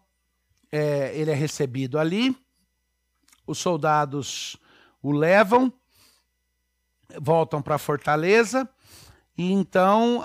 é, 0.73 1.17
ele 1.17 1.31
é 1.31 1.35
recebido 1.35 2.01
ali, 2.01 2.37
os 3.47 3.59
soldados 3.59 4.57
o 5.01 5.13
levam, 5.13 5.73
voltam 7.21 7.63
para 7.63 7.77
a 7.77 7.79
fortaleza 7.79 8.69
e 9.37 9.53
então 9.53 10.23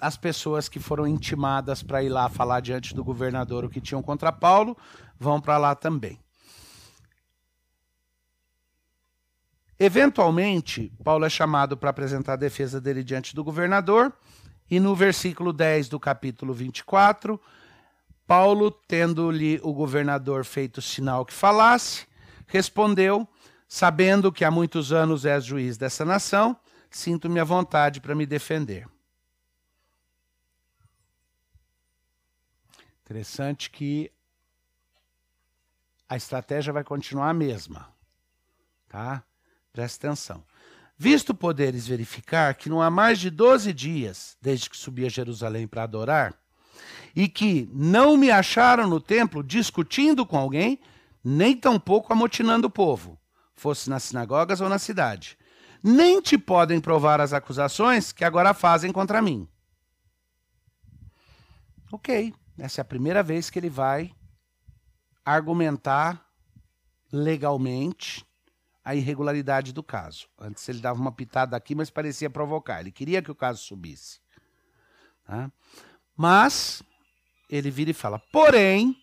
as 0.00 0.16
pessoas 0.16 0.68
que 0.68 0.78
foram 0.78 1.06
intimadas 1.06 1.82
para 1.82 2.02
ir 2.02 2.08
lá 2.08 2.28
falar 2.28 2.60
diante 2.60 2.94
do 2.94 3.02
governador 3.02 3.64
o 3.64 3.68
que 3.68 3.80
tinham 3.80 4.02
contra 4.02 4.30
Paulo 4.30 4.76
vão 5.18 5.40
para 5.40 5.58
lá 5.58 5.74
também. 5.74 6.18
Eventualmente, 9.78 10.92
Paulo 11.02 11.24
é 11.24 11.28
chamado 11.28 11.76
para 11.76 11.90
apresentar 11.90 12.34
a 12.34 12.36
defesa 12.36 12.80
dele 12.80 13.02
diante 13.02 13.34
do 13.34 13.42
governador, 13.42 14.12
e 14.70 14.78
no 14.78 14.94
versículo 14.94 15.52
10 15.52 15.88
do 15.88 15.98
capítulo 15.98 16.54
24, 16.54 17.40
Paulo, 18.26 18.70
tendo-lhe 18.70 19.60
o 19.62 19.72
governador 19.72 20.44
feito 20.44 20.80
sinal 20.80 21.26
que 21.26 21.34
falasse, 21.34 22.06
respondeu: 22.46 23.28
Sabendo 23.68 24.32
que 24.32 24.44
há 24.44 24.50
muitos 24.50 24.92
anos 24.92 25.26
és 25.26 25.44
juiz 25.44 25.76
dessa 25.76 26.04
nação, 26.04 26.56
sinto-me 26.98 27.40
à 27.40 27.44
vontade 27.44 28.00
para 28.00 28.14
me 28.14 28.26
defender. 28.26 28.88
Interessante 33.04 33.70
que 33.70 34.10
a 36.08 36.16
estratégia 36.16 36.72
vai 36.72 36.84
continuar 36.84 37.30
a 37.30 37.34
mesma. 37.34 37.92
Tá? 38.88 39.22
Presta 39.72 40.06
atenção. 40.06 40.44
Visto 40.96 41.34
poderes 41.34 41.86
verificar 41.86 42.54
que 42.54 42.70
não 42.70 42.80
há 42.80 42.88
mais 42.88 43.18
de 43.18 43.28
12 43.28 43.72
dias 43.72 44.36
desde 44.40 44.70
que 44.70 44.76
subi 44.76 45.04
a 45.04 45.08
Jerusalém 45.08 45.66
para 45.66 45.82
adorar, 45.82 46.34
e 47.14 47.28
que 47.28 47.68
não 47.72 48.16
me 48.16 48.30
acharam 48.30 48.88
no 48.88 49.00
templo 49.00 49.42
discutindo 49.42 50.24
com 50.24 50.36
alguém, 50.36 50.80
nem 51.22 51.56
tampouco 51.56 52.12
amotinando 52.12 52.66
o 52.66 52.70
povo, 52.70 53.18
fosse 53.54 53.88
nas 53.88 54.04
sinagogas 54.04 54.60
ou 54.60 54.68
na 54.68 54.78
cidade, 54.78 55.38
nem 55.86 56.18
te 56.22 56.38
podem 56.38 56.80
provar 56.80 57.20
as 57.20 57.34
acusações 57.34 58.10
que 58.10 58.24
agora 58.24 58.54
fazem 58.54 58.90
contra 58.90 59.20
mim. 59.20 59.46
Ok, 61.92 62.32
essa 62.58 62.80
é 62.80 62.82
a 62.82 62.86
primeira 62.86 63.22
vez 63.22 63.50
que 63.50 63.58
ele 63.58 63.68
vai 63.68 64.10
argumentar 65.22 66.26
legalmente 67.12 68.24
a 68.82 68.94
irregularidade 68.94 69.74
do 69.74 69.82
caso. 69.82 70.26
Antes 70.38 70.66
ele 70.70 70.80
dava 70.80 70.98
uma 70.98 71.12
pitada 71.12 71.54
aqui, 71.54 71.74
mas 71.74 71.90
parecia 71.90 72.30
provocar. 72.30 72.80
Ele 72.80 72.90
queria 72.90 73.20
que 73.20 73.30
o 73.30 73.34
caso 73.34 73.62
subisse. 73.62 74.20
Tá? 75.26 75.52
Mas 76.16 76.82
ele 77.48 77.70
vira 77.70 77.90
e 77.90 77.94
fala: 77.94 78.18
Porém, 78.32 78.96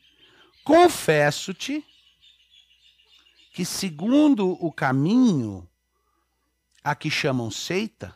confesso-te 0.63 1.85
que, 3.53 3.63
segundo 3.63 4.51
o 4.63 4.71
caminho 4.71 5.67
a 6.83 6.95
que 6.95 7.09
chamam 7.09 7.51
seita, 7.51 8.15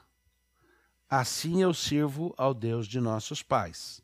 assim 1.09 1.61
eu 1.61 1.73
sirvo 1.73 2.33
ao 2.37 2.53
Deus 2.53 2.87
de 2.87 2.99
nossos 2.99 3.43
pais, 3.43 4.01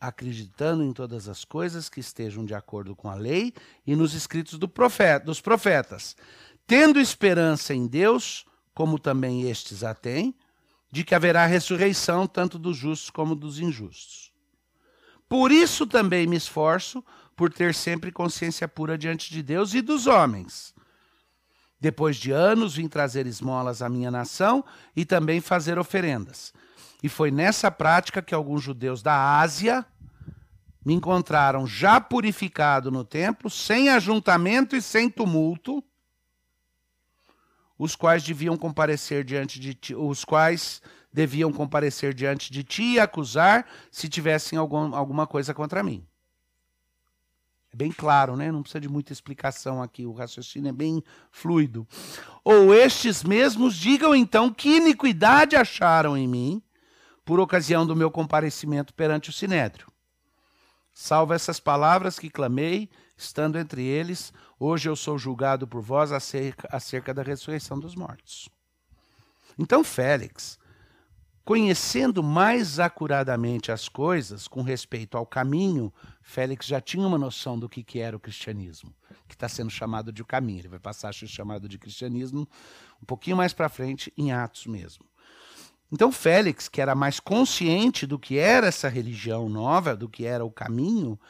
acreditando 0.00 0.82
em 0.82 0.92
todas 0.92 1.28
as 1.28 1.44
coisas 1.44 1.88
que 1.88 2.00
estejam 2.00 2.44
de 2.44 2.54
acordo 2.54 2.94
com 2.94 3.08
a 3.08 3.14
lei 3.14 3.52
e 3.86 3.96
nos 3.96 4.14
escritos 4.14 4.58
do 4.58 4.68
profeta, 4.68 5.26
dos 5.26 5.40
profetas, 5.40 6.16
tendo 6.66 7.00
esperança 7.00 7.74
em 7.74 7.86
Deus, 7.86 8.46
como 8.74 8.98
também 8.98 9.50
estes 9.50 9.82
a 9.82 9.94
têm, 9.94 10.34
de 10.90 11.02
que 11.02 11.14
haverá 11.14 11.46
ressurreição 11.46 12.26
tanto 12.26 12.58
dos 12.58 12.76
justos 12.76 13.10
como 13.10 13.34
dos 13.34 13.58
injustos. 13.58 14.32
Por 15.28 15.50
isso 15.50 15.86
também 15.86 16.26
me 16.26 16.36
esforço 16.36 17.02
por 17.34 17.52
ter 17.52 17.74
sempre 17.74 18.12
consciência 18.12 18.68
pura 18.68 18.96
diante 18.96 19.30
de 19.30 19.42
Deus 19.42 19.74
e 19.74 19.80
dos 19.80 20.06
homens 20.06 20.74
depois 21.82 22.16
de 22.16 22.30
anos 22.30 22.76
vim 22.76 22.86
trazer 22.86 23.26
esmolas 23.26 23.82
à 23.82 23.88
minha 23.88 24.08
nação 24.08 24.64
e 24.94 25.04
também 25.04 25.40
fazer 25.40 25.80
oferendas. 25.80 26.54
E 27.02 27.08
foi 27.08 27.32
nessa 27.32 27.72
prática 27.72 28.22
que 28.22 28.32
alguns 28.32 28.62
judeus 28.62 29.02
da 29.02 29.40
Ásia 29.40 29.84
me 30.86 30.94
encontraram 30.94 31.66
já 31.66 32.00
purificado 32.00 32.88
no 32.92 33.04
templo, 33.04 33.50
sem 33.50 33.88
ajuntamento 33.88 34.76
e 34.76 34.80
sem 34.80 35.10
tumulto, 35.10 35.82
os 37.76 37.96
quais 37.96 38.22
deviam 38.22 38.56
comparecer 38.56 39.24
diante 39.24 39.58
de 39.58 39.74
ti, 39.74 39.92
os 39.92 40.24
quais 40.24 40.80
deviam 41.12 41.52
comparecer 41.52 42.14
diante 42.14 42.52
de 42.52 42.62
ti 42.62 42.92
e 42.92 43.00
acusar 43.00 43.66
se 43.90 44.08
tivessem 44.08 44.56
algum, 44.56 44.94
alguma 44.94 45.26
coisa 45.26 45.52
contra 45.52 45.82
mim. 45.82 46.06
É 47.72 47.76
bem 47.76 47.90
claro, 47.90 48.36
né? 48.36 48.52
Não 48.52 48.62
precisa 48.62 48.80
de 48.80 48.88
muita 48.88 49.12
explicação 49.12 49.82
aqui, 49.82 50.04
o 50.04 50.12
raciocínio 50.12 50.68
é 50.68 50.72
bem 50.72 51.02
fluido. 51.30 51.86
Ou 52.44 52.74
estes 52.74 53.22
mesmos 53.24 53.74
digam 53.74 54.14
então 54.14 54.52
que 54.52 54.76
iniquidade 54.76 55.56
acharam 55.56 56.16
em 56.16 56.28
mim 56.28 56.62
por 57.24 57.40
ocasião 57.40 57.86
do 57.86 57.96
meu 57.96 58.10
comparecimento 58.10 58.92
perante 58.92 59.30
o 59.30 59.32
sinédrio. 59.32 59.86
Salvo 60.92 61.32
essas 61.32 61.58
palavras 61.58 62.18
que 62.18 62.28
clamei, 62.28 62.90
estando 63.16 63.58
entre 63.58 63.82
eles, 63.82 64.32
hoje 64.60 64.90
eu 64.90 64.94
sou 64.94 65.16
julgado 65.16 65.66
por 65.66 65.80
vós 65.80 66.12
acerca, 66.12 66.68
acerca 66.70 67.14
da 67.14 67.22
ressurreição 67.22 67.78
dos 67.78 67.94
mortos. 67.94 68.50
Então 69.58 69.82
Félix, 69.82 70.58
Conhecendo 71.44 72.22
mais 72.22 72.78
acuradamente 72.78 73.72
as 73.72 73.88
coisas 73.88 74.46
com 74.46 74.62
respeito 74.62 75.16
ao 75.16 75.26
caminho, 75.26 75.92
Félix 76.22 76.66
já 76.66 76.80
tinha 76.80 77.06
uma 77.06 77.18
noção 77.18 77.58
do 77.58 77.68
que, 77.68 77.82
que 77.82 77.98
era 77.98 78.16
o 78.16 78.20
cristianismo, 78.20 78.94
que 79.28 79.34
está 79.34 79.48
sendo 79.48 79.70
chamado 79.70 80.12
de 80.12 80.22
o 80.22 80.24
caminho. 80.24 80.60
Ele 80.60 80.68
vai 80.68 80.78
passar 80.78 81.08
a 81.08 81.12
ser 81.12 81.26
chamado 81.26 81.68
de 81.68 81.78
cristianismo 81.78 82.48
um 83.02 83.04
pouquinho 83.04 83.36
mais 83.36 83.52
para 83.52 83.68
frente, 83.68 84.12
em 84.16 84.32
Atos 84.32 84.66
mesmo. 84.66 85.04
Então, 85.90 86.10
Félix, 86.10 86.68
que 86.68 86.80
era 86.80 86.94
mais 86.94 87.20
consciente 87.20 88.06
do 88.06 88.18
que 88.18 88.38
era 88.38 88.68
essa 88.68 88.88
religião 88.88 89.48
nova, 89.48 89.94
do 89.94 90.08
que 90.08 90.24
era 90.24 90.44
o 90.44 90.50
caminho, 90.50 91.20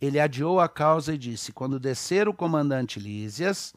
ele 0.00 0.20
adiou 0.20 0.60
a 0.60 0.68
causa 0.68 1.14
e 1.14 1.18
disse: 1.18 1.52
Quando 1.52 1.80
descer 1.80 2.28
o 2.28 2.34
comandante 2.34 3.00
Lísias, 3.00 3.72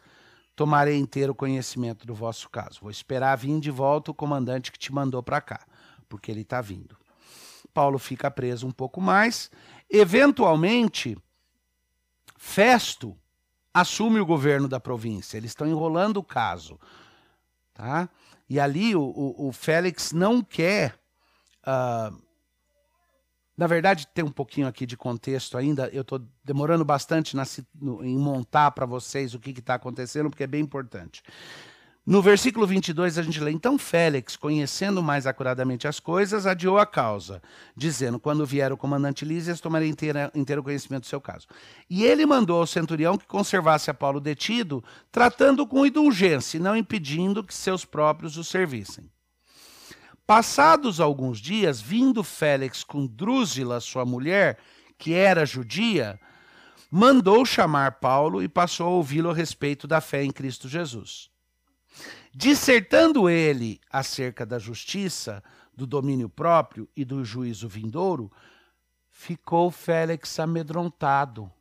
tomarei 0.56 0.98
inteiro 0.98 1.34
conhecimento 1.34 2.06
do 2.06 2.14
vosso 2.14 2.50
caso. 2.50 2.80
Vou 2.82 2.92
esperar 2.92 3.38
vir 3.38 3.60
de 3.60 3.72
volta 3.72 4.12
o 4.12 4.14
comandante 4.14 4.72
que 4.72 4.80
te 4.80 4.92
mandou 4.92 5.24
para 5.24 5.40
cá 5.40 5.62
porque 6.14 6.32
ele 6.32 6.42
está 6.42 6.62
vindo. 6.62 6.96
Paulo 7.74 7.98
fica 7.98 8.30
preso 8.30 8.68
um 8.68 8.72
pouco 8.72 9.02
mais. 9.02 9.50
Eventualmente, 9.90 11.18
Festo 12.38 13.18
assume 13.74 14.20
o 14.20 14.26
governo 14.26 14.68
da 14.68 14.80
província. 14.80 15.38
Eles 15.38 15.52
estão 15.52 15.68
enrolando 15.68 16.18
o 16.18 16.24
caso. 16.24 16.80
Tá? 17.74 18.10
E 18.50 18.60
ali 18.60 18.96
o, 18.96 19.02
o, 19.02 19.48
o 19.48 19.52
Félix 19.52 20.12
não 20.12 20.42
quer. 20.42 21.00
Uh, 21.66 22.22
na 23.58 23.68
verdade, 23.68 24.08
tem 24.08 24.24
um 24.24 24.32
pouquinho 24.32 24.68
aqui 24.68 24.86
de 24.86 24.98
contexto 24.98 25.58
ainda. 25.58 25.88
Eu 25.90 26.02
estou 26.02 26.22
demorando 26.44 26.84
bastante 26.84 27.36
na, 27.36 27.44
no, 27.74 28.04
em 28.04 28.18
montar 28.18 28.72
para 28.72 28.86
vocês 28.86 29.34
o 29.34 29.40
que 29.40 29.52
está 29.52 29.76
acontecendo, 29.76 30.30
porque 30.30 30.44
é 30.44 30.48
bem 30.48 30.62
importante. 30.62 31.24
No 32.06 32.22
versículo 32.22 32.68
22 32.68 33.18
a 33.18 33.24
gente 33.24 33.40
lê: 33.40 33.52
Então 33.52 33.78
Félix, 33.78 34.36
conhecendo 34.36 35.02
mais 35.02 35.26
acuradamente 35.26 35.88
as 35.88 36.02
coisas, 36.02 36.46
adiou 36.46 36.78
a 36.78 36.86
causa, 36.86 37.42
dizendo: 37.78 38.20
Quando 38.20 38.46
vier 38.46 38.74
o 38.74 38.78
comandante 38.78 39.24
Lísias, 39.24 39.62
tomarei 39.62 39.88
inteira, 39.88 40.30
inteiro 40.36 40.62
conhecimento 40.62 41.04
do 41.04 41.08
seu 41.08 41.22
caso. 41.22 41.48
E 41.90 42.04
ele 42.04 42.26
mandou 42.26 42.60
ao 42.60 42.68
centurião 42.68 43.18
que 43.18 43.26
conservasse 43.26 43.90
a 43.90 43.94
Paulo 43.94 44.20
detido, 44.20 44.84
tratando 45.14 45.66
com 45.66 45.86
indulgência, 45.86 46.58
e 46.58 46.60
não 46.60 46.76
impedindo 46.76 47.42
que 47.42 47.54
seus 47.54 47.86
próprios 47.86 48.36
o 48.36 48.44
servissem. 48.44 49.10
Passados 50.28 51.00
alguns 51.00 51.40
dias, 51.40 51.80
vindo 51.80 52.22
Félix 52.22 52.84
com 52.84 53.08
Drúzila, 53.08 53.80
sua 53.80 54.06
mulher, 54.06 54.58
que 54.98 55.14
era 55.14 55.46
judia, 55.46 56.20
mandou 56.92 57.46
chamar 57.46 57.94
Paulo 58.00 58.44
e 58.44 58.50
passou 58.50 58.88
a 58.88 58.92
ouvi-lo 58.92 59.30
a 59.30 59.34
respeito 59.34 59.88
da 59.88 60.02
fé 60.02 60.22
em 60.22 60.32
Cristo 60.32 60.68
Jesus. 60.68 61.33
Dissertando 62.36 63.30
ele 63.30 63.80
acerca 63.92 64.44
da 64.44 64.58
justiça, 64.58 65.44
do 65.76 65.86
domínio 65.86 66.28
próprio 66.28 66.90
e 66.96 67.06
do 67.06 67.24
juízo 67.24 67.68
vindouro, 67.68 68.32
ficou 69.12 69.70
Félix 69.70 70.40
amedrontado. 70.40 71.52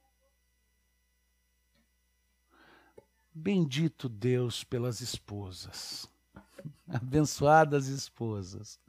Bendito 3.35 4.09
Deus 4.09 4.65
pelas 4.65 5.01
esposas, 5.01 6.09
abençoadas 6.89 7.89
esposas. 7.89 8.81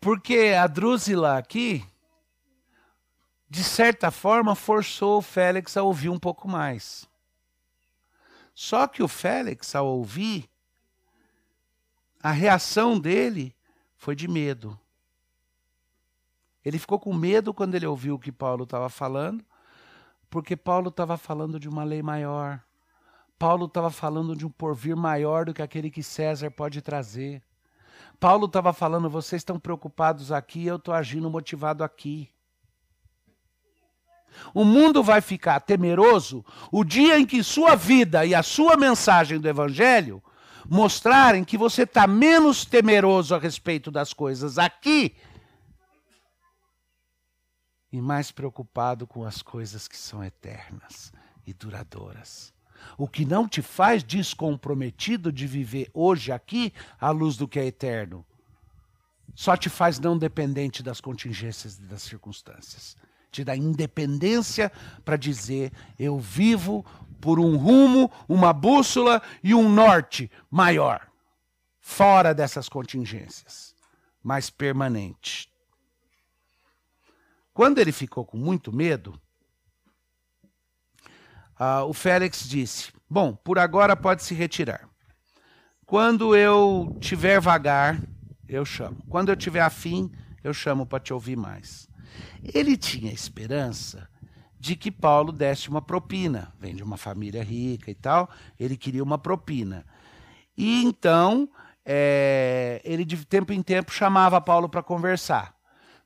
Porque 0.00 0.54
a 0.56 0.68
Drúzila 0.68 1.38
aqui, 1.38 1.84
de 3.50 3.64
certa 3.64 4.12
forma, 4.12 4.54
forçou 4.54 5.18
o 5.18 5.22
Félix 5.22 5.76
a 5.76 5.82
ouvir 5.82 6.08
um 6.08 6.18
pouco 6.18 6.46
mais. 6.46 7.08
Só 8.60 8.88
que 8.88 9.04
o 9.04 9.06
Félix, 9.06 9.76
ao 9.76 9.86
ouvir, 9.86 10.50
a 12.20 12.32
reação 12.32 12.98
dele 12.98 13.54
foi 13.96 14.16
de 14.16 14.26
medo. 14.26 14.76
Ele 16.64 16.76
ficou 16.76 16.98
com 16.98 17.14
medo 17.14 17.54
quando 17.54 17.76
ele 17.76 17.86
ouviu 17.86 18.16
o 18.16 18.18
que 18.18 18.32
Paulo 18.32 18.64
estava 18.64 18.88
falando, 18.88 19.44
porque 20.28 20.56
Paulo 20.56 20.88
estava 20.88 21.16
falando 21.16 21.60
de 21.60 21.68
uma 21.68 21.84
lei 21.84 22.02
maior. 22.02 22.60
Paulo 23.38 23.66
estava 23.66 23.92
falando 23.92 24.34
de 24.34 24.44
um 24.44 24.50
porvir 24.50 24.96
maior 24.96 25.44
do 25.44 25.54
que 25.54 25.62
aquele 25.62 25.88
que 25.88 26.02
César 26.02 26.50
pode 26.50 26.82
trazer. 26.82 27.40
Paulo 28.18 28.46
estava 28.46 28.72
falando: 28.72 29.08
vocês 29.08 29.38
estão 29.38 29.60
preocupados 29.60 30.32
aqui, 30.32 30.66
eu 30.66 30.78
estou 30.78 30.92
agindo 30.92 31.30
motivado 31.30 31.84
aqui. 31.84 32.28
O 34.54 34.64
mundo 34.64 35.02
vai 35.02 35.20
ficar 35.20 35.60
temeroso 35.60 36.44
o 36.70 36.84
dia 36.84 37.18
em 37.18 37.26
que 37.26 37.42
sua 37.42 37.74
vida 37.74 38.24
e 38.24 38.34
a 38.34 38.42
sua 38.42 38.76
mensagem 38.76 39.38
do 39.38 39.48
Evangelho 39.48 40.22
mostrarem 40.68 41.44
que 41.44 41.56
você 41.56 41.82
está 41.82 42.06
menos 42.06 42.64
temeroso 42.64 43.34
a 43.34 43.38
respeito 43.38 43.90
das 43.90 44.12
coisas 44.12 44.58
aqui 44.58 45.16
e 47.90 48.00
mais 48.00 48.30
preocupado 48.30 49.06
com 49.06 49.24
as 49.24 49.40
coisas 49.40 49.88
que 49.88 49.96
são 49.96 50.22
eternas 50.22 51.10
e 51.46 51.54
duradouras. 51.54 52.52
O 52.96 53.08
que 53.08 53.24
não 53.24 53.48
te 53.48 53.62
faz 53.62 54.04
descomprometido 54.04 55.32
de 55.32 55.46
viver 55.46 55.90
hoje 55.94 56.30
aqui 56.30 56.72
à 57.00 57.10
luz 57.10 57.36
do 57.36 57.48
que 57.48 57.58
é 57.58 57.66
eterno. 57.66 58.24
Só 59.34 59.56
te 59.56 59.68
faz 59.68 59.98
não 59.98 60.18
dependente 60.18 60.82
das 60.82 61.00
contingências 61.00 61.78
e 61.78 61.82
das 61.82 62.02
circunstâncias 62.02 62.96
te 63.30 63.44
dá 63.44 63.56
independência 63.56 64.70
para 65.04 65.16
dizer: 65.16 65.72
eu 65.98 66.18
vivo 66.18 66.84
por 67.20 67.38
um 67.38 67.56
rumo, 67.56 68.10
uma 68.28 68.52
bússola 68.52 69.22
e 69.42 69.54
um 69.54 69.68
norte 69.68 70.30
maior, 70.50 71.08
fora 71.80 72.34
dessas 72.34 72.68
contingências, 72.68 73.74
mais 74.22 74.50
permanente. 74.50 75.50
Quando 77.52 77.78
ele 77.78 77.90
ficou 77.90 78.24
com 78.24 78.36
muito 78.36 78.72
medo, 78.72 79.20
uh, 81.58 81.84
o 81.88 81.92
Félix 81.92 82.48
disse: 82.48 82.92
Bom, 83.10 83.34
por 83.34 83.58
agora 83.58 83.96
pode 83.96 84.22
se 84.22 84.34
retirar. 84.34 84.88
Quando 85.84 86.36
eu 86.36 86.96
tiver 87.00 87.40
vagar, 87.40 88.00
eu 88.48 88.64
chamo. 88.64 89.02
Quando 89.08 89.30
eu 89.30 89.36
tiver 89.36 89.60
afim, 89.60 90.12
eu 90.44 90.54
chamo 90.54 90.86
para 90.86 91.00
te 91.00 91.12
ouvir 91.12 91.36
mais. 91.36 91.87
Ele 92.42 92.76
tinha 92.76 93.12
esperança 93.12 94.08
de 94.58 94.74
que 94.74 94.90
Paulo 94.90 95.32
desse 95.32 95.68
uma 95.68 95.80
propina. 95.80 96.52
Vem 96.58 96.74
de 96.74 96.82
uma 96.82 96.96
família 96.96 97.42
rica 97.42 97.90
e 97.90 97.94
tal, 97.94 98.28
ele 98.58 98.76
queria 98.76 99.02
uma 99.02 99.18
propina. 99.18 99.84
E 100.56 100.82
então, 100.84 101.48
é, 101.84 102.80
ele 102.84 103.04
de 103.04 103.24
tempo 103.24 103.52
em 103.52 103.62
tempo 103.62 103.92
chamava 103.92 104.40
Paulo 104.40 104.68
para 104.68 104.82
conversar. 104.82 105.54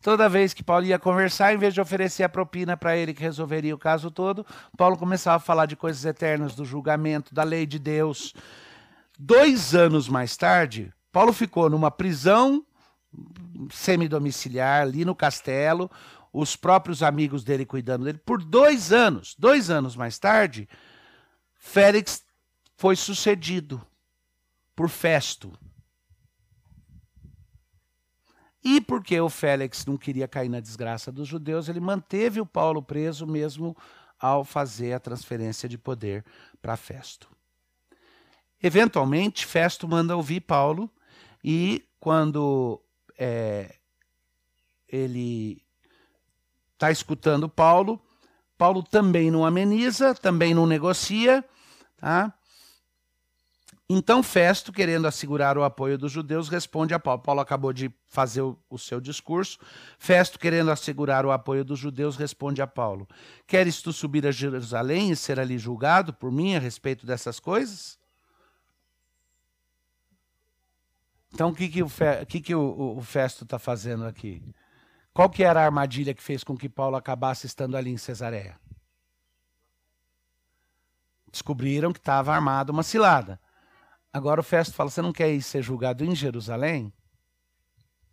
Toda 0.02 0.28
vez 0.28 0.52
que 0.52 0.64
Paulo 0.64 0.84
ia 0.84 0.98
conversar, 0.98 1.54
em 1.54 1.58
vez 1.58 1.72
de 1.72 1.80
oferecer 1.80 2.24
a 2.24 2.28
propina 2.28 2.76
para 2.76 2.96
ele 2.96 3.14
que 3.14 3.22
resolveria 3.22 3.74
o 3.74 3.78
caso 3.78 4.10
todo, 4.10 4.44
Paulo 4.76 4.98
começava 4.98 5.36
a 5.36 5.40
falar 5.40 5.66
de 5.66 5.76
coisas 5.76 6.04
eternas, 6.04 6.56
do 6.56 6.64
julgamento, 6.64 7.32
da 7.32 7.44
lei 7.44 7.64
de 7.64 7.78
Deus. 7.78 8.34
Dois 9.16 9.76
anos 9.76 10.08
mais 10.08 10.36
tarde, 10.36 10.92
Paulo 11.12 11.32
ficou 11.32 11.70
numa 11.70 11.90
prisão 11.90 12.64
semidomiciliar 13.70 14.82
ali 14.82 15.04
no 15.04 15.14
castelo, 15.14 15.90
os 16.32 16.56
próprios 16.56 17.02
amigos 17.02 17.44
dele 17.44 17.66
cuidando 17.66 18.04
dele. 18.04 18.18
Por 18.18 18.42
dois 18.42 18.92
anos, 18.92 19.34
dois 19.38 19.70
anos 19.70 19.94
mais 19.94 20.18
tarde, 20.18 20.68
Félix 21.54 22.24
foi 22.76 22.96
sucedido 22.96 23.84
por 24.74 24.88
Festo. 24.88 25.52
E 28.64 28.80
porque 28.80 29.20
o 29.20 29.28
Félix 29.28 29.84
não 29.86 29.96
queria 29.96 30.26
cair 30.26 30.48
na 30.48 30.60
desgraça 30.60 31.10
dos 31.12 31.28
judeus, 31.28 31.68
ele 31.68 31.80
manteve 31.80 32.40
o 32.40 32.46
Paulo 32.46 32.82
preso 32.82 33.26
mesmo 33.26 33.76
ao 34.18 34.44
fazer 34.44 34.92
a 34.92 35.00
transferência 35.00 35.68
de 35.68 35.76
poder 35.76 36.24
para 36.60 36.76
Festo. 36.76 37.28
Eventualmente, 38.62 39.44
Festo 39.44 39.86
manda 39.88 40.16
ouvir 40.16 40.40
Paulo 40.40 40.90
e 41.42 41.84
quando 41.98 42.81
é, 43.18 43.74
ele 44.88 45.62
está 46.74 46.90
escutando 46.90 47.48
Paulo. 47.48 48.00
Paulo 48.58 48.82
também 48.82 49.30
não 49.30 49.44
ameniza, 49.44 50.14
também 50.14 50.54
não 50.54 50.66
negocia. 50.66 51.44
Tá? 51.96 52.34
Então 53.88 54.22
Festo, 54.22 54.72
querendo 54.72 55.06
assegurar 55.06 55.58
o 55.58 55.64
apoio 55.64 55.98
dos 55.98 56.10
judeus, 56.10 56.48
responde 56.48 56.94
a 56.94 56.98
Paulo. 56.98 57.20
Paulo 57.22 57.40
acabou 57.40 57.72
de 57.72 57.92
fazer 58.08 58.40
o, 58.40 58.58
o, 58.70 58.78
seu 58.78 59.00
discurso. 59.00 59.58
Festo, 59.98 60.38
querendo 60.38 60.70
assegurar 60.70 61.26
o 61.26 61.30
apoio 61.30 61.64
dos 61.64 61.78
judeus, 61.78 62.16
responde 62.16 62.62
a 62.62 62.66
Paulo: 62.66 63.06
Queres 63.46 63.82
tu 63.82 63.92
subir 63.92 64.26
a 64.26 64.30
Jerusalém 64.30 65.10
e 65.10 65.16
ser 65.16 65.38
ali 65.38 65.58
julgado 65.58 66.12
por 66.12 66.32
mim 66.32 66.54
a 66.54 66.58
respeito 66.58 67.06
dessas 67.06 67.38
coisas? 67.38 67.98
Então, 71.32 71.48
o 71.48 71.54
que, 71.54 71.68
que, 71.68 71.82
o, 71.82 71.88
Fe, 71.88 72.26
que, 72.28 72.40
que 72.40 72.54
o, 72.54 72.96
o 72.98 73.02
Festo 73.02 73.44
está 73.44 73.58
fazendo 73.58 74.04
aqui? 74.04 74.42
Qual 75.14 75.30
que 75.30 75.42
era 75.42 75.60
a 75.60 75.64
armadilha 75.64 76.14
que 76.14 76.22
fez 76.22 76.44
com 76.44 76.56
que 76.56 76.68
Paulo 76.68 76.96
acabasse 76.96 77.46
estando 77.46 77.76
ali 77.76 77.90
em 77.90 77.96
Cesareia? 77.96 78.58
Descobriram 81.30 81.92
que 81.92 81.98
estava 81.98 82.34
armada 82.34 82.70
uma 82.70 82.82
cilada. 82.82 83.40
Agora 84.12 84.40
o 84.40 84.44
Festo 84.44 84.74
fala: 84.74 84.90
você 84.90 85.00
não 85.00 85.12
quer 85.12 85.32
ir 85.32 85.42
ser 85.42 85.62
julgado 85.62 86.04
em 86.04 86.14
Jerusalém? 86.14 86.92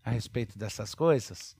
A 0.03 0.11
respeito 0.11 0.57
dessas 0.57 0.95
coisas? 0.95 1.57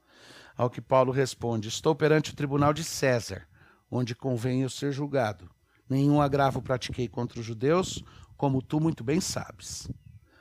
Ao 0.56 0.70
que 0.70 0.80
Paulo 0.80 1.12
responde: 1.12 1.68
Estou 1.68 1.94
perante 1.94 2.32
o 2.32 2.36
tribunal 2.36 2.74
de 2.74 2.86
César, 2.86 3.46
onde 3.92 4.16
convém 4.16 4.62
eu 4.62 4.70
ser 4.70 4.94
julgado. 4.94 5.50
Nenhum 5.90 6.22
agravo 6.22 6.62
pratiquei 6.62 7.10
contra 7.10 7.40
os 7.40 7.46
judeus, 7.46 8.02
como 8.38 8.62
tu 8.62 8.80
muito 8.80 9.04
bem 9.04 9.20
sabes. 9.20 9.90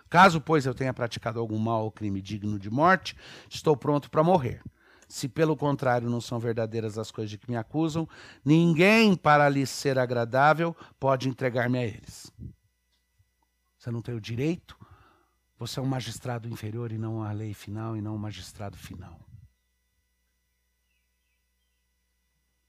Caso, 0.08 0.40
pois, 0.40 0.64
eu 0.64 0.74
tenha 0.74 0.94
praticado 0.94 1.38
algum 1.38 1.58
mal 1.58 1.84
ou 1.84 1.90
crime 1.90 2.22
digno 2.22 2.58
de 2.58 2.70
morte, 2.70 3.16
estou 3.48 3.76
pronto 3.76 4.10
para 4.10 4.22
morrer. 4.22 4.62
Se, 5.08 5.28
pelo 5.28 5.56
contrário, 5.56 6.10
não 6.10 6.20
são 6.20 6.38
verdadeiras 6.38 6.98
as 6.98 7.10
coisas 7.10 7.30
de 7.30 7.38
que 7.38 7.50
me 7.50 7.56
acusam, 7.56 8.08
ninguém, 8.44 9.14
para 9.14 9.48
lhes 9.48 9.70
ser 9.70 9.98
agradável, 9.98 10.76
pode 11.00 11.28
entregar-me 11.28 11.78
a 11.78 11.84
eles. 11.84 12.30
Você 13.78 13.90
não 13.90 14.02
tem 14.02 14.14
o 14.14 14.20
direito? 14.20 14.78
Você 15.58 15.80
é 15.80 15.82
um 15.82 15.86
magistrado 15.86 16.48
inferior 16.48 16.92
e 16.92 16.98
não 16.98 17.22
a 17.22 17.32
lei 17.32 17.54
final 17.54 17.96
e 17.96 18.00
não 18.00 18.14
um 18.14 18.18
magistrado 18.18 18.76
final. 18.76 19.18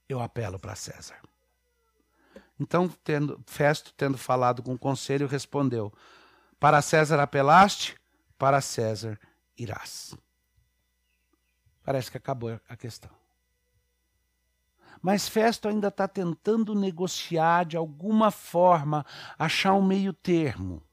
Eu 0.07 0.19
apelo 0.21 0.57
para 0.57 0.75
César. 0.75 1.17
Então, 2.59 2.89
tendo, 3.03 3.39
Festo, 3.45 3.93
tendo 3.95 4.17
falado 4.17 4.63
com 4.63 4.73
o 4.73 4.79
conselho, 4.79 5.27
respondeu: 5.27 5.93
para 6.59 6.81
César 6.81 7.19
apelaste, 7.19 7.95
para 8.37 8.61
César 8.61 9.19
irás. 9.57 10.15
Parece 11.83 12.11
que 12.11 12.17
acabou 12.17 12.59
a 12.67 12.75
questão. 12.75 13.11
Mas 15.01 15.29
Festo 15.29 15.69
ainda 15.69 15.87
está 15.87 16.07
tentando 16.07 16.75
negociar 16.75 17.65
de 17.65 17.77
alguma 17.77 18.31
forma, 18.31 19.05
achar 19.37 19.73
um 19.73 19.81
meio 19.81 20.11
termo. 20.11 20.83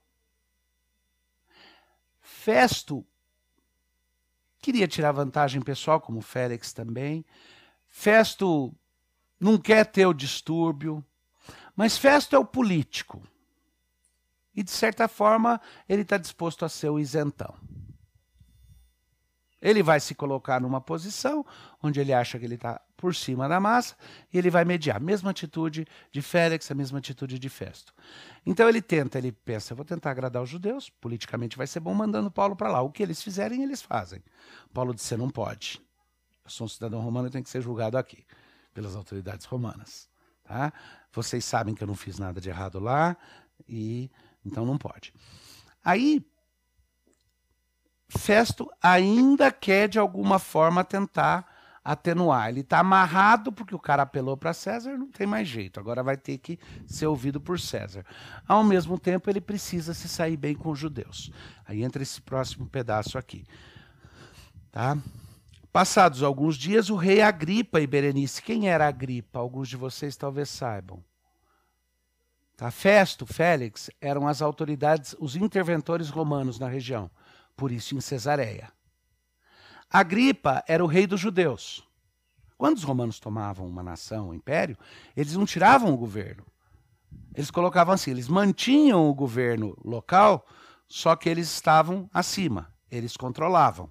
Festo 2.21 3.05
queria 4.61 4.87
tirar 4.87 5.13
vantagem 5.13 5.61
pessoal, 5.61 6.01
como 6.01 6.21
Félix 6.21 6.73
também. 6.73 7.25
Festo 7.89 8.73
não 9.41 9.59
quer 9.59 9.87
ter 9.87 10.07
o 10.07 10.15
distúrbio, 10.15 11.05
mas 11.75 11.99
Festo 11.99 12.37
é 12.37 12.39
o 12.39 12.45
político. 12.45 13.23
E, 14.57 14.63
de 14.63 14.71
certa 14.71 15.07
forma, 15.07 15.61
ele 15.87 16.03
está 16.03 16.17
disposto 16.17 16.65
a 16.65 16.69
ser 16.69 16.89
o 16.89 16.99
isentão. 16.99 17.55
Ele 19.61 19.83
vai 19.83 20.01
se 20.01 20.15
colocar 20.15 20.61
numa 20.61 20.81
posição 20.81 21.45
onde 21.83 22.01
ele 22.01 22.13
acha 22.13 22.39
que 22.39 22.45
ele 22.45 22.55
está 22.55 22.81
por 22.97 23.15
cima 23.15 23.49
da 23.49 23.61
massa 23.61 23.97
e 24.33 24.39
ele 24.39 24.49
vai 24.49 24.65
mediar. 24.65 25.01
Mesma 25.01 25.31
atitude 25.31 25.87
de 26.11 26.23
Félix, 26.23 26.71
a 26.71 26.75
mesma 26.75 26.99
atitude 26.99 27.39
de 27.39 27.49
Festo. 27.49 27.93
Então 28.45 28.69
ele 28.69 28.81
tenta, 28.81 29.19
ele 29.19 29.33
pensa, 29.33 29.75
vou 29.75 29.85
tentar 29.85 30.11
agradar 30.11 30.43
os 30.43 30.49
judeus, 30.49 30.89
politicamente 30.89 31.57
vai 31.57 31.67
ser 31.67 31.81
bom 31.81 31.93
mandando 31.95 32.31
Paulo 32.31 32.55
para 32.55 32.71
lá. 32.71 32.81
O 32.81 32.91
que 32.91 33.03
eles 33.03 33.23
fizerem, 33.23 33.63
eles 33.63 33.83
fazem. 33.83 34.23
Paulo 34.73 34.95
disse, 34.95 35.17
não 35.17 35.29
pode. 35.29 35.81
Eu 36.45 36.51
sou 36.51 36.67
um 36.67 36.69
cidadão 36.69 37.01
romano 37.01 37.29
e 37.29 37.31
tenho 37.31 37.45
que 37.45 37.51
ser 37.51 37.61
julgado 37.61 37.99
aqui, 37.99 38.25
pelas 38.73 38.95
autoridades 38.95 39.47
romanas. 39.47 40.09
Tá? 40.45 40.73
Vocês 41.13 41.45
sabem 41.45 41.75
que 41.75 41.83
eu 41.83 41.89
não 41.89 41.97
fiz 41.97 42.19
nada 42.19 42.41
de 42.41 42.49
errado 42.49 42.79
lá, 42.79 43.17
e 43.69 44.11
então 44.47 44.65
não 44.65 44.79
pode. 44.79 45.13
Aí 45.85 46.25
Festo 48.09 48.71
ainda 48.81 49.51
quer, 49.51 49.89
de 49.89 49.99
alguma 49.99 50.39
forma, 50.39 50.85
tentar 50.85 51.47
atenuar. 51.85 52.49
Ele 52.49 52.61
está 52.61 52.81
amarrado 52.81 53.53
porque 53.53 53.75
o 53.75 53.79
cara 53.79 54.03
apelou 54.03 54.37
para 54.37 54.53
César, 54.53 54.97
não 54.97 55.11
tem 55.11 55.27
mais 55.27 55.47
jeito. 55.49 55.79
Agora 55.79 56.03
vai 56.03 56.17
ter 56.17 56.39
que 56.39 56.59
ser 56.87 57.07
ouvido 57.07 57.41
por 57.41 57.59
César. 57.59 58.05
Ao 58.47 58.63
mesmo 58.63 58.99
tempo, 58.99 59.29
ele 59.29 59.41
precisa 59.41 59.95
se 59.95 60.09
sair 60.09 60.37
bem 60.37 60.55
com 60.55 60.71
os 60.71 60.79
judeus. 60.79 61.31
Aí 61.65 61.83
entra 61.83 62.03
esse 62.03 62.21
próximo 62.21 62.67
pedaço 62.67 63.19
aqui. 63.19 63.45
Tá? 64.71 64.97
Passados 65.73 66.23
alguns 66.23 66.57
dias, 66.57 66.91
o 66.91 66.97
rei 66.97 67.21
Agripa 67.21 67.81
e 67.81 67.87
Berenice. 67.87 68.43
Quem 68.43 68.69
era 68.69 68.89
Agripa? 68.89 69.39
Alguns 69.39 69.69
de 69.69 69.77
vocês 69.77 70.17
talvez 70.17 70.49
saibam. 70.49 71.05
Tá? 72.57 72.71
Festo, 72.71 73.27
Félix 73.27 73.91
eram 74.01 74.27
as 74.27 74.41
autoridades, 74.41 75.15
os 75.19 75.37
interventores 75.37 76.09
romanos 76.09 76.59
na 76.59 76.69
região 76.69 77.11
por 77.57 77.73
isso 77.73 77.97
em 77.97 78.01
Cesareia. 78.01 78.71
Agripa 79.91 80.63
era 80.69 80.85
o 80.85 80.87
rei 80.87 81.07
dos 81.07 81.19
judeus. 81.19 81.83
Quando 82.59 82.77
os 82.77 82.83
romanos 82.83 83.19
tomavam 83.19 83.67
uma 83.67 83.83
nação, 83.83 84.29
um 84.29 84.35
império, 84.35 84.77
eles 85.17 85.35
não 85.35 85.47
tiravam 85.47 85.93
o 85.93 85.97
governo. 85.97 86.45
Eles 87.35 87.51
colocavam 87.51 87.95
assim, 87.95 88.11
eles 88.11 88.29
mantinham 88.29 89.09
o 89.09 89.15
governo 89.15 89.77
local, 89.85 90.47
só 90.87 91.17
que 91.17 91.29
eles 91.29 91.51
estavam 91.51 92.09
acima, 92.13 92.73
eles 92.91 93.17
controlavam. 93.17 93.91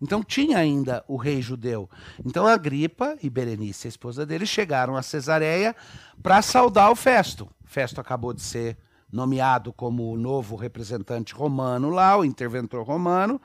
Então 0.00 0.22
tinha 0.22 0.58
ainda 0.58 1.04
o 1.06 1.16
rei 1.16 1.42
judeu. 1.42 1.88
Então 2.24 2.46
Agripa 2.46 3.16
e 3.22 3.28
Berenice, 3.28 3.86
a 3.86 3.90
esposa 3.90 4.24
dele, 4.24 4.46
chegaram 4.46 4.96
a 4.96 5.02
Cesareia 5.02 5.76
para 6.22 6.40
saudar 6.42 6.90
o 6.90 6.96
Festo. 6.96 7.48
Festo 7.64 8.00
acabou 8.00 8.32
de 8.32 8.42
ser 8.42 8.78
nomeado 9.12 9.72
como 9.72 10.12
o 10.12 10.16
novo 10.16 10.56
representante 10.56 11.34
romano 11.34 11.90
lá, 11.90 12.16
o 12.16 12.24
interventor 12.24 12.84
romano. 12.84 13.40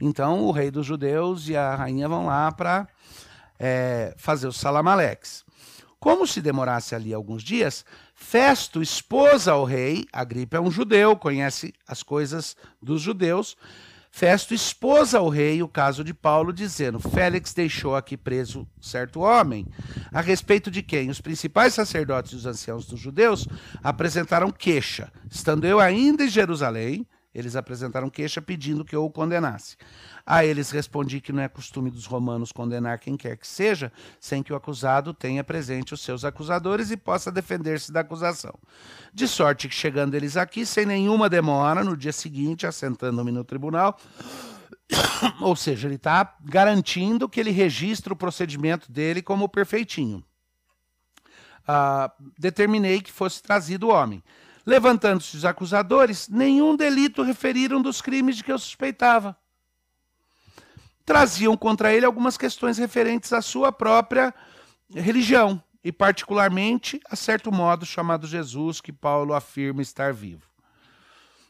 Então, 0.00 0.44
o 0.44 0.50
rei 0.50 0.70
dos 0.70 0.86
judeus 0.86 1.48
e 1.48 1.56
a 1.56 1.74
rainha 1.74 2.08
vão 2.08 2.26
lá 2.26 2.50
para 2.52 2.88
é, 3.58 4.14
fazer 4.16 4.46
os 4.46 4.56
salamaleques. 4.56 5.44
Como 5.98 6.26
se 6.26 6.40
demorasse 6.40 6.94
ali 6.94 7.12
alguns 7.12 7.42
dias, 7.42 7.84
Festo, 8.14 8.80
esposa 8.80 9.52
ao 9.52 9.64
rei, 9.64 10.06
Agripa 10.12 10.56
é 10.56 10.60
um 10.60 10.70
judeu, 10.70 11.16
conhece 11.16 11.74
as 11.86 12.02
coisas 12.02 12.56
dos 12.80 13.02
judeus, 13.02 13.56
Festo 14.10 14.52
expôs 14.54 15.14
ao 15.14 15.28
rei 15.28 15.62
o 15.62 15.68
caso 15.68 16.02
de 16.02 16.12
Paulo, 16.12 16.52
dizendo: 16.52 16.98
Félix 16.98 17.52
deixou 17.54 17.94
aqui 17.94 18.16
preso 18.16 18.66
certo 18.80 19.20
homem, 19.20 19.66
a 20.12 20.20
respeito 20.20 20.70
de 20.70 20.82
quem 20.82 21.10
os 21.10 21.20
principais 21.20 21.74
sacerdotes 21.74 22.32
e 22.32 22.36
os 22.36 22.46
anciãos 22.46 22.86
dos 22.86 22.98
judeus 22.98 23.46
apresentaram 23.82 24.50
queixa. 24.50 25.12
Estando 25.30 25.66
eu 25.66 25.78
ainda 25.78 26.24
em 26.24 26.28
Jerusalém, 26.28 27.06
eles 27.34 27.54
apresentaram 27.56 28.08
queixa 28.08 28.40
pedindo 28.40 28.84
que 28.84 28.96
eu 28.96 29.04
o 29.04 29.10
condenasse. 29.10 29.76
A 30.24 30.44
eles 30.44 30.70
respondi 30.70 31.20
que 31.20 31.32
não 31.32 31.42
é 31.42 31.48
costume 31.48 31.90
dos 31.90 32.06
romanos 32.06 32.52
condenar 32.52 32.98
quem 32.98 33.16
quer 33.16 33.36
que 33.36 33.46
seja, 33.46 33.92
sem 34.18 34.42
que 34.42 34.52
o 34.52 34.56
acusado 34.56 35.12
tenha 35.12 35.44
presente 35.44 35.94
os 35.94 36.00
seus 36.00 36.24
acusadores 36.24 36.90
e 36.90 36.96
possa 36.96 37.30
defender-se 37.30 37.92
da 37.92 38.00
acusação. 38.00 38.54
De 39.12 39.28
sorte 39.28 39.68
que, 39.68 39.74
chegando 39.74 40.14
eles 40.14 40.36
aqui, 40.36 40.64
sem 40.64 40.86
nenhuma 40.86 41.28
demora, 41.28 41.84
no 41.84 41.96
dia 41.96 42.12
seguinte, 42.12 42.66
assentando-me 42.66 43.30
no 43.30 43.44
tribunal, 43.44 43.98
ou 45.40 45.54
seja, 45.54 45.86
ele 45.86 45.96
está 45.96 46.36
garantindo 46.42 47.28
que 47.28 47.40
ele 47.40 47.50
registra 47.50 48.12
o 48.12 48.16
procedimento 48.16 48.90
dele 48.90 49.22
como 49.22 49.48
perfeitinho. 49.48 50.24
Uh, 51.68 52.10
determinei 52.38 53.02
que 53.02 53.12
fosse 53.12 53.42
trazido 53.42 53.88
o 53.88 53.90
homem. 53.90 54.22
Levantando-se 54.68 55.36
os 55.36 55.44
acusadores, 55.44 56.28
nenhum 56.28 56.76
delito 56.76 57.22
referiram 57.22 57.80
dos 57.80 58.02
crimes 58.02 58.36
de 58.36 58.44
que 58.44 58.52
eu 58.52 58.58
suspeitava 58.58 59.36
traziam 61.08 61.56
contra 61.56 61.90
ele 61.90 62.04
algumas 62.04 62.36
questões 62.36 62.76
referentes 62.76 63.32
à 63.32 63.40
sua 63.40 63.72
própria 63.72 64.34
religião, 64.94 65.58
e 65.82 65.90
particularmente 65.90 67.00
a 67.10 67.16
certo 67.16 67.50
modo 67.50 67.86
chamado 67.86 68.26
Jesus, 68.26 68.78
que 68.78 68.92
Paulo 68.92 69.32
afirma 69.32 69.80
estar 69.80 70.12
vivo. 70.12 70.42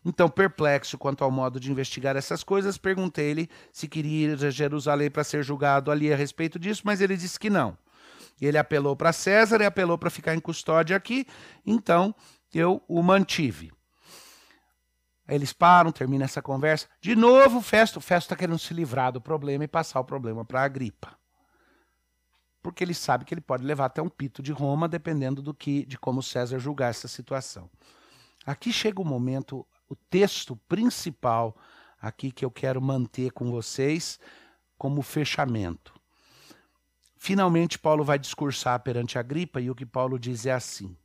Então, 0.04 0.28
perplexo 0.28 0.96
quanto 0.96 1.24
ao 1.24 1.30
modo 1.32 1.58
de 1.58 1.72
investigar 1.72 2.16
essas 2.16 2.44
coisas, 2.44 2.78
perguntei-lhe 2.78 3.50
se 3.72 3.88
queria 3.88 4.28
ir 4.28 4.44
a 4.46 4.48
Jerusalém 4.48 5.10
para 5.10 5.24
ser 5.24 5.42
julgado 5.42 5.90
ali 5.90 6.12
a 6.12 6.16
respeito 6.16 6.56
disso, 6.56 6.82
mas 6.84 7.00
ele 7.00 7.16
disse 7.16 7.36
que 7.36 7.50
não. 7.50 7.76
Ele 8.40 8.58
apelou 8.58 8.94
para 8.94 9.12
César 9.12 9.60
e 9.60 9.66
apelou 9.66 9.98
para 9.98 10.08
ficar 10.08 10.36
em 10.36 10.40
custódia 10.40 10.96
aqui, 10.96 11.26
então 11.66 12.14
eu 12.52 12.82
o 12.88 13.02
mantive. 13.02 13.72
Eles 15.28 15.52
param, 15.52 15.92
termina 15.92 16.24
essa 16.24 16.40
conversa. 16.40 16.88
De 17.00 17.14
novo, 17.14 17.58
o 17.58 17.62
Festo. 17.62 17.98
O 17.98 18.00
Festo 18.00 18.26
está 18.26 18.36
querendo 18.36 18.58
se 18.58 18.72
livrar 18.72 19.12
do 19.12 19.20
problema 19.20 19.64
e 19.64 19.68
passar 19.68 20.00
o 20.00 20.04
problema 20.04 20.44
para 20.44 20.62
a 20.62 20.64
Agripa. 20.64 21.18
Porque 22.62 22.82
ele 22.82 22.94
sabe 22.94 23.24
que 23.24 23.34
ele 23.34 23.40
pode 23.40 23.62
levar 23.62 23.86
até 23.86 24.00
um 24.00 24.08
pito 24.08 24.42
de 24.42 24.52
Roma, 24.52 24.88
dependendo 24.88 25.42
do 25.42 25.52
que, 25.52 25.84
de 25.84 25.98
como 25.98 26.22
César 26.22 26.58
julgar 26.58 26.90
essa 26.90 27.06
situação. 27.06 27.70
Aqui 28.46 28.72
chega 28.72 29.02
o 29.02 29.04
momento, 29.04 29.66
o 29.88 29.94
texto 29.94 30.56
principal 30.68 31.54
aqui 32.00 32.30
que 32.30 32.44
eu 32.44 32.50
quero 32.50 32.80
manter 32.80 33.30
com 33.32 33.50
vocês 33.50 34.18
como 34.78 35.02
fechamento. 35.02 35.92
Finalmente, 37.16 37.78
Paulo 37.78 38.04
vai 38.04 38.18
discursar 38.18 38.80
perante 38.80 39.18
a 39.18 39.20
Agripa 39.20 39.60
e 39.60 39.70
o 39.70 39.74
que 39.74 39.84
Paulo 39.84 40.18
diz 40.18 40.46
é 40.46 40.52
assim. 40.52 40.96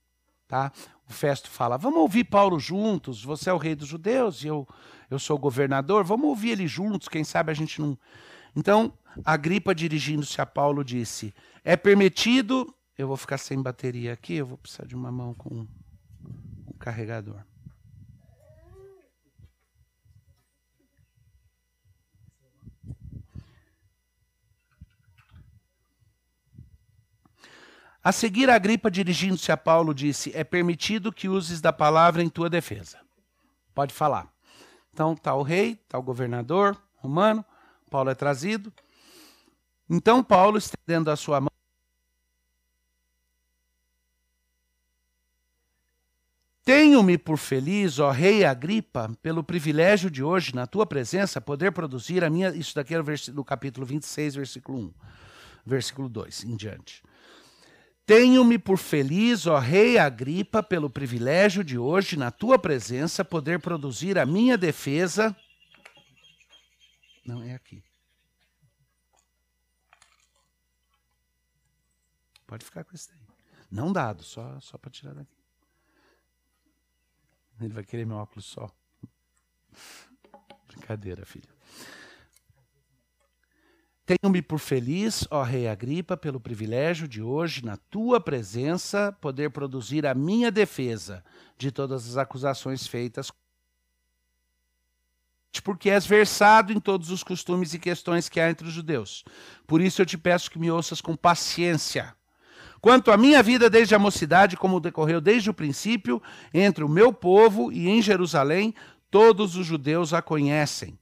Tá? 0.47 0.71
O 1.13 1.15
Festo 1.15 1.47
fala: 1.47 1.77
Vamos 1.77 1.99
ouvir 1.99 2.23
Paulo 2.23 2.59
juntos. 2.59 3.23
Você 3.23 3.47
é 3.47 3.53
o 3.53 3.57
rei 3.57 3.75
dos 3.75 3.87
judeus 3.87 4.43
e 4.43 4.47
eu, 4.47 4.67
eu 5.11 5.19
sou 5.19 5.37
o 5.37 5.39
governador. 5.39 6.03
Vamos 6.03 6.25
ouvir 6.25 6.49
ele 6.49 6.67
juntos. 6.67 7.07
Quem 7.07 7.23
sabe 7.23 7.51
a 7.51 7.53
gente 7.53 7.79
não. 7.79 7.95
Então, 8.55 8.91
Agripa, 9.23 9.75
dirigindo-se 9.75 10.41
a 10.41 10.45
Paulo, 10.45 10.83
disse: 10.83 11.31
É 11.63 11.77
permitido. 11.77 12.73
Eu 12.97 13.07
vou 13.07 13.15
ficar 13.15 13.37
sem 13.37 13.61
bateria 13.61 14.11
aqui. 14.11 14.33
Eu 14.33 14.47
vou 14.47 14.57
precisar 14.57 14.87
de 14.87 14.95
uma 14.95 15.11
mão 15.11 15.35
com 15.35 15.53
um 15.53 16.77
carregador. 16.79 17.43
A 28.03 28.11
seguir, 28.11 28.49
a 28.49 28.55
Agripa, 28.55 28.91
dirigindo-se 28.91 29.51
a 29.51 29.55
Paulo, 29.55 29.93
disse: 29.93 30.31
É 30.35 30.43
permitido 30.43 31.13
que 31.13 31.29
uses 31.29 31.61
da 31.61 31.71
palavra 31.71 32.21
em 32.21 32.27
tua 32.27 32.49
defesa. 32.49 32.99
Pode 33.73 33.93
falar. 33.93 34.27
Então, 34.91 35.13
está 35.13 35.33
o 35.33 35.41
rei, 35.41 35.79
está 35.83 35.97
o 35.97 36.03
governador 36.03 36.77
romano, 36.97 37.43
Paulo 37.89 38.09
é 38.09 38.15
trazido. 38.15 38.71
Então, 39.89 40.23
Paulo, 40.23 40.57
estendendo 40.57 41.09
a 41.09 41.15
sua 41.15 41.39
mão, 41.39 41.49
Tenho-me 46.65 47.17
por 47.17 47.37
feliz, 47.37 47.99
ó 47.99 48.09
rei 48.09 48.45
Agripa, 48.45 49.11
pelo 49.21 49.43
privilégio 49.43 50.09
de 50.09 50.23
hoje, 50.23 50.55
na 50.55 50.65
tua 50.65 50.85
presença, 50.85 51.41
poder 51.41 51.73
produzir 51.73 52.23
a 52.23 52.29
minha. 52.29 52.55
Isso 52.55 52.73
daqui 52.73 52.95
é 52.95 53.01
do 53.33 53.43
capítulo 53.43 53.85
26, 53.85 54.35
versículo 54.35 54.79
1, 54.79 54.93
versículo 55.65 56.07
2 56.07 56.45
em 56.45 56.55
diante. 56.55 57.03
Tenho-me 58.05 58.59
por 58.59 58.77
feliz, 58.77 59.47
ó 59.47 59.57
Rei 59.57 59.97
Agripa, 59.97 60.61
pelo 60.61 60.89
privilégio 60.89 61.63
de 61.63 61.77
hoje, 61.77 62.17
na 62.17 62.31
tua 62.31 62.59
presença, 62.59 63.23
poder 63.23 63.59
produzir 63.61 64.17
a 64.17 64.25
minha 64.25 64.57
defesa. 64.57 65.35
Não, 67.25 67.41
é 67.41 67.53
aqui. 67.53 67.81
Pode 72.45 72.65
ficar 72.65 72.83
com 72.83 72.93
esse 72.93 73.09
daí. 73.09 73.19
Não 73.71 73.93
dado, 73.93 74.23
só, 74.23 74.59
só 74.59 74.77
para 74.77 74.91
tirar 74.91 75.13
daqui. 75.13 75.37
Ele 77.61 77.73
vai 77.73 77.83
querer 77.83 78.05
meu 78.05 78.17
óculos 78.17 78.45
só. 78.45 78.69
Brincadeira, 80.67 81.25
filho. 81.25 81.52
Tenho-me 84.05 84.41
por 84.41 84.59
feliz, 84.59 85.25
ó 85.31 85.43
Rei 85.43 85.65
Agripa, 85.65 86.17
pelo 86.17 86.37
privilégio 86.37 87.07
de 87.07 87.21
hoje, 87.21 87.63
na 87.63 87.77
tua 87.77 88.19
presença, 88.19 89.13
poder 89.21 89.49
produzir 89.51 90.05
a 90.05 90.13
minha 90.13 90.51
defesa 90.51 91.23
de 91.57 91.71
todas 91.71 92.09
as 92.09 92.17
acusações 92.17 92.85
feitas. 92.85 93.31
Porque 95.63 95.89
és 95.89 96.05
versado 96.05 96.73
em 96.73 96.79
todos 96.81 97.09
os 97.09 97.23
costumes 97.23 97.73
e 97.73 97.79
questões 97.79 98.27
que 98.27 98.41
há 98.41 98.49
entre 98.49 98.67
os 98.67 98.73
judeus. 98.73 99.23
Por 99.65 99.79
isso 99.79 100.01
eu 100.01 100.05
te 100.05 100.17
peço 100.17 100.51
que 100.51 100.59
me 100.59 100.69
ouças 100.69 100.99
com 100.99 101.15
paciência. 101.15 102.13
Quanto 102.81 103.09
à 103.09 103.15
minha 103.15 103.41
vida 103.41 103.69
desde 103.69 103.95
a 103.95 103.99
mocidade, 103.99 104.57
como 104.57 104.81
decorreu 104.81 105.21
desde 105.21 105.49
o 105.49 105.53
princípio, 105.53 106.21
entre 106.53 106.83
o 106.83 106.89
meu 106.89 107.13
povo 107.13 107.71
e 107.71 107.87
em 107.87 108.01
Jerusalém, 108.01 108.75
todos 109.09 109.55
os 109.55 109.65
judeus 109.65 110.13
a 110.13 110.21
conhecem 110.21 110.99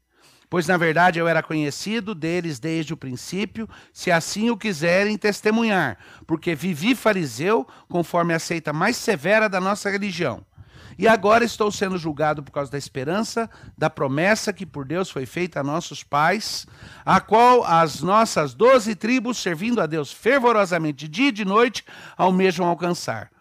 pois 0.52 0.68
na 0.68 0.76
verdade 0.76 1.18
eu 1.18 1.30
era 1.30 1.41
conhecido 1.41 2.14
deles 2.14 2.60
desde 2.60 2.93
o 2.93 2.97
princípio, 2.97 3.70
se 3.93 4.12
assim 4.12 4.49
o 4.49 4.58
quiserem 4.58 5.18
testemunhar, 5.18 5.97
porque 6.28 6.54
vivi 6.54 6.93
fariseu 6.93 7.66
conforme 7.88 8.34
a 8.34 8.39
seita 8.39 8.74
mais 8.74 8.97
severa 8.97 9.47
da 9.47 9.62
nossa 9.62 9.89
religião. 9.89 10.45
E 10.99 11.08
agora 11.08 11.45
estou 11.45 11.72
sendo 11.72 11.97
julgado 11.97 12.43
por 12.43 12.52
causa 12.52 12.70
da 12.70 12.78
esperança, 12.78 13.49
da 13.78 13.89
promessa 13.89 14.52
que 14.52 14.66
por 14.66 14.84
Deus 14.84 15.10
foi 15.10 15.26
feita 15.26 15.62
a 15.62 15.64
nossos 15.64 16.04
pais, 16.04 16.68
a 17.06 17.22
qual 17.22 17.64
as 17.64 18.02
nossas 18.02 18.54
doze 18.54 18.93
tribos, 18.93 19.38
servindo 19.38 19.80
a 19.80 19.86
Deus 19.86 20.12
fervorosamente 20.12 21.08
dia 21.08 21.30
e 21.30 21.32
de 21.32 21.45
noite, 21.45 21.86
almejam 22.18 22.68
alcançar. 22.68 23.32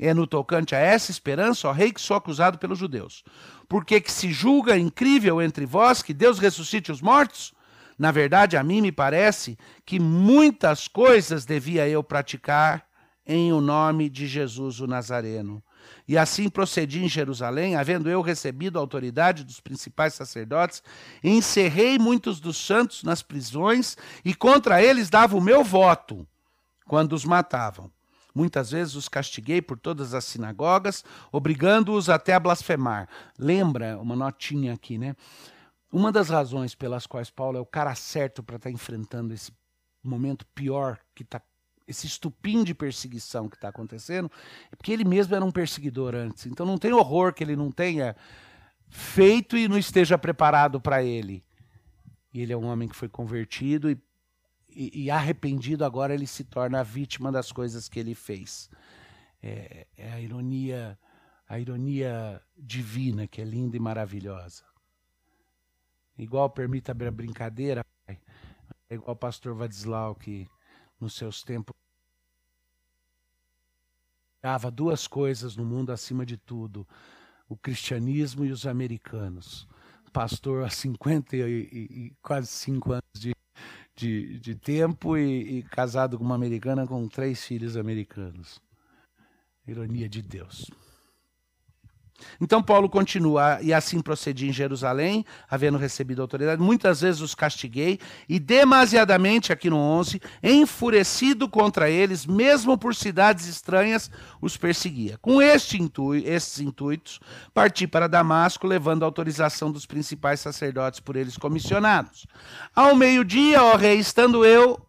É 0.00 0.14
no 0.14 0.28
tocante 0.28 0.76
a 0.76 0.78
essa 0.78 1.10
esperança, 1.10 1.68
ó 1.68 1.72
rei, 1.72 1.92
que 1.92 2.00
sou 2.00 2.16
acusado 2.16 2.56
pelos 2.56 2.78
judeus 2.78 3.24
porque 3.72 4.02
que 4.02 4.12
se 4.12 4.30
julga 4.30 4.76
incrível 4.76 5.40
entre 5.40 5.64
vós 5.64 6.02
que 6.02 6.12
Deus 6.12 6.38
ressuscite 6.38 6.92
os 6.92 7.00
mortos? 7.00 7.54
Na 7.98 8.10
verdade, 8.10 8.54
a 8.58 8.62
mim 8.62 8.82
me 8.82 8.92
parece 8.92 9.56
que 9.86 9.98
muitas 9.98 10.86
coisas 10.86 11.46
devia 11.46 11.88
eu 11.88 12.04
praticar 12.04 12.84
em 13.26 13.50
o 13.50 13.62
nome 13.62 14.10
de 14.10 14.26
Jesus 14.26 14.78
o 14.78 14.86
Nazareno. 14.86 15.64
E 16.06 16.18
assim 16.18 16.50
procedi 16.50 17.02
em 17.02 17.08
Jerusalém, 17.08 17.74
havendo 17.74 18.10
eu 18.10 18.20
recebido 18.20 18.78
a 18.78 18.82
autoridade 18.82 19.42
dos 19.42 19.58
principais 19.58 20.12
sacerdotes, 20.12 20.82
encerrei 21.24 21.98
muitos 21.98 22.40
dos 22.40 22.58
santos 22.58 23.02
nas 23.02 23.22
prisões 23.22 23.96
e 24.22 24.34
contra 24.34 24.82
eles 24.82 25.08
dava 25.08 25.34
o 25.34 25.40
meu 25.40 25.64
voto 25.64 26.28
quando 26.86 27.14
os 27.14 27.24
matavam. 27.24 27.90
Muitas 28.34 28.70
vezes 28.70 28.94
os 28.94 29.08
castiguei 29.08 29.60
por 29.60 29.78
todas 29.78 30.14
as 30.14 30.24
sinagogas, 30.24 31.04
obrigando-os 31.30 32.08
até 32.08 32.34
a 32.34 32.40
blasfemar. 32.40 33.08
Lembra 33.38 33.98
uma 33.98 34.16
notinha 34.16 34.72
aqui, 34.72 34.96
né? 34.96 35.14
Uma 35.92 36.10
das 36.10 36.30
razões 36.30 36.74
pelas 36.74 37.06
quais 37.06 37.28
Paulo 37.28 37.58
é 37.58 37.60
o 37.60 37.66
cara 37.66 37.94
certo 37.94 38.42
para 38.42 38.56
estar 38.56 38.70
tá 38.70 38.74
enfrentando 38.74 39.34
esse 39.34 39.52
momento 40.02 40.46
pior 40.54 40.98
que 41.14 41.22
está 41.22 41.40
esse 41.86 42.06
estupim 42.06 42.64
de 42.64 42.74
perseguição 42.74 43.48
que 43.48 43.56
está 43.56 43.68
acontecendo, 43.68 44.30
é 44.70 44.76
porque 44.76 44.92
ele 44.92 45.04
mesmo 45.04 45.34
era 45.34 45.44
um 45.44 45.50
perseguidor 45.50 46.14
antes. 46.14 46.46
Então 46.46 46.64
não 46.64 46.78
tem 46.78 46.92
horror 46.92 47.34
que 47.34 47.42
ele 47.42 47.56
não 47.56 47.70
tenha 47.70 48.16
feito 48.88 49.56
e 49.56 49.68
não 49.68 49.76
esteja 49.76 50.16
preparado 50.16 50.80
para 50.80 51.02
ele. 51.02 51.44
E 52.32 52.40
ele 52.40 52.52
é 52.52 52.56
um 52.56 52.66
homem 52.66 52.88
que 52.88 52.96
foi 52.96 53.08
convertido 53.08 53.90
e 53.90 53.98
e, 54.74 55.04
e, 55.04 55.10
arrependido 55.10 55.84
agora 55.84 56.14
ele 56.14 56.26
se 56.26 56.44
torna 56.44 56.80
a 56.80 56.82
vítima 56.82 57.30
das 57.30 57.52
coisas 57.52 57.88
que 57.88 57.98
ele 57.98 58.14
fez. 58.14 58.70
É, 59.42 59.86
é, 59.96 60.12
a 60.12 60.20
ironia, 60.20 60.98
a 61.48 61.58
ironia 61.58 62.40
divina 62.56 63.26
que 63.26 63.40
é 63.40 63.44
linda 63.44 63.76
e 63.76 63.80
maravilhosa. 63.80 64.64
Igual 66.16 66.50
permita 66.50 66.92
a 66.92 67.10
brincadeira, 67.10 67.84
é 68.06 68.16
igual 68.90 69.12
o 69.12 69.16
pastor 69.16 69.54
Vadislau 69.54 70.14
que 70.14 70.48
nos 71.00 71.14
seus 71.14 71.42
tempos 71.42 71.74
dava 74.42 74.70
duas 74.70 75.06
coisas 75.06 75.56
no 75.56 75.64
mundo 75.64 75.92
acima 75.92 76.26
de 76.26 76.36
tudo: 76.36 76.86
o 77.48 77.56
cristianismo 77.56 78.44
e 78.44 78.52
os 78.52 78.66
americanos. 78.66 79.66
Pastor 80.12 80.64
há 80.64 80.68
50 80.68 81.36
e, 81.36 81.40
e, 81.40 82.06
e 82.06 82.16
quase 82.20 82.48
cinco 82.48 82.92
anos 82.92 83.18
de 83.18 83.34
de, 83.94 84.38
de 84.38 84.54
tempo 84.54 85.16
e, 85.16 85.58
e 85.58 85.62
casado 85.62 86.18
com 86.18 86.24
uma 86.24 86.34
americana 86.34 86.86
com 86.86 87.06
três 87.08 87.44
filhos 87.44 87.76
americanos. 87.76 88.60
Ironia 89.66 90.08
de 90.08 90.22
Deus. 90.22 90.70
Então 92.40 92.62
Paulo 92.62 92.88
continua, 92.88 93.58
e 93.62 93.72
assim 93.72 94.00
procedi 94.00 94.48
em 94.48 94.52
Jerusalém, 94.52 95.24
havendo 95.50 95.78
recebido 95.78 96.22
autoridade, 96.22 96.60
muitas 96.60 97.00
vezes 97.00 97.20
os 97.20 97.34
castiguei, 97.34 97.98
e 98.28 98.38
demasiadamente, 98.38 99.52
aqui 99.52 99.70
no 99.70 99.76
11, 99.76 100.20
enfurecido 100.42 101.48
contra 101.48 101.88
eles, 101.88 102.26
mesmo 102.26 102.76
por 102.76 102.94
cidades 102.94 103.46
estranhas, 103.46 104.10
os 104.40 104.56
perseguia. 104.56 105.18
Com 105.20 105.40
este 105.40 105.80
intu 105.80 106.14
estes 106.14 106.60
intuitos, 106.60 107.20
parti 107.54 107.86
para 107.86 108.08
Damasco, 108.08 108.66
levando 108.66 109.02
a 109.02 109.06
autorização 109.06 109.70
dos 109.70 109.86
principais 109.86 110.40
sacerdotes 110.40 111.00
por 111.00 111.16
eles 111.16 111.36
comissionados. 111.36 112.26
Ao 112.74 112.94
meio-dia, 112.94 113.62
ó 113.62 113.76
rei, 113.76 113.98
estando 113.98 114.44
eu 114.44 114.80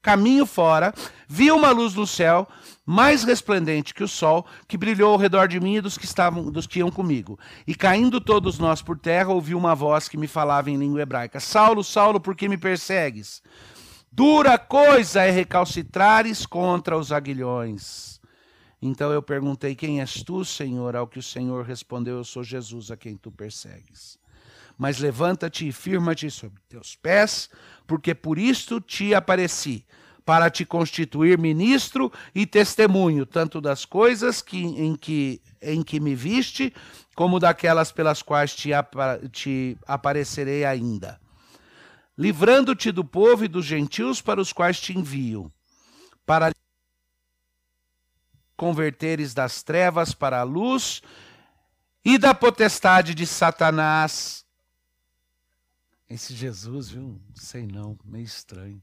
caminho 0.00 0.46
fora, 0.46 0.94
vi 1.28 1.50
uma 1.50 1.70
luz 1.70 1.94
no 1.94 2.06
céu, 2.06 2.48
mais 2.90 3.22
resplendente 3.22 3.92
que 3.92 4.02
o 4.02 4.08
sol, 4.08 4.46
que 4.66 4.78
brilhou 4.78 5.12
ao 5.12 5.18
redor 5.18 5.46
de 5.46 5.60
mim 5.60 5.76
e 5.76 5.80
dos 5.82 5.98
que 5.98 6.06
estavam, 6.06 6.50
dos 6.50 6.66
que 6.66 6.78
iam 6.78 6.90
comigo. 6.90 7.38
E 7.66 7.74
caindo 7.74 8.18
todos 8.18 8.58
nós 8.58 8.80
por 8.80 8.98
terra, 8.98 9.28
ouvi 9.28 9.54
uma 9.54 9.74
voz 9.74 10.08
que 10.08 10.16
me 10.16 10.26
falava 10.26 10.70
em 10.70 10.78
língua 10.78 11.02
hebraica: 11.02 11.38
Saulo, 11.38 11.84
Saulo, 11.84 12.18
por 12.18 12.34
que 12.34 12.48
me 12.48 12.56
persegues? 12.56 13.42
Dura 14.10 14.56
coisa 14.56 15.22
é 15.22 15.30
recalcitrares 15.30 16.46
contra 16.46 16.96
os 16.96 17.12
aguilhões. 17.12 18.22
Então 18.80 19.12
eu 19.12 19.20
perguntei: 19.20 19.74
Quem 19.74 20.00
és 20.00 20.22
tu, 20.22 20.42
Senhor? 20.42 20.96
Ao 20.96 21.06
que 21.06 21.18
o 21.18 21.22
Senhor 21.22 21.66
respondeu: 21.66 22.16
Eu 22.16 22.24
sou 22.24 22.42
Jesus 22.42 22.90
a 22.90 22.96
quem 22.96 23.18
tu 23.18 23.30
persegues. 23.30 24.18
Mas 24.78 24.98
levanta-te 24.98 25.68
e 25.68 25.72
firma-te 25.72 26.30
sobre 26.30 26.62
teus 26.70 26.96
pés, 26.96 27.50
porque 27.86 28.14
por 28.14 28.38
isto 28.38 28.80
te 28.80 29.14
apareci 29.14 29.84
para 30.28 30.50
te 30.50 30.62
constituir 30.62 31.38
ministro 31.38 32.12
e 32.34 32.44
testemunho, 32.44 33.24
tanto 33.24 33.62
das 33.62 33.86
coisas 33.86 34.42
que, 34.42 34.58
em, 34.58 34.94
que, 34.94 35.40
em 35.62 35.82
que 35.82 35.98
me 35.98 36.14
viste, 36.14 36.70
como 37.14 37.40
daquelas 37.40 37.90
pelas 37.90 38.20
quais 38.20 38.54
te, 38.54 38.68
te 39.32 39.78
aparecerei 39.86 40.66
ainda. 40.66 41.18
Livrando-te 42.14 42.92
do 42.92 43.02
povo 43.02 43.46
e 43.46 43.48
dos 43.48 43.64
gentios 43.64 44.20
para 44.20 44.38
os 44.38 44.52
quais 44.52 44.78
te 44.78 44.92
envio, 44.92 45.50
para 46.26 46.52
converteres 48.54 49.32
das 49.32 49.62
trevas 49.62 50.12
para 50.12 50.40
a 50.40 50.42
luz 50.42 51.00
e 52.04 52.18
da 52.18 52.34
potestade 52.34 53.14
de 53.14 53.26
Satanás. 53.26 54.44
Esse 56.06 56.34
Jesus, 56.34 56.90
viu? 56.90 57.18
Sei 57.34 57.66
não, 57.66 57.98
meio 58.04 58.26
estranho. 58.26 58.82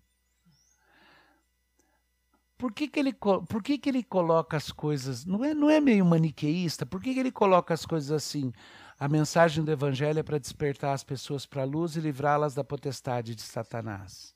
Por 2.57 2.71
que, 2.71 2.87
que, 2.87 2.99
ele, 2.99 3.13
por 3.13 3.61
que, 3.61 3.77
que 3.77 3.89
ele 3.89 4.03
coloca 4.03 4.55
as 4.55 4.71
coisas. 4.71 5.25
Não 5.25 5.43
é, 5.43 5.53
não 5.53 5.69
é 5.69 5.81
meio 5.81 6.05
maniqueísta? 6.05 6.85
Por 6.85 7.01
que, 7.01 7.13
que 7.13 7.19
ele 7.19 7.31
coloca 7.31 7.73
as 7.73 7.85
coisas 7.85 8.11
assim? 8.11 8.53
A 8.97 9.09
mensagem 9.09 9.63
do 9.63 9.71
Evangelho 9.71 10.19
é 10.19 10.23
para 10.23 10.39
despertar 10.39 10.93
as 10.93 11.03
pessoas 11.03 11.45
para 11.45 11.63
a 11.63 11.65
luz 11.65 11.97
e 11.97 11.99
livrá-las 11.99 12.55
da 12.55 12.63
potestade 12.63 13.35
de 13.35 13.41
Satanás. 13.41 14.33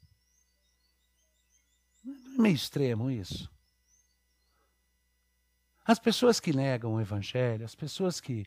Não 2.04 2.36
é 2.36 2.42
meio 2.42 2.56
extremo 2.56 3.10
isso? 3.10 3.50
As 5.86 5.98
pessoas 5.98 6.40
que 6.40 6.54
negam 6.54 6.96
o 6.96 7.02
Evangelho, 7.02 7.64
as 7.64 7.74
pessoas 7.74 8.20
que 8.20 8.46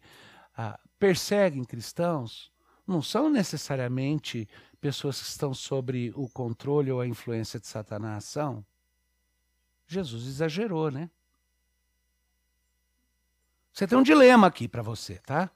ah, 0.56 0.78
perseguem 0.98 1.64
cristãos, 1.64 2.52
não 2.86 3.00
são 3.00 3.30
necessariamente 3.30 4.46
pessoas 4.80 5.20
que 5.20 5.28
estão 5.28 5.54
sobre 5.54 6.12
o 6.14 6.28
controle 6.28 6.92
ou 6.92 7.00
a 7.00 7.06
influência 7.06 7.58
de 7.58 7.66
Satanás, 7.66 8.24
são? 8.24 8.64
Jesus 9.92 10.26
exagerou, 10.26 10.90
né? 10.90 11.10
Você 13.72 13.86
tem 13.86 13.96
um 13.96 14.02
dilema 14.02 14.46
aqui 14.46 14.68
para 14.68 14.82
você, 14.82 15.16
tá? 15.18 15.50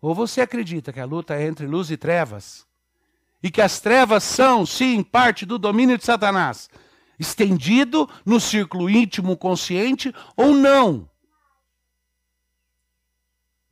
Ou 0.00 0.14
você 0.14 0.40
acredita 0.40 0.92
que 0.92 1.00
a 1.00 1.04
luta 1.04 1.34
é 1.34 1.46
entre 1.46 1.66
luz 1.66 1.90
e 1.90 1.96
trevas, 1.96 2.66
e 3.42 3.50
que 3.50 3.60
as 3.60 3.80
trevas 3.80 4.22
são, 4.22 4.64
sim, 4.64 5.02
parte 5.02 5.44
do 5.44 5.58
domínio 5.58 5.98
de 5.98 6.04
Satanás, 6.04 6.68
estendido 7.18 8.08
no 8.24 8.40
círculo 8.40 8.88
íntimo 8.88 9.36
consciente, 9.36 10.14
ou 10.36 10.54
não. 10.54 11.08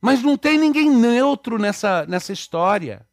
Mas 0.01 0.21
não 0.21 0.37
tem 0.37 0.57
ninguém 0.57 0.89
neutro 0.89 1.57
nessa, 1.57 2.05
nessa 2.05 2.33
história. 2.33 3.07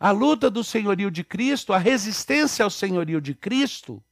A 0.00 0.12
luta 0.12 0.50
do 0.50 0.64
senhorio 0.64 1.10
de 1.10 1.22
Cristo, 1.22 1.74
a 1.74 1.78
resistência 1.78 2.64
ao 2.64 2.70
senhorio 2.70 3.20
de 3.20 3.34
Cristo, 3.34 4.02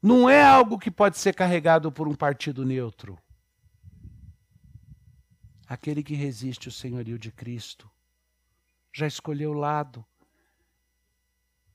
não 0.00 0.30
é 0.30 0.40
algo 0.40 0.78
que 0.78 0.92
pode 0.92 1.18
ser 1.18 1.34
carregado 1.34 1.90
por 1.90 2.06
um 2.06 2.14
partido 2.14 2.64
neutro. 2.64 3.18
Aquele 5.66 6.04
que 6.04 6.14
resiste 6.14 6.68
ao 6.68 6.72
senhorio 6.72 7.18
de 7.18 7.32
Cristo 7.32 7.90
já 8.92 9.08
escolheu 9.08 9.50
o 9.50 9.54
lado. 9.54 10.06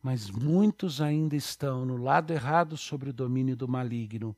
Mas 0.01 0.29
muitos 0.29 1.01
ainda 1.01 1.35
estão 1.35 1.85
no 1.85 1.97
lado 1.97 2.31
errado 2.31 2.77
sobre 2.77 3.09
o 3.09 3.13
domínio 3.13 3.57
do 3.57 3.67
maligno, 3.67 4.33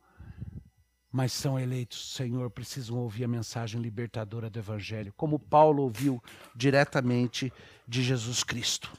mas 1.13 1.31
são 1.31 1.59
eleitos 1.59 1.99
do 1.99 2.15
Senhor, 2.15 2.49
precisam 2.49 2.97
ouvir 2.97 3.25
a 3.25 3.27
mensagem 3.27 3.79
libertadora 3.79 4.49
do 4.49 4.57
Evangelho, 4.57 5.13
como 5.15 5.37
Paulo 5.37 5.83
ouviu 5.83 6.21
diretamente 6.55 7.53
de 7.87 8.01
Jesus 8.01 8.43
Cristo. 8.43 8.91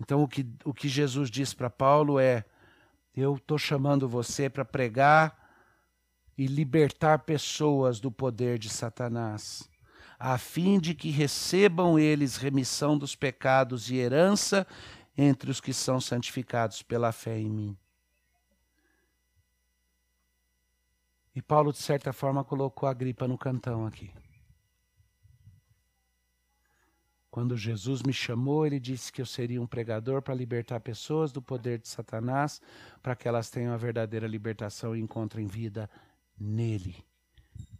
Então, 0.00 0.22
o 0.22 0.28
que, 0.28 0.46
o 0.64 0.72
que 0.72 0.88
Jesus 0.88 1.28
diz 1.28 1.52
para 1.52 1.68
Paulo 1.68 2.20
é: 2.20 2.44
Eu 3.16 3.34
estou 3.34 3.58
chamando 3.58 4.08
você 4.08 4.48
para 4.48 4.64
pregar 4.64 5.36
e 6.38 6.46
libertar 6.46 7.20
pessoas 7.20 7.98
do 7.98 8.12
poder 8.12 8.60
de 8.60 8.68
Satanás, 8.68 9.68
a 10.20 10.38
fim 10.38 10.78
de 10.78 10.94
que 10.94 11.10
recebam 11.10 11.98
eles 11.98 12.36
remissão 12.36 12.96
dos 12.96 13.16
pecados 13.16 13.90
e 13.90 13.96
herança 13.96 14.64
entre 15.16 15.50
os 15.50 15.60
que 15.60 15.72
são 15.72 16.00
santificados 16.00 16.82
pela 16.82 17.12
fé 17.12 17.38
em 17.38 17.50
mim. 17.50 17.76
E 21.34 21.42
Paulo, 21.42 21.72
de 21.72 21.78
certa 21.78 22.12
forma, 22.12 22.44
colocou 22.44 22.88
a 22.88 22.94
gripa 22.94 23.26
no 23.26 23.36
cantão 23.36 23.86
aqui. 23.86 24.12
Quando 27.28 27.56
Jesus 27.56 28.00
me 28.00 28.12
chamou, 28.12 28.64
ele 28.64 28.78
disse 28.78 29.12
que 29.12 29.20
eu 29.20 29.26
seria 29.26 29.60
um 29.60 29.66
pregador 29.66 30.22
para 30.22 30.32
libertar 30.32 30.78
pessoas 30.78 31.32
do 31.32 31.42
poder 31.42 31.80
de 31.80 31.88
Satanás, 31.88 32.62
para 33.02 33.16
que 33.16 33.26
elas 33.26 33.50
tenham 33.50 33.74
a 33.74 33.76
verdadeira 33.76 34.28
libertação 34.28 34.94
e 34.94 35.00
encontrem 35.00 35.44
vida 35.48 35.90
nele. 36.38 37.04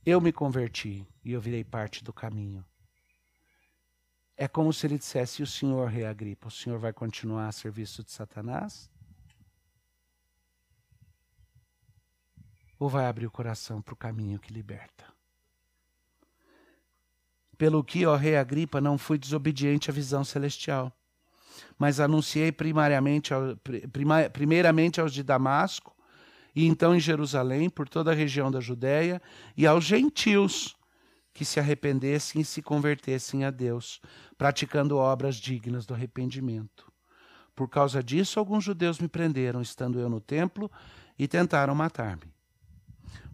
Eu 0.04 0.20
me 0.20 0.32
converti 0.32 1.06
e 1.24 1.32
eu 1.32 1.40
virei 1.40 1.62
parte 1.62 2.02
do 2.02 2.12
caminho. 2.12 2.64
É 4.36 4.48
como 4.48 4.72
se 4.72 4.86
ele 4.86 4.98
dissesse: 4.98 5.42
e 5.42 5.44
o 5.44 5.46
senhor, 5.46 5.88
rei 5.88 6.04
Agripa, 6.04 6.48
o 6.48 6.50
senhor 6.50 6.78
vai 6.78 6.92
continuar 6.92 7.48
a 7.48 7.52
serviço 7.52 8.02
de 8.02 8.10
Satanás? 8.10 8.90
Ou 12.78 12.88
vai 12.88 13.06
abrir 13.06 13.26
o 13.26 13.30
coração 13.30 13.80
para 13.80 13.94
o 13.94 13.96
caminho 13.96 14.38
que 14.38 14.52
liberta? 14.52 15.04
Pelo 17.56 17.84
que, 17.84 18.04
ó 18.04 18.16
rei 18.16 18.36
Agripa, 18.36 18.80
não 18.80 18.98
fui 18.98 19.16
desobediente 19.16 19.88
à 19.88 19.92
visão 19.94 20.24
celestial, 20.24 20.92
mas 21.78 22.00
anunciei 22.00 22.50
primariamente 22.50 23.30
primeiramente 24.32 25.00
aos 25.00 25.12
de 25.12 25.22
Damasco, 25.22 25.96
e 26.52 26.66
então 26.66 26.94
em 26.94 27.00
Jerusalém, 27.00 27.70
por 27.70 27.88
toda 27.88 28.10
a 28.10 28.14
região 28.14 28.50
da 28.50 28.60
Judéia, 28.60 29.22
e 29.56 29.66
aos 29.66 29.84
gentios 29.84 30.76
que 31.34 31.44
se 31.44 31.58
arrependessem 31.58 32.40
e 32.40 32.44
se 32.44 32.62
convertessem 32.62 33.44
a 33.44 33.50
Deus, 33.50 34.00
praticando 34.38 34.96
obras 34.96 35.34
dignas 35.34 35.84
do 35.84 35.92
arrependimento. 35.92 36.90
Por 37.54 37.68
causa 37.68 38.02
disso, 38.02 38.38
alguns 38.38 38.64
judeus 38.64 39.00
me 39.00 39.08
prenderam, 39.08 39.60
estando 39.60 39.98
eu 39.98 40.08
no 40.08 40.20
templo, 40.20 40.70
e 41.18 41.26
tentaram 41.26 41.74
matar-me. 41.74 42.32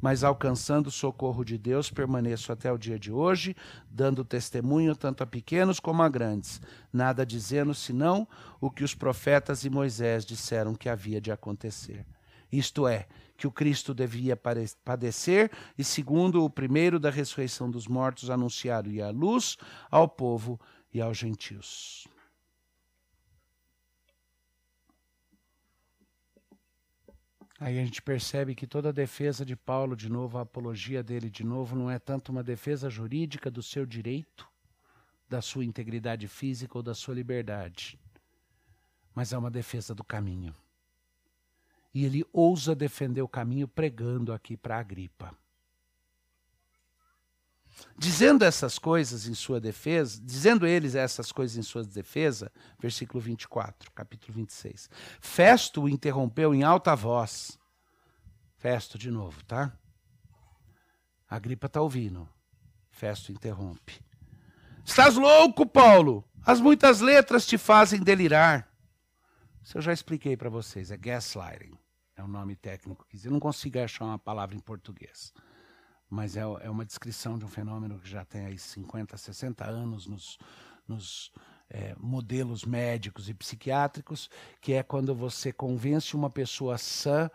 Mas 0.00 0.24
alcançando 0.24 0.86
o 0.86 0.90
socorro 0.90 1.44
de 1.44 1.58
Deus, 1.58 1.90
permaneço 1.90 2.50
até 2.50 2.72
o 2.72 2.78
dia 2.78 2.98
de 2.98 3.12
hoje, 3.12 3.54
dando 3.90 4.24
testemunho 4.24 4.96
tanto 4.96 5.22
a 5.22 5.26
pequenos 5.26 5.78
como 5.78 6.02
a 6.02 6.08
grandes, 6.08 6.60
nada 6.90 7.24
dizendo 7.24 7.74
senão 7.74 8.26
o 8.60 8.70
que 8.70 8.82
os 8.82 8.94
profetas 8.94 9.64
e 9.64 9.70
Moisés 9.70 10.24
disseram 10.24 10.74
que 10.74 10.88
havia 10.88 11.20
de 11.20 11.30
acontecer. 11.30 12.06
Isto 12.50 12.88
é, 12.88 13.06
que 13.40 13.46
o 13.46 13.50
Cristo 13.50 13.94
devia 13.94 14.36
padecer 14.36 15.50
e, 15.78 15.82
segundo 15.82 16.44
o 16.44 16.50
primeiro 16.50 17.00
da 17.00 17.08
ressurreição 17.08 17.70
dos 17.70 17.88
mortos, 17.88 18.28
anunciado 18.28 18.90
e 18.90 19.00
a 19.00 19.08
luz 19.08 19.56
ao 19.90 20.06
povo 20.06 20.60
e 20.92 21.00
aos 21.00 21.16
gentios. 21.16 22.06
Aí 27.58 27.78
a 27.78 27.84
gente 27.84 28.02
percebe 28.02 28.54
que 28.54 28.66
toda 28.66 28.90
a 28.90 28.92
defesa 28.92 29.42
de 29.42 29.56
Paulo, 29.56 29.96
de 29.96 30.10
novo, 30.10 30.36
a 30.36 30.42
apologia 30.42 31.02
dele, 31.02 31.30
de 31.30 31.42
novo, 31.42 31.74
não 31.74 31.90
é 31.90 31.98
tanto 31.98 32.30
uma 32.30 32.42
defesa 32.42 32.90
jurídica 32.90 33.50
do 33.50 33.62
seu 33.62 33.86
direito, 33.86 34.46
da 35.26 35.40
sua 35.40 35.64
integridade 35.64 36.28
física 36.28 36.76
ou 36.76 36.82
da 36.82 36.94
sua 36.94 37.14
liberdade, 37.14 37.98
mas 39.14 39.32
é 39.32 39.38
uma 39.38 39.50
defesa 39.50 39.94
do 39.94 40.04
caminho. 40.04 40.54
E 41.92 42.04
ele 42.04 42.24
ousa 42.32 42.74
defender 42.74 43.22
o 43.22 43.28
caminho 43.28 43.66
pregando 43.66 44.32
aqui 44.32 44.56
para 44.56 44.78
a 44.78 44.82
gripa. 44.82 45.34
Dizendo 47.96 48.44
essas 48.44 48.78
coisas 48.78 49.26
em 49.26 49.34
sua 49.34 49.60
defesa, 49.60 50.20
dizendo 50.22 50.66
eles 50.66 50.94
essas 50.94 51.32
coisas 51.32 51.56
em 51.56 51.62
sua 51.62 51.82
defesa, 51.82 52.50
versículo 52.78 53.20
24, 53.20 53.90
capítulo 53.92 54.34
26. 54.34 54.88
Festo 55.20 55.82
o 55.82 55.88
interrompeu 55.88 56.54
em 56.54 56.62
alta 56.62 56.94
voz. 56.94 57.58
Festo 58.56 58.98
de 58.98 59.10
novo, 59.10 59.42
tá? 59.44 59.72
A 61.28 61.38
gripa 61.38 61.66
está 61.66 61.80
ouvindo. 61.80 62.28
Festo 62.90 63.32
interrompe. 63.32 64.00
Estás 64.84 65.16
louco, 65.16 65.64
Paulo? 65.64 66.24
As 66.44 66.60
muitas 66.60 67.00
letras 67.00 67.46
te 67.46 67.56
fazem 67.56 68.02
delirar. 68.02 68.69
Isso 69.62 69.78
eu 69.78 69.82
já 69.82 69.92
expliquei 69.92 70.36
para 70.36 70.48
vocês, 70.48 70.90
é 70.90 70.96
gaslighting. 70.96 71.78
É 72.16 72.22
o 72.22 72.26
um 72.26 72.28
nome 72.28 72.54
técnico 72.54 73.06
eu 73.24 73.30
não 73.30 73.40
consigo 73.40 73.78
achar 73.78 74.04
uma 74.04 74.18
palavra 74.18 74.54
em 74.54 74.60
português 74.60 75.32
mas 76.10 76.36
é, 76.36 76.40
é 76.40 76.68
uma 76.68 76.84
descrição 76.84 77.38
de 77.38 77.44
um 77.44 77.48
fenômeno 77.48 78.00
que 78.00 78.10
já 78.10 78.24
tem 78.24 78.46
aí 78.46 78.58
50, 78.58 79.16
60 79.16 79.64
anos 79.64 80.08
nos, 80.08 80.38
nos 80.86 81.32
é, 81.70 81.94
modelos 81.96 82.64
médicos 82.64 83.28
e 83.28 83.34
psiquiátricos, 83.34 84.28
que 84.60 84.72
é 84.72 84.82
quando 84.82 85.14
você 85.14 85.52
convence 85.52 86.16
uma 86.16 86.28
pessoa 86.28 86.76
sã 86.76 87.30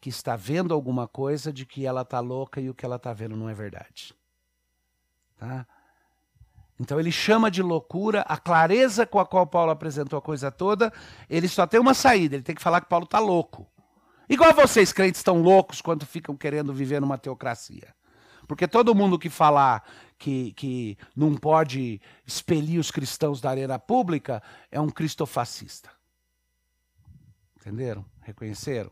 que 0.00 0.08
está 0.08 0.34
vendo 0.34 0.74
alguma 0.74 1.06
coisa 1.06 1.52
de 1.52 1.64
que 1.64 1.86
ela 1.86 2.02
está 2.02 2.18
louca 2.18 2.60
e 2.60 2.68
o 2.68 2.74
que 2.74 2.84
ela 2.84 2.96
está 2.96 3.12
vendo 3.12 3.36
não 3.36 3.48
é 3.48 3.54
verdade. 3.54 4.12
Tá? 5.36 5.66
Então 6.78 6.98
ele 6.98 7.12
chama 7.12 7.50
de 7.50 7.62
loucura 7.62 8.22
a 8.22 8.36
clareza 8.36 9.06
com 9.06 9.18
a 9.18 9.26
qual 9.26 9.46
Paulo 9.46 9.70
apresentou 9.70 10.18
a 10.18 10.22
coisa 10.22 10.50
toda. 10.50 10.92
Ele 11.30 11.48
só 11.48 11.66
tem 11.66 11.78
uma 11.78 11.94
saída, 11.94 12.34
ele 12.34 12.42
tem 12.42 12.54
que 12.54 12.62
falar 12.62 12.80
que 12.80 12.88
Paulo 12.88 13.04
está 13.04 13.18
louco. 13.18 13.68
Igual 14.28 14.52
vocês, 14.54 14.92
crentes, 14.92 15.20
estão 15.20 15.40
loucos 15.40 15.80
quando 15.80 16.06
ficam 16.06 16.36
querendo 16.36 16.72
viver 16.72 17.00
numa 17.00 17.18
teocracia. 17.18 17.94
Porque 18.46 18.66
todo 18.66 18.94
mundo 18.94 19.18
que 19.18 19.30
falar 19.30 19.84
que, 20.18 20.52
que 20.52 20.98
não 21.14 21.34
pode 21.34 22.00
expelir 22.26 22.78
os 22.78 22.90
cristãos 22.90 23.40
da 23.40 23.50
arena 23.50 23.78
pública 23.78 24.42
é 24.70 24.80
um 24.80 24.88
cristofascista. 24.88 25.90
Entenderam? 27.56 28.04
Reconheceram? 28.20 28.90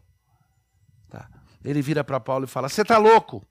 Tá. 1.10 1.28
Ele 1.64 1.82
vira 1.82 2.02
para 2.02 2.20
Paulo 2.20 2.44
e 2.44 2.48
fala: 2.48 2.68
Você 2.68 2.82
está 2.82 2.96
louco? 2.96 3.46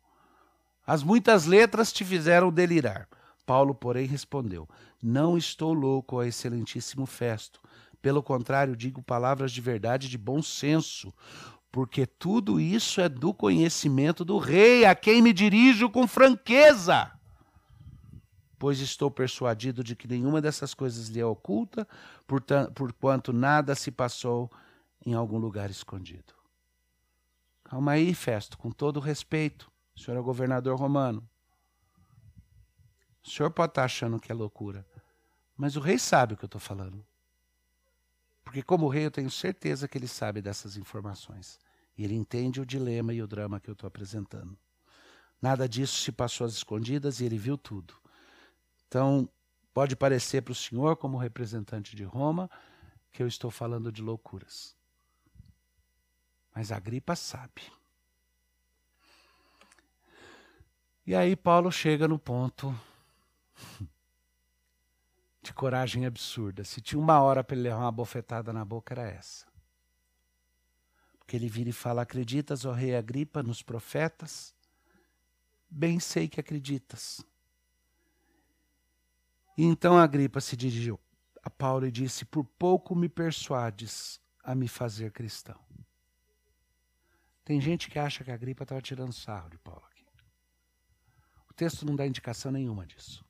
As 0.86 1.03
muitas 1.03 1.45
letras 1.45 1.93
te 1.93 2.03
fizeram 2.03 2.51
delirar. 2.51 3.07
Paulo, 3.51 3.75
porém, 3.75 4.07
respondeu: 4.07 4.65
Não 5.03 5.37
estou 5.37 5.73
louco, 5.73 6.15
ó 6.15 6.23
excelentíssimo 6.23 7.05
Festo. 7.05 7.59
Pelo 8.01 8.23
contrário, 8.23 8.77
digo 8.77 9.03
palavras 9.03 9.51
de 9.51 9.59
verdade 9.59 10.07
de 10.07 10.17
bom 10.17 10.41
senso 10.41 11.13
porque 11.69 12.05
tudo 12.05 12.61
isso 12.61 13.01
é 13.01 13.09
do 13.09 13.33
conhecimento 13.33 14.23
do 14.23 14.37
Rei, 14.37 14.85
a 14.85 14.95
quem 14.95 15.21
me 15.21 15.33
dirijo 15.33 15.89
com 15.89 16.07
franqueza. 16.07 17.11
Pois 18.57 18.79
estou 18.79 19.11
persuadido 19.11 19.83
de 19.83 19.97
que 19.97 20.07
nenhuma 20.07 20.39
dessas 20.39 20.73
coisas 20.73 21.09
lhe 21.09 21.19
é 21.19 21.25
oculta, 21.25 21.85
porquanto 22.73 23.33
nada 23.33 23.75
se 23.75 23.91
passou 23.91 24.49
em 25.05 25.13
algum 25.13 25.37
lugar 25.37 25.69
escondido. 25.69 26.33
Calma 27.65 27.91
aí, 27.91 28.13
Festo, 28.13 28.57
com 28.57 28.71
todo 28.71 29.01
respeito. 29.01 29.69
Senhor 29.93 30.17
é 30.17 30.21
governador 30.21 30.79
romano. 30.79 31.29
O 33.24 33.30
senhor 33.30 33.51
pode 33.51 33.72
estar 33.72 33.84
achando 33.84 34.19
que 34.19 34.32
é 34.32 34.36
loucura, 34.36 34.86
mas 35.55 35.76
o 35.76 35.80
rei 35.80 35.99
sabe 35.99 36.34
o 36.34 36.38
que 36.38 36.43
eu 36.43 36.47
estou 36.47 36.61
falando. 36.61 37.05
Porque, 38.43 38.63
como 38.63 38.89
rei, 38.89 39.05
eu 39.05 39.11
tenho 39.11 39.30
certeza 39.30 39.88
que 39.88 39.97
ele 39.97 40.07
sabe 40.07 40.41
dessas 40.41 40.76
informações. 40.76 41.59
E 41.97 42.03
ele 42.03 42.15
entende 42.15 42.59
o 42.59 42.65
dilema 42.65 43.13
e 43.13 43.22
o 43.22 43.28
drama 43.28 43.59
que 43.59 43.69
eu 43.69 43.74
estou 43.74 43.88
apresentando. 43.88 44.57
Nada 45.41 45.69
disso 45.69 45.99
se 45.99 46.11
passou 46.11 46.45
às 46.45 46.53
escondidas 46.53 47.19
e 47.19 47.26
ele 47.26 47.38
viu 47.38 47.57
tudo. 47.57 47.93
Então, 48.88 49.30
pode 49.74 49.95
parecer 49.95 50.41
para 50.41 50.51
o 50.51 50.55
senhor, 50.55 50.97
como 50.97 51.17
representante 51.17 51.95
de 51.95 52.03
Roma, 52.03 52.49
que 53.11 53.22
eu 53.22 53.28
estou 53.28 53.51
falando 53.51 53.91
de 53.91 54.01
loucuras. 54.01 54.76
Mas 56.53 56.72
a 56.72 56.80
gripa 56.80 57.15
sabe. 57.15 57.61
E 61.05 61.15
aí 61.15 61.36
Paulo 61.36 61.72
chega 61.72 62.07
no 62.07 62.19
ponto 62.19 62.76
de 65.41 65.53
coragem 65.53 66.05
absurda. 66.05 66.64
Se 66.64 66.82
tinha 66.82 66.99
uma 66.99 67.22
hora 67.22 67.43
para 67.43 67.55
ele 67.55 67.64
levar 67.64 67.80
uma 67.80 67.91
bofetada 67.91 68.53
na 68.53 68.64
boca, 68.64 68.93
era 68.93 69.09
essa. 69.09 69.45
Porque 71.20 71.36
ele 71.36 71.49
vira 71.49 71.70
e 71.70 71.74
fala: 71.74 72.01
Acreditas, 72.01 72.66
ó 72.66 72.72
rei 72.72 72.95
Agripa, 72.95 73.41
nos 73.41 73.62
profetas? 73.62 74.53
Bem 75.70 75.99
sei 75.99 76.28
que 76.28 76.39
acreditas. 76.39 77.24
E 79.57 79.64
então 79.64 79.97
Agripa 79.97 80.41
se 80.41 80.57
dirigiu 80.57 80.99
a 81.41 81.49
Paulo 81.49 81.86
e 81.86 81.91
disse: 81.91 82.26
Por 82.26 82.43
pouco 82.43 82.95
me 82.95 83.07
persuades 83.07 84.20
a 84.43 84.53
me 84.53 84.68
fazer 84.68 85.12
cristão. 85.12 85.59
Tem 87.43 87.59
gente 87.59 87.89
que 87.89 87.97
acha 87.97 88.24
que 88.24 88.32
a 88.32 88.34
Agripa 88.34 88.64
estava 88.64 88.82
tirando 88.82 89.14
sarro 89.14 89.49
de 89.49 89.57
Paulo 89.57 89.84
aqui. 89.91 90.05
O 91.49 91.53
texto 91.53 91.86
não 91.86 91.95
dá 91.95 92.05
indicação 92.05 92.51
nenhuma 92.51 92.86
disso. 92.86 93.26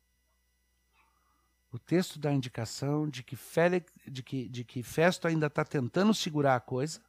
O 1.72 1.80
texto 1.80 2.20
dá 2.20 2.34
indicação 2.34 3.08
de 3.08 3.24
que, 3.24 3.36
Félix, 3.36 3.92
de 4.06 4.22
que, 4.22 4.50
de 4.50 4.64
que 4.66 4.84
Festo 4.84 5.28
ainda 5.28 5.48
está 5.48 5.64
tentando 5.64 6.14
segurar 6.14 6.56
a 6.56 6.60
coisa, 6.60 7.00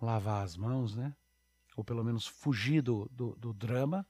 lavar 0.00 0.44
as 0.44 0.56
mãos, 0.56 0.94
né? 0.94 1.12
Ou 1.76 1.82
pelo 1.82 2.04
menos 2.04 2.26
fugir 2.26 2.82
do, 2.82 3.08
do, 3.10 3.34
do 3.34 3.52
drama. 3.52 4.06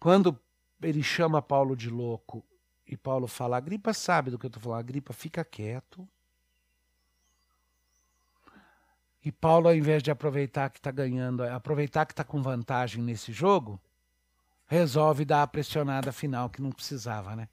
Quando 0.00 0.38
ele 0.82 1.02
chama 1.02 1.40
Paulo 1.40 1.76
de 1.76 1.90
louco 1.90 2.44
e 2.86 2.96
Paulo 2.96 3.28
fala: 3.28 3.56
Agripa 3.56 3.92
sabe 3.94 4.30
do 4.30 4.38
que 4.38 4.46
eu 4.46 4.48
estou 4.48 4.62
falando, 4.62 4.80
Agripa 4.80 5.12
fica 5.12 5.44
quieto. 5.44 6.08
E 9.24 9.30
Paulo, 9.30 9.68
ao 9.68 9.74
invés 9.74 10.02
de 10.02 10.10
aproveitar 10.10 10.70
que 10.70 10.78
está 10.78 10.90
ganhando, 10.90 11.42
aproveitar 11.42 12.06
que 12.06 12.12
está 12.12 12.22
com 12.22 12.40
vantagem 12.42 13.02
nesse 13.02 13.32
jogo, 13.32 13.80
resolve 14.66 15.24
dar 15.24 15.42
a 15.42 15.46
pressionada 15.46 16.12
final 16.12 16.50
que 16.50 16.60
não 16.60 16.72
precisava, 16.72 17.36
né? 17.36 17.48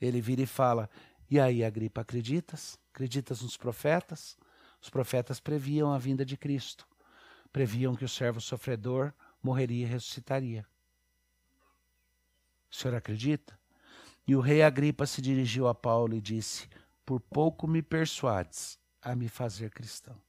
Ele 0.00 0.20
vira 0.20 0.42
e 0.42 0.46
fala: 0.46 0.88
E 1.30 1.38
aí, 1.38 1.64
Agripa, 1.64 2.00
acreditas? 2.00 2.78
Acreditas 2.92 3.42
nos 3.42 3.56
profetas? 3.56 4.36
Os 4.80 4.90
profetas 4.90 5.40
previam 5.40 5.92
a 5.92 5.98
vinda 5.98 6.24
de 6.24 6.36
Cristo. 6.36 6.86
Previam 7.52 7.94
que 7.94 8.04
o 8.04 8.08
servo 8.08 8.40
sofredor 8.40 9.12
morreria 9.42 9.86
e 9.86 9.88
ressuscitaria. 9.88 10.66
O 12.70 12.74
senhor 12.74 12.96
acredita? 12.96 13.58
E 14.26 14.34
o 14.34 14.40
rei 14.40 14.62
Agripa 14.62 15.06
se 15.06 15.22
dirigiu 15.22 15.68
a 15.68 15.74
Paulo 15.74 16.14
e 16.14 16.20
disse: 16.20 16.68
Por 17.04 17.20
pouco 17.20 17.66
me 17.68 17.82
persuades 17.82 18.78
a 19.00 19.14
me 19.14 19.28
fazer 19.28 19.70
cristão. 19.70 20.20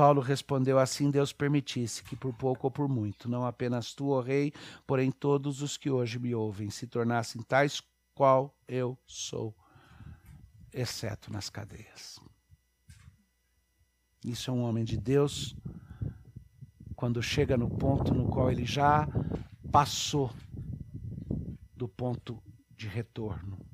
Paulo 0.00 0.22
respondeu: 0.22 0.78
Assim 0.78 1.10
Deus 1.10 1.30
permitisse 1.30 2.02
que, 2.02 2.16
por 2.16 2.32
pouco 2.32 2.66
ou 2.66 2.70
por 2.70 2.88
muito, 2.88 3.28
não 3.28 3.44
apenas 3.44 3.92
tu, 3.92 4.08
ó 4.08 4.22
rei, 4.22 4.50
porém 4.86 5.10
todos 5.10 5.60
os 5.60 5.76
que 5.76 5.90
hoje 5.90 6.18
me 6.18 6.34
ouvem, 6.34 6.70
se 6.70 6.86
tornassem 6.86 7.42
tais 7.42 7.82
qual 8.14 8.56
eu 8.66 8.98
sou, 9.06 9.54
exceto 10.72 11.30
nas 11.30 11.50
cadeias. 11.50 12.18
Isso 14.24 14.50
é 14.50 14.54
um 14.54 14.62
homem 14.62 14.84
de 14.84 14.96
Deus 14.96 15.54
quando 16.96 17.22
chega 17.22 17.58
no 17.58 17.68
ponto 17.68 18.14
no 18.14 18.26
qual 18.26 18.50
ele 18.50 18.64
já 18.64 19.06
passou 19.70 20.30
do 21.76 21.86
ponto 21.86 22.42
de 22.74 22.88
retorno. 22.88 23.69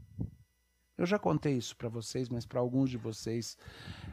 Eu 0.99 1.05
já 1.05 1.19
contei 1.19 1.55
isso 1.57 1.77
para 1.77 1.91
vocês, 1.91 2.29
mas 2.31 2.47
para 2.47 2.59
alguns 2.59 2.89
de 2.89 2.97
vocês 2.97 3.59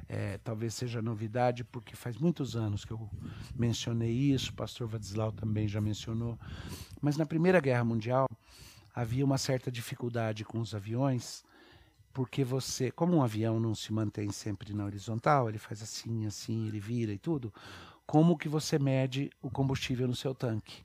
é, 0.10 0.38
talvez 0.44 0.74
seja 0.74 1.02
novidade, 1.02 1.64
porque 1.64 1.96
faz 1.96 2.18
muitos 2.18 2.58
anos 2.58 2.84
que 2.84 2.92
eu 2.92 3.10
mencionei 3.56 4.12
isso, 4.12 4.52
o 4.52 4.56
pastor 4.56 4.88
Vadislau 4.88 5.32
também 5.32 5.66
já 5.68 5.80
mencionou. 5.80 6.38
Mas 7.02 7.16
na 7.16 7.26
Primeira 7.26 7.62
Guerra 7.62 7.86
Mundial 7.86 8.28
havia 8.94 9.24
uma 9.24 9.38
certa 9.38 9.72
dificuldade 9.72 10.44
com 10.44 10.60
os 10.60 10.76
aviões, 10.76 11.46
porque 12.14 12.44
você, 12.44 12.92
como 12.92 13.16
um 13.16 13.24
avião 13.24 13.60
não 13.60 13.74
se 13.74 13.94
mantém 13.94 14.30
sempre 14.32 14.74
na 14.74 14.84
horizontal, 14.84 15.48
ele 15.48 15.58
faz 15.58 15.82
assim, 15.82 16.26
assim, 16.26 16.68
ele 16.68 16.80
vira 16.82 17.14
e 17.14 17.18
tudo, 17.18 17.52
como 18.06 18.38
que 18.38 18.50
você 18.50 18.78
mede 18.78 19.32
o 19.42 19.50
combustível 19.50 20.08
no 20.08 20.16
seu 20.16 20.36
tanque? 20.36 20.84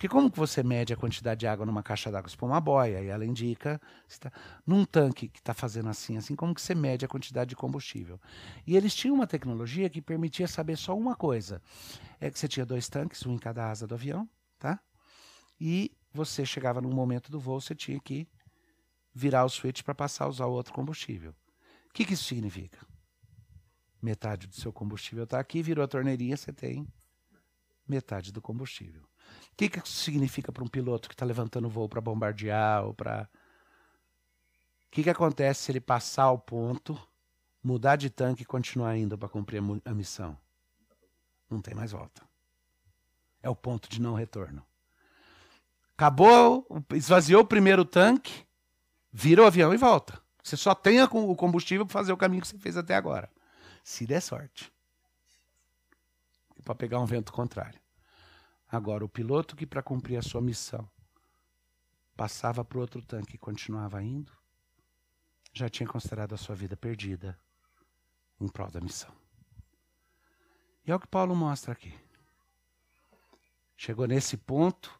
Porque 0.00 0.08
como 0.08 0.30
que 0.30 0.38
você 0.38 0.62
mede 0.62 0.94
a 0.94 0.96
quantidade 0.96 1.40
de 1.40 1.46
água 1.46 1.66
numa 1.66 1.82
caixa 1.82 2.10
d'água? 2.10 2.26
Você 2.26 2.34
põe 2.34 2.48
uma 2.48 2.58
boia 2.58 3.02
e 3.02 3.08
ela 3.08 3.22
indica. 3.22 3.78
Tá, 4.18 4.32
num 4.66 4.82
tanque 4.82 5.28
que 5.28 5.40
está 5.40 5.52
fazendo 5.52 5.90
assim, 5.90 6.16
assim, 6.16 6.34
como 6.34 6.54
que 6.54 6.62
você 6.62 6.74
mede 6.74 7.04
a 7.04 7.08
quantidade 7.08 7.50
de 7.50 7.54
combustível? 7.54 8.18
E 8.66 8.78
eles 8.78 8.94
tinham 8.94 9.14
uma 9.14 9.26
tecnologia 9.26 9.90
que 9.90 10.00
permitia 10.00 10.48
saber 10.48 10.78
só 10.78 10.96
uma 10.96 11.14
coisa. 11.14 11.60
É 12.18 12.30
que 12.30 12.38
você 12.38 12.48
tinha 12.48 12.64
dois 12.64 12.88
tanques, 12.88 13.26
um 13.26 13.34
em 13.34 13.38
cada 13.38 13.70
asa 13.70 13.86
do 13.86 13.94
avião, 13.94 14.26
tá? 14.58 14.80
E 15.60 15.94
você 16.14 16.46
chegava 16.46 16.80
num 16.80 16.94
momento 16.94 17.30
do 17.30 17.38
voo, 17.38 17.60
você 17.60 17.74
tinha 17.74 18.00
que 18.00 18.26
virar 19.12 19.44
o 19.44 19.50
switch 19.50 19.82
para 19.82 19.94
passar 19.94 20.24
a 20.24 20.28
usar 20.28 20.46
o 20.46 20.52
outro 20.52 20.72
combustível. 20.72 21.32
O 21.90 21.92
que, 21.92 22.06
que 22.06 22.14
isso 22.14 22.24
significa? 22.24 22.78
Metade 24.00 24.46
do 24.46 24.54
seu 24.54 24.72
combustível 24.72 25.24
está 25.24 25.38
aqui, 25.38 25.62
virou 25.62 25.84
a 25.84 25.88
torneirinha, 25.88 26.38
você 26.38 26.54
tem 26.54 26.88
metade 27.86 28.32
do 28.32 28.40
combustível. 28.40 29.09
O 29.52 29.56
que, 29.56 29.68
que 29.68 29.78
isso 29.78 30.02
significa 30.02 30.50
para 30.52 30.64
um 30.64 30.68
piloto 30.68 31.08
que 31.08 31.14
está 31.14 31.24
levantando 31.24 31.68
voo 31.68 31.88
para 31.88 32.00
bombardear 32.00 32.84
ou 32.84 32.94
para. 32.94 33.28
O 34.86 34.90
que, 34.90 35.02
que 35.02 35.10
acontece 35.10 35.62
se 35.62 35.72
ele 35.72 35.80
passar 35.80 36.30
o 36.30 36.38
ponto, 36.38 36.98
mudar 37.62 37.96
de 37.96 38.10
tanque 38.10 38.42
e 38.42 38.46
continuar 38.46 38.96
indo 38.96 39.16
para 39.16 39.28
cumprir 39.28 39.62
a 39.84 39.94
missão? 39.94 40.36
Não 41.48 41.60
tem 41.60 41.74
mais 41.74 41.92
volta. 41.92 42.22
É 43.42 43.48
o 43.48 43.56
ponto 43.56 43.88
de 43.88 44.00
não 44.00 44.14
retorno. 44.14 44.64
Acabou, 45.96 46.66
esvaziou 46.94 47.42
o 47.42 47.46
primeiro 47.46 47.84
tanque, 47.84 48.46
vira 49.12 49.42
o 49.42 49.46
avião 49.46 49.74
e 49.74 49.76
volta. 49.76 50.20
Você 50.42 50.56
só 50.56 50.74
tem 50.74 51.02
o 51.02 51.36
combustível 51.36 51.84
para 51.84 51.92
fazer 51.92 52.12
o 52.12 52.16
caminho 52.16 52.42
que 52.42 52.48
você 52.48 52.58
fez 52.58 52.76
até 52.76 52.94
agora. 52.94 53.30
Se 53.84 54.06
der 54.06 54.20
sorte. 54.20 54.72
Para 56.64 56.74
pegar 56.74 57.00
um 57.00 57.06
vento 57.06 57.32
contrário. 57.32 57.78
Agora, 58.70 59.04
o 59.04 59.08
piloto 59.08 59.56
que, 59.56 59.66
para 59.66 59.82
cumprir 59.82 60.16
a 60.16 60.22
sua 60.22 60.40
missão, 60.40 60.88
passava 62.16 62.64
para 62.64 62.78
o 62.78 62.80
outro 62.80 63.02
tanque 63.02 63.34
e 63.34 63.38
continuava 63.38 64.02
indo, 64.02 64.32
já 65.52 65.68
tinha 65.68 65.88
considerado 65.88 66.34
a 66.34 66.38
sua 66.38 66.54
vida 66.54 66.76
perdida 66.76 67.38
em 68.40 68.46
prol 68.46 68.70
da 68.70 68.80
missão. 68.80 69.12
E 70.86 70.90
é 70.90 70.94
o 70.94 71.00
que 71.00 71.06
Paulo 71.06 71.34
mostra 71.34 71.72
aqui. 71.72 71.92
Chegou 73.76 74.06
nesse 74.06 74.36
ponto, 74.36 74.98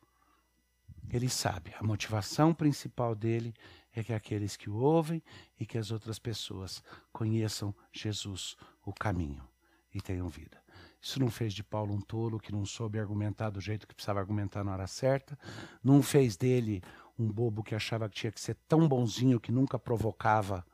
ele 1.09 1.29
sabe, 1.29 1.75
a 1.79 1.83
motivação 1.83 2.55
principal 2.55 3.15
dele 3.15 3.55
é 3.93 4.03
que 4.03 4.13
aqueles 4.13 4.57
que 4.57 4.71
o 4.71 4.77
ouvem 4.77 5.23
e 5.59 5.67
que 5.67 5.79
as 5.79 5.91
outras 5.91 6.19
pessoas 6.19 6.83
conheçam 7.13 7.75
Jesus, 7.93 8.57
o 8.85 8.93
caminho, 8.93 9.47
e 9.93 10.01
tenham 10.01 10.29
vida. 10.29 10.60
Isso 11.01 11.19
não 11.19 11.31
fez 11.31 11.55
de 11.55 11.63
Paulo 11.63 11.95
um 11.95 12.01
tolo 12.01 12.39
que 12.39 12.53
não 12.53 12.67
soube 12.67 12.99
argumentar 12.99 13.51
do 13.51 13.61
jeito 13.61 13.87
que 13.87 13.95
precisava 13.95 14.21
argumentar 14.21 14.63
na 14.63 14.73
hora 14.73 14.87
certa. 14.87 15.39
Não 15.83 16.03
fez 16.03 16.37
dele 16.37 16.83
um 17.19 17.31
bobo 17.31 17.63
que 17.63 17.75
achava 17.75 18.09
que 18.09 18.17
tinha 18.17 18.33
que 18.33 18.41
ser 18.41 18.57
tão 18.69 18.87
bonzinho 18.87 19.41
que 19.41 19.51
nunca 19.51 19.79
provocava 19.79 20.65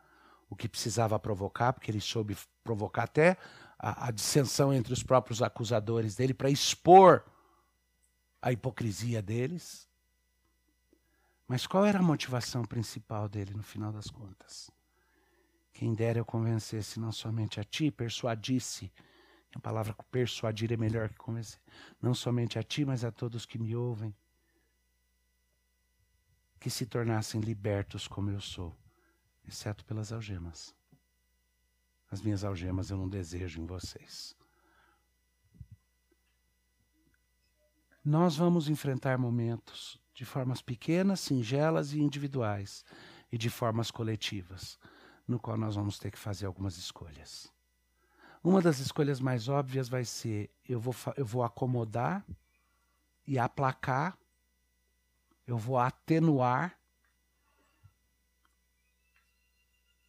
o 0.48 0.56
que 0.56 0.68
precisava 0.68 1.18
provocar, 1.18 1.72
porque 1.72 1.90
ele 1.90 2.00
soube 2.00 2.36
provocar 2.62 3.04
até 3.04 3.36
a, 3.78 4.08
a 4.08 4.10
dissensão 4.10 4.72
entre 4.72 4.92
os 4.92 5.02
próprios 5.02 5.42
acusadores 5.42 6.16
dele 6.16 6.34
para 6.34 6.50
expor 6.50 7.24
a 8.40 8.52
hipocrisia 8.52 9.22
deles. 9.22 9.88
Mas 11.48 11.66
qual 11.66 11.84
era 11.84 12.00
a 12.00 12.02
motivação 12.02 12.64
principal 12.64 13.28
dele 13.28 13.54
no 13.54 13.62
final 13.62 13.92
das 13.92 14.10
contas? 14.10 14.70
Quem 15.72 15.94
dera 15.94 16.18
eu 16.18 16.24
convencesse 16.24 16.98
não 16.98 17.12
somente 17.12 17.60
a 17.60 17.64
ti, 17.64 17.90
persuadisse 17.90 18.90
a 19.56 19.58
palavra 19.58 19.96
persuadir 20.10 20.70
é 20.70 20.76
melhor 20.76 21.08
que 21.08 21.16
convencer. 21.16 21.58
Não 22.00 22.14
somente 22.14 22.58
a 22.58 22.62
ti, 22.62 22.84
mas 22.84 23.04
a 23.04 23.10
todos 23.10 23.46
que 23.46 23.58
me 23.58 23.74
ouvem. 23.74 24.14
Que 26.60 26.68
se 26.68 26.84
tornassem 26.84 27.40
libertos 27.40 28.06
como 28.06 28.30
eu 28.30 28.40
sou, 28.40 28.76
exceto 29.48 29.82
pelas 29.86 30.12
algemas. 30.12 30.74
As 32.10 32.20
minhas 32.20 32.44
algemas 32.44 32.90
eu 32.90 32.98
não 32.98 33.08
desejo 33.08 33.58
em 33.58 33.64
vocês. 33.64 34.36
Nós 38.04 38.36
vamos 38.36 38.68
enfrentar 38.68 39.16
momentos 39.16 39.98
de 40.12 40.26
formas 40.26 40.60
pequenas, 40.60 41.20
singelas 41.20 41.94
e 41.94 42.00
individuais, 42.00 42.84
e 43.32 43.38
de 43.38 43.48
formas 43.48 43.90
coletivas, 43.90 44.78
no 45.26 45.40
qual 45.40 45.56
nós 45.56 45.76
vamos 45.76 45.98
ter 45.98 46.10
que 46.10 46.18
fazer 46.18 46.44
algumas 46.44 46.76
escolhas. 46.76 47.55
Uma 48.46 48.62
das 48.62 48.78
escolhas 48.78 49.18
mais 49.18 49.48
óbvias 49.48 49.88
vai 49.88 50.04
ser: 50.04 50.48
eu 50.68 50.78
vou, 50.78 50.94
eu 51.16 51.26
vou 51.26 51.42
acomodar 51.42 52.24
e 53.26 53.40
aplacar, 53.40 54.16
eu 55.44 55.58
vou 55.58 55.76
atenuar 55.76 56.78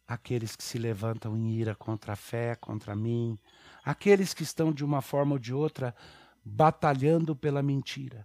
aqueles 0.06 0.54
que 0.54 0.62
se 0.62 0.78
levantam 0.78 1.36
em 1.36 1.50
ira 1.50 1.74
contra 1.74 2.12
a 2.12 2.16
fé, 2.16 2.54
contra 2.54 2.94
mim, 2.94 3.36
aqueles 3.84 4.32
que 4.32 4.44
estão 4.44 4.72
de 4.72 4.84
uma 4.84 5.02
forma 5.02 5.32
ou 5.32 5.38
de 5.40 5.52
outra 5.52 5.92
batalhando 6.44 7.34
pela 7.34 7.60
mentira. 7.60 8.24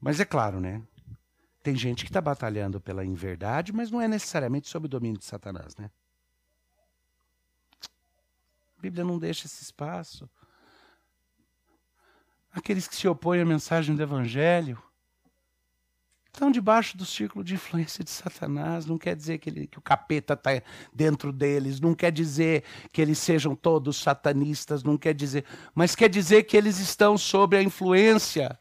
Mas 0.00 0.18
é 0.20 0.24
claro, 0.24 0.58
né? 0.58 0.82
Tem 1.62 1.76
gente 1.76 2.02
que 2.02 2.08
está 2.08 2.22
batalhando 2.22 2.80
pela 2.80 3.04
inverdade, 3.04 3.74
mas 3.74 3.90
não 3.90 4.00
é 4.00 4.08
necessariamente 4.08 4.68
sob 4.68 4.86
o 4.86 4.88
domínio 4.88 5.18
de 5.18 5.26
Satanás, 5.26 5.76
né? 5.76 5.90
A 8.78 8.80
Bíblia 8.80 9.04
não 9.04 9.18
deixa 9.18 9.46
esse 9.46 9.62
espaço. 9.62 10.30
Aqueles 12.52 12.86
que 12.86 12.94
se 12.94 13.08
opõem 13.08 13.40
à 13.40 13.44
mensagem 13.44 13.94
do 13.94 14.02
Evangelho 14.02 14.80
estão 16.26 16.52
debaixo 16.52 16.96
do 16.96 17.04
círculo 17.04 17.44
de 17.44 17.54
influência 17.54 18.04
de 18.04 18.10
Satanás. 18.10 18.86
Não 18.86 18.96
quer 18.96 19.16
dizer 19.16 19.38
que, 19.38 19.50
ele, 19.50 19.66
que 19.66 19.78
o 19.78 19.82
capeta 19.82 20.34
está 20.34 20.50
dentro 20.94 21.32
deles, 21.32 21.80
não 21.80 21.94
quer 21.94 22.12
dizer 22.12 22.62
que 22.92 23.02
eles 23.02 23.18
sejam 23.18 23.56
todos 23.56 23.96
satanistas, 23.96 24.84
não 24.84 24.96
quer 24.96 25.12
dizer, 25.12 25.44
mas 25.74 25.96
quer 25.96 26.08
dizer 26.08 26.44
que 26.44 26.56
eles 26.56 26.78
estão 26.78 27.18
sob 27.18 27.56
a 27.56 27.62
influência 27.62 28.58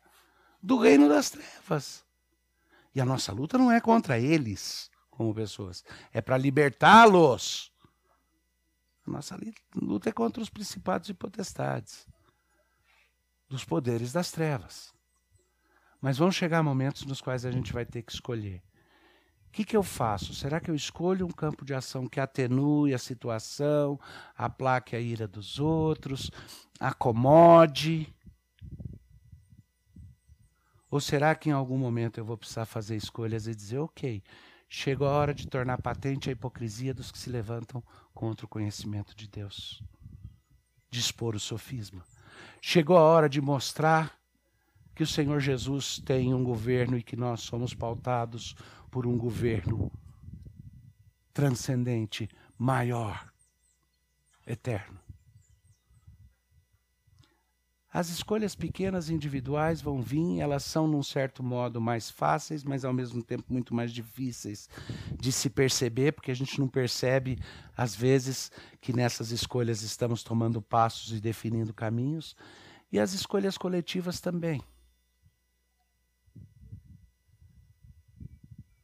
do 0.62 0.78
reino 0.80 1.08
das 1.08 1.30
trevas. 1.30 2.04
E 2.96 3.00
a 3.00 3.06
nossa 3.06 3.32
luta 3.32 3.58
não 3.60 3.72
é 3.72 3.80
contra 3.80 4.20
eles 4.20 4.90
como 5.12 5.34
pessoas, 5.34 5.84
é 6.12 6.22
para 6.22 6.38
libertá-los. 6.38 7.72
Nossa 9.08 9.40
luta 9.74 10.10
é 10.10 10.12
contra 10.12 10.44
os 10.44 10.50
principados 10.50 11.08
e 11.10 11.14
potestades, 11.14 12.06
dos 13.50 13.64
poderes 13.64 14.12
das 14.12 14.32
trevas. 14.32 14.94
Mas 16.02 16.18
vão 16.18 16.32
chegar 16.32 16.62
momentos 16.62 17.06
nos 17.06 17.22
quais 17.22 17.46
a 17.46 17.52
gente 17.52 17.74
vai 17.74 17.86
ter 17.86 18.04
que 18.04 18.12
escolher. 18.12 18.62
O 19.48 19.52
que, 19.52 19.64
que 19.64 19.78
eu 19.78 19.82
faço? 19.82 20.34
Será 20.34 20.60
que 20.60 20.70
eu 20.70 20.76
escolho 20.76 21.26
um 21.26 21.32
campo 21.32 21.66
de 21.66 21.74
ação 21.74 22.06
que 22.06 22.20
atenue 22.20 22.94
a 22.94 23.00
situação, 23.00 24.00
aplaque 24.36 24.96
a 24.96 25.00
ira 25.00 25.28
dos 25.28 25.58
outros, 25.58 26.30
acomode? 26.80 28.14
Ou 30.92 31.00
será 31.00 31.34
que 31.34 31.50
em 31.50 31.54
algum 31.54 31.78
momento 31.78 32.20
eu 32.20 32.26
vou 32.26 32.38
precisar 32.38 32.66
fazer 32.66 32.96
escolhas 32.96 33.48
e 33.48 33.56
dizer, 33.56 33.80
ok, 33.80 34.22
chegou 34.70 35.08
a 35.08 35.12
hora 35.12 35.34
de 35.34 35.48
tornar 35.48 35.82
patente 35.82 36.30
a 36.30 36.34
hipocrisia 36.34 36.94
dos 36.94 37.12
que 37.12 37.18
se 37.18 37.30
levantam 37.30 37.84
contra 38.18 38.48
o 38.48 38.50
conhecimento 38.50 39.16
de 39.16 39.28
Deus? 39.28 39.80
De 40.90 41.00
expor 41.00 41.36
o 41.36 41.40
sofisma. 41.40 42.04
Chegou 42.60 42.98
a 42.98 43.04
hora 43.04 43.30
de 43.30 43.40
mostrar 43.40 44.18
que 44.96 45.04
o 45.04 45.08
Senhor 45.08 45.40
Jesus 45.40 46.00
tem 46.04 46.34
um 46.34 46.44
governo 46.44 46.98
e 46.98 47.04
que 47.04 47.16
nós 47.16 47.42
somos 47.42 47.76
pautados 47.76 48.56
por 48.90 49.06
um 49.06 49.16
governo 49.16 49.92
transcendente, 51.32 52.28
maior, 52.58 53.32
eterno. 54.48 55.00
As 57.98 58.10
escolhas 58.10 58.54
pequenas 58.54 59.10
individuais 59.10 59.82
vão 59.82 60.04
vir, 60.04 60.40
elas 60.40 60.64
são, 60.64 60.88
num 60.88 61.02
certo 61.02 61.42
modo, 61.42 61.82
mais 61.82 62.12
fáceis, 62.12 62.64
mas 62.64 62.86
ao 62.86 62.94
mesmo 62.94 63.24
tempo 63.24 63.52
muito 63.52 63.74
mais 63.74 63.92
difíceis 63.92 64.70
de 65.20 65.32
se 65.32 65.50
perceber, 65.50 66.12
porque 66.12 66.30
a 66.30 66.36
gente 66.36 66.60
não 66.60 66.68
percebe, 66.68 67.40
às 67.76 67.96
vezes, 67.96 68.52
que 68.80 68.94
nessas 68.94 69.32
escolhas 69.32 69.82
estamos 69.82 70.22
tomando 70.22 70.62
passos 70.62 71.12
e 71.12 71.20
definindo 71.20 71.74
caminhos, 71.74 72.36
e 72.92 73.00
as 73.00 73.14
escolhas 73.14 73.58
coletivas 73.58 74.22
também. 74.22 74.62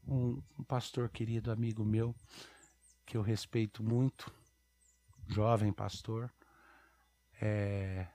Um, 0.07 0.41
um 0.57 0.63
pastor 0.63 1.07
querido, 1.07 1.51
amigo 1.51 1.85
meu, 1.85 2.15
que 3.05 3.15
eu 3.15 3.21
respeito 3.21 3.83
muito, 3.83 4.33
jovem 5.27 5.71
pastor, 5.71 6.33
é, 7.39 8.07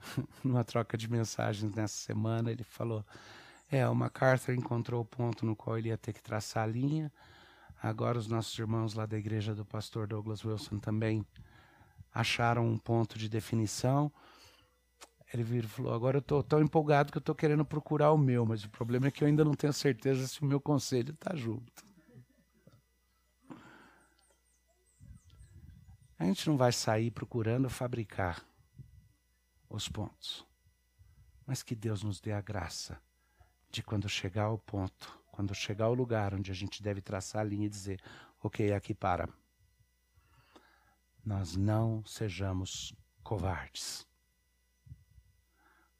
numa 0.44 0.64
troca 0.64 0.96
de 0.96 1.10
mensagens 1.10 1.74
nessa 1.74 1.94
semana, 1.94 2.50
ele 2.50 2.64
falou: 2.64 3.04
É, 3.70 3.88
o 3.88 3.94
MacArthur 3.94 4.54
encontrou 4.54 5.02
o 5.02 5.04
ponto 5.04 5.44
no 5.44 5.56
qual 5.56 5.78
ele 5.78 5.88
ia 5.88 5.98
ter 5.98 6.12
que 6.12 6.22
traçar 6.22 6.64
a 6.64 6.66
linha. 6.66 7.12
Agora, 7.82 8.18
os 8.18 8.28
nossos 8.28 8.58
irmãos 8.58 8.94
lá 8.94 9.06
da 9.06 9.16
igreja 9.16 9.54
do 9.54 9.64
pastor 9.64 10.06
Douglas 10.06 10.44
Wilson 10.44 10.78
também 10.78 11.24
acharam 12.12 12.66
um 12.66 12.76
ponto 12.76 13.18
de 13.18 13.28
definição. 13.28 14.12
Ele 15.32 15.42
virou 15.42 15.66
e 15.66 15.72
falou: 15.72 15.94
Agora 15.94 16.16
eu 16.16 16.20
estou 16.20 16.42
tão 16.42 16.60
empolgado 16.60 17.12
que 17.12 17.18
eu 17.18 17.20
estou 17.20 17.34
querendo 17.34 17.64
procurar 17.64 18.12
o 18.12 18.18
meu, 18.18 18.44
mas 18.44 18.64
o 18.64 18.70
problema 18.70 19.06
é 19.06 19.10
que 19.10 19.22
eu 19.22 19.28
ainda 19.28 19.44
não 19.44 19.54
tenho 19.54 19.72
certeza 19.72 20.26
se 20.26 20.42
o 20.42 20.44
meu 20.44 20.60
conselho 20.60 21.12
está 21.12 21.34
junto. 21.34 21.90
A 26.18 26.24
gente 26.24 26.46
não 26.50 26.56
vai 26.58 26.70
sair 26.70 27.10
procurando 27.10 27.70
fabricar 27.70 28.49
os 29.70 29.88
pontos. 29.88 30.44
Mas 31.46 31.62
que 31.62 31.74
Deus 31.74 32.02
nos 32.02 32.20
dê 32.20 32.32
a 32.32 32.40
graça 32.40 33.00
de 33.70 33.82
quando 33.82 34.08
chegar 34.08 34.44
ao 34.44 34.58
ponto, 34.58 35.18
quando 35.30 35.54
chegar 35.54 35.86
ao 35.86 35.94
lugar 35.94 36.34
onde 36.34 36.50
a 36.50 36.54
gente 36.54 36.82
deve 36.82 37.00
traçar 37.00 37.40
a 37.42 37.44
linha 37.44 37.66
e 37.66 37.70
dizer: 37.70 38.02
ok, 38.42 38.72
aqui 38.72 38.92
para. 38.92 39.28
Nós 41.24 41.56
não 41.56 42.04
sejamos 42.04 42.94
covardes. 43.22 44.06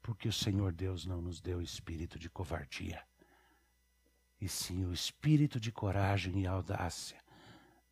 Porque 0.01 0.27
o 0.27 0.33
Senhor 0.33 0.73
Deus 0.73 1.05
não 1.05 1.21
nos 1.21 1.39
deu 1.39 1.61
espírito 1.61 2.17
de 2.17 2.29
covardia, 2.29 3.03
e 4.39 4.49
sim 4.49 4.83
o 4.83 4.91
espírito 4.91 5.59
de 5.59 5.71
coragem 5.71 6.41
e 6.41 6.47
audácia 6.47 7.19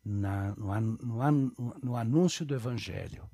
na, 0.04 0.54
no, 0.56 0.80
no, 0.80 1.74
no 1.80 1.96
anúncio 1.96 2.44
do 2.44 2.54
Evangelho 2.54 3.30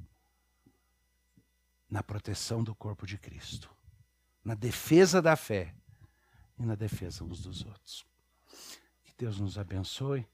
na 1.88 2.02
proteção 2.02 2.62
do 2.62 2.74
corpo 2.74 3.06
de 3.06 3.16
Cristo, 3.18 3.70
na 4.44 4.54
defesa 4.54 5.22
da 5.22 5.36
fé 5.36 5.74
e 6.58 6.64
na 6.64 6.74
defesa 6.74 7.24
uns 7.24 7.42
dos 7.42 7.64
outros. 7.64 8.06
Que 9.04 9.12
Deus 9.16 9.38
nos 9.38 9.58
abençoe 9.58 10.26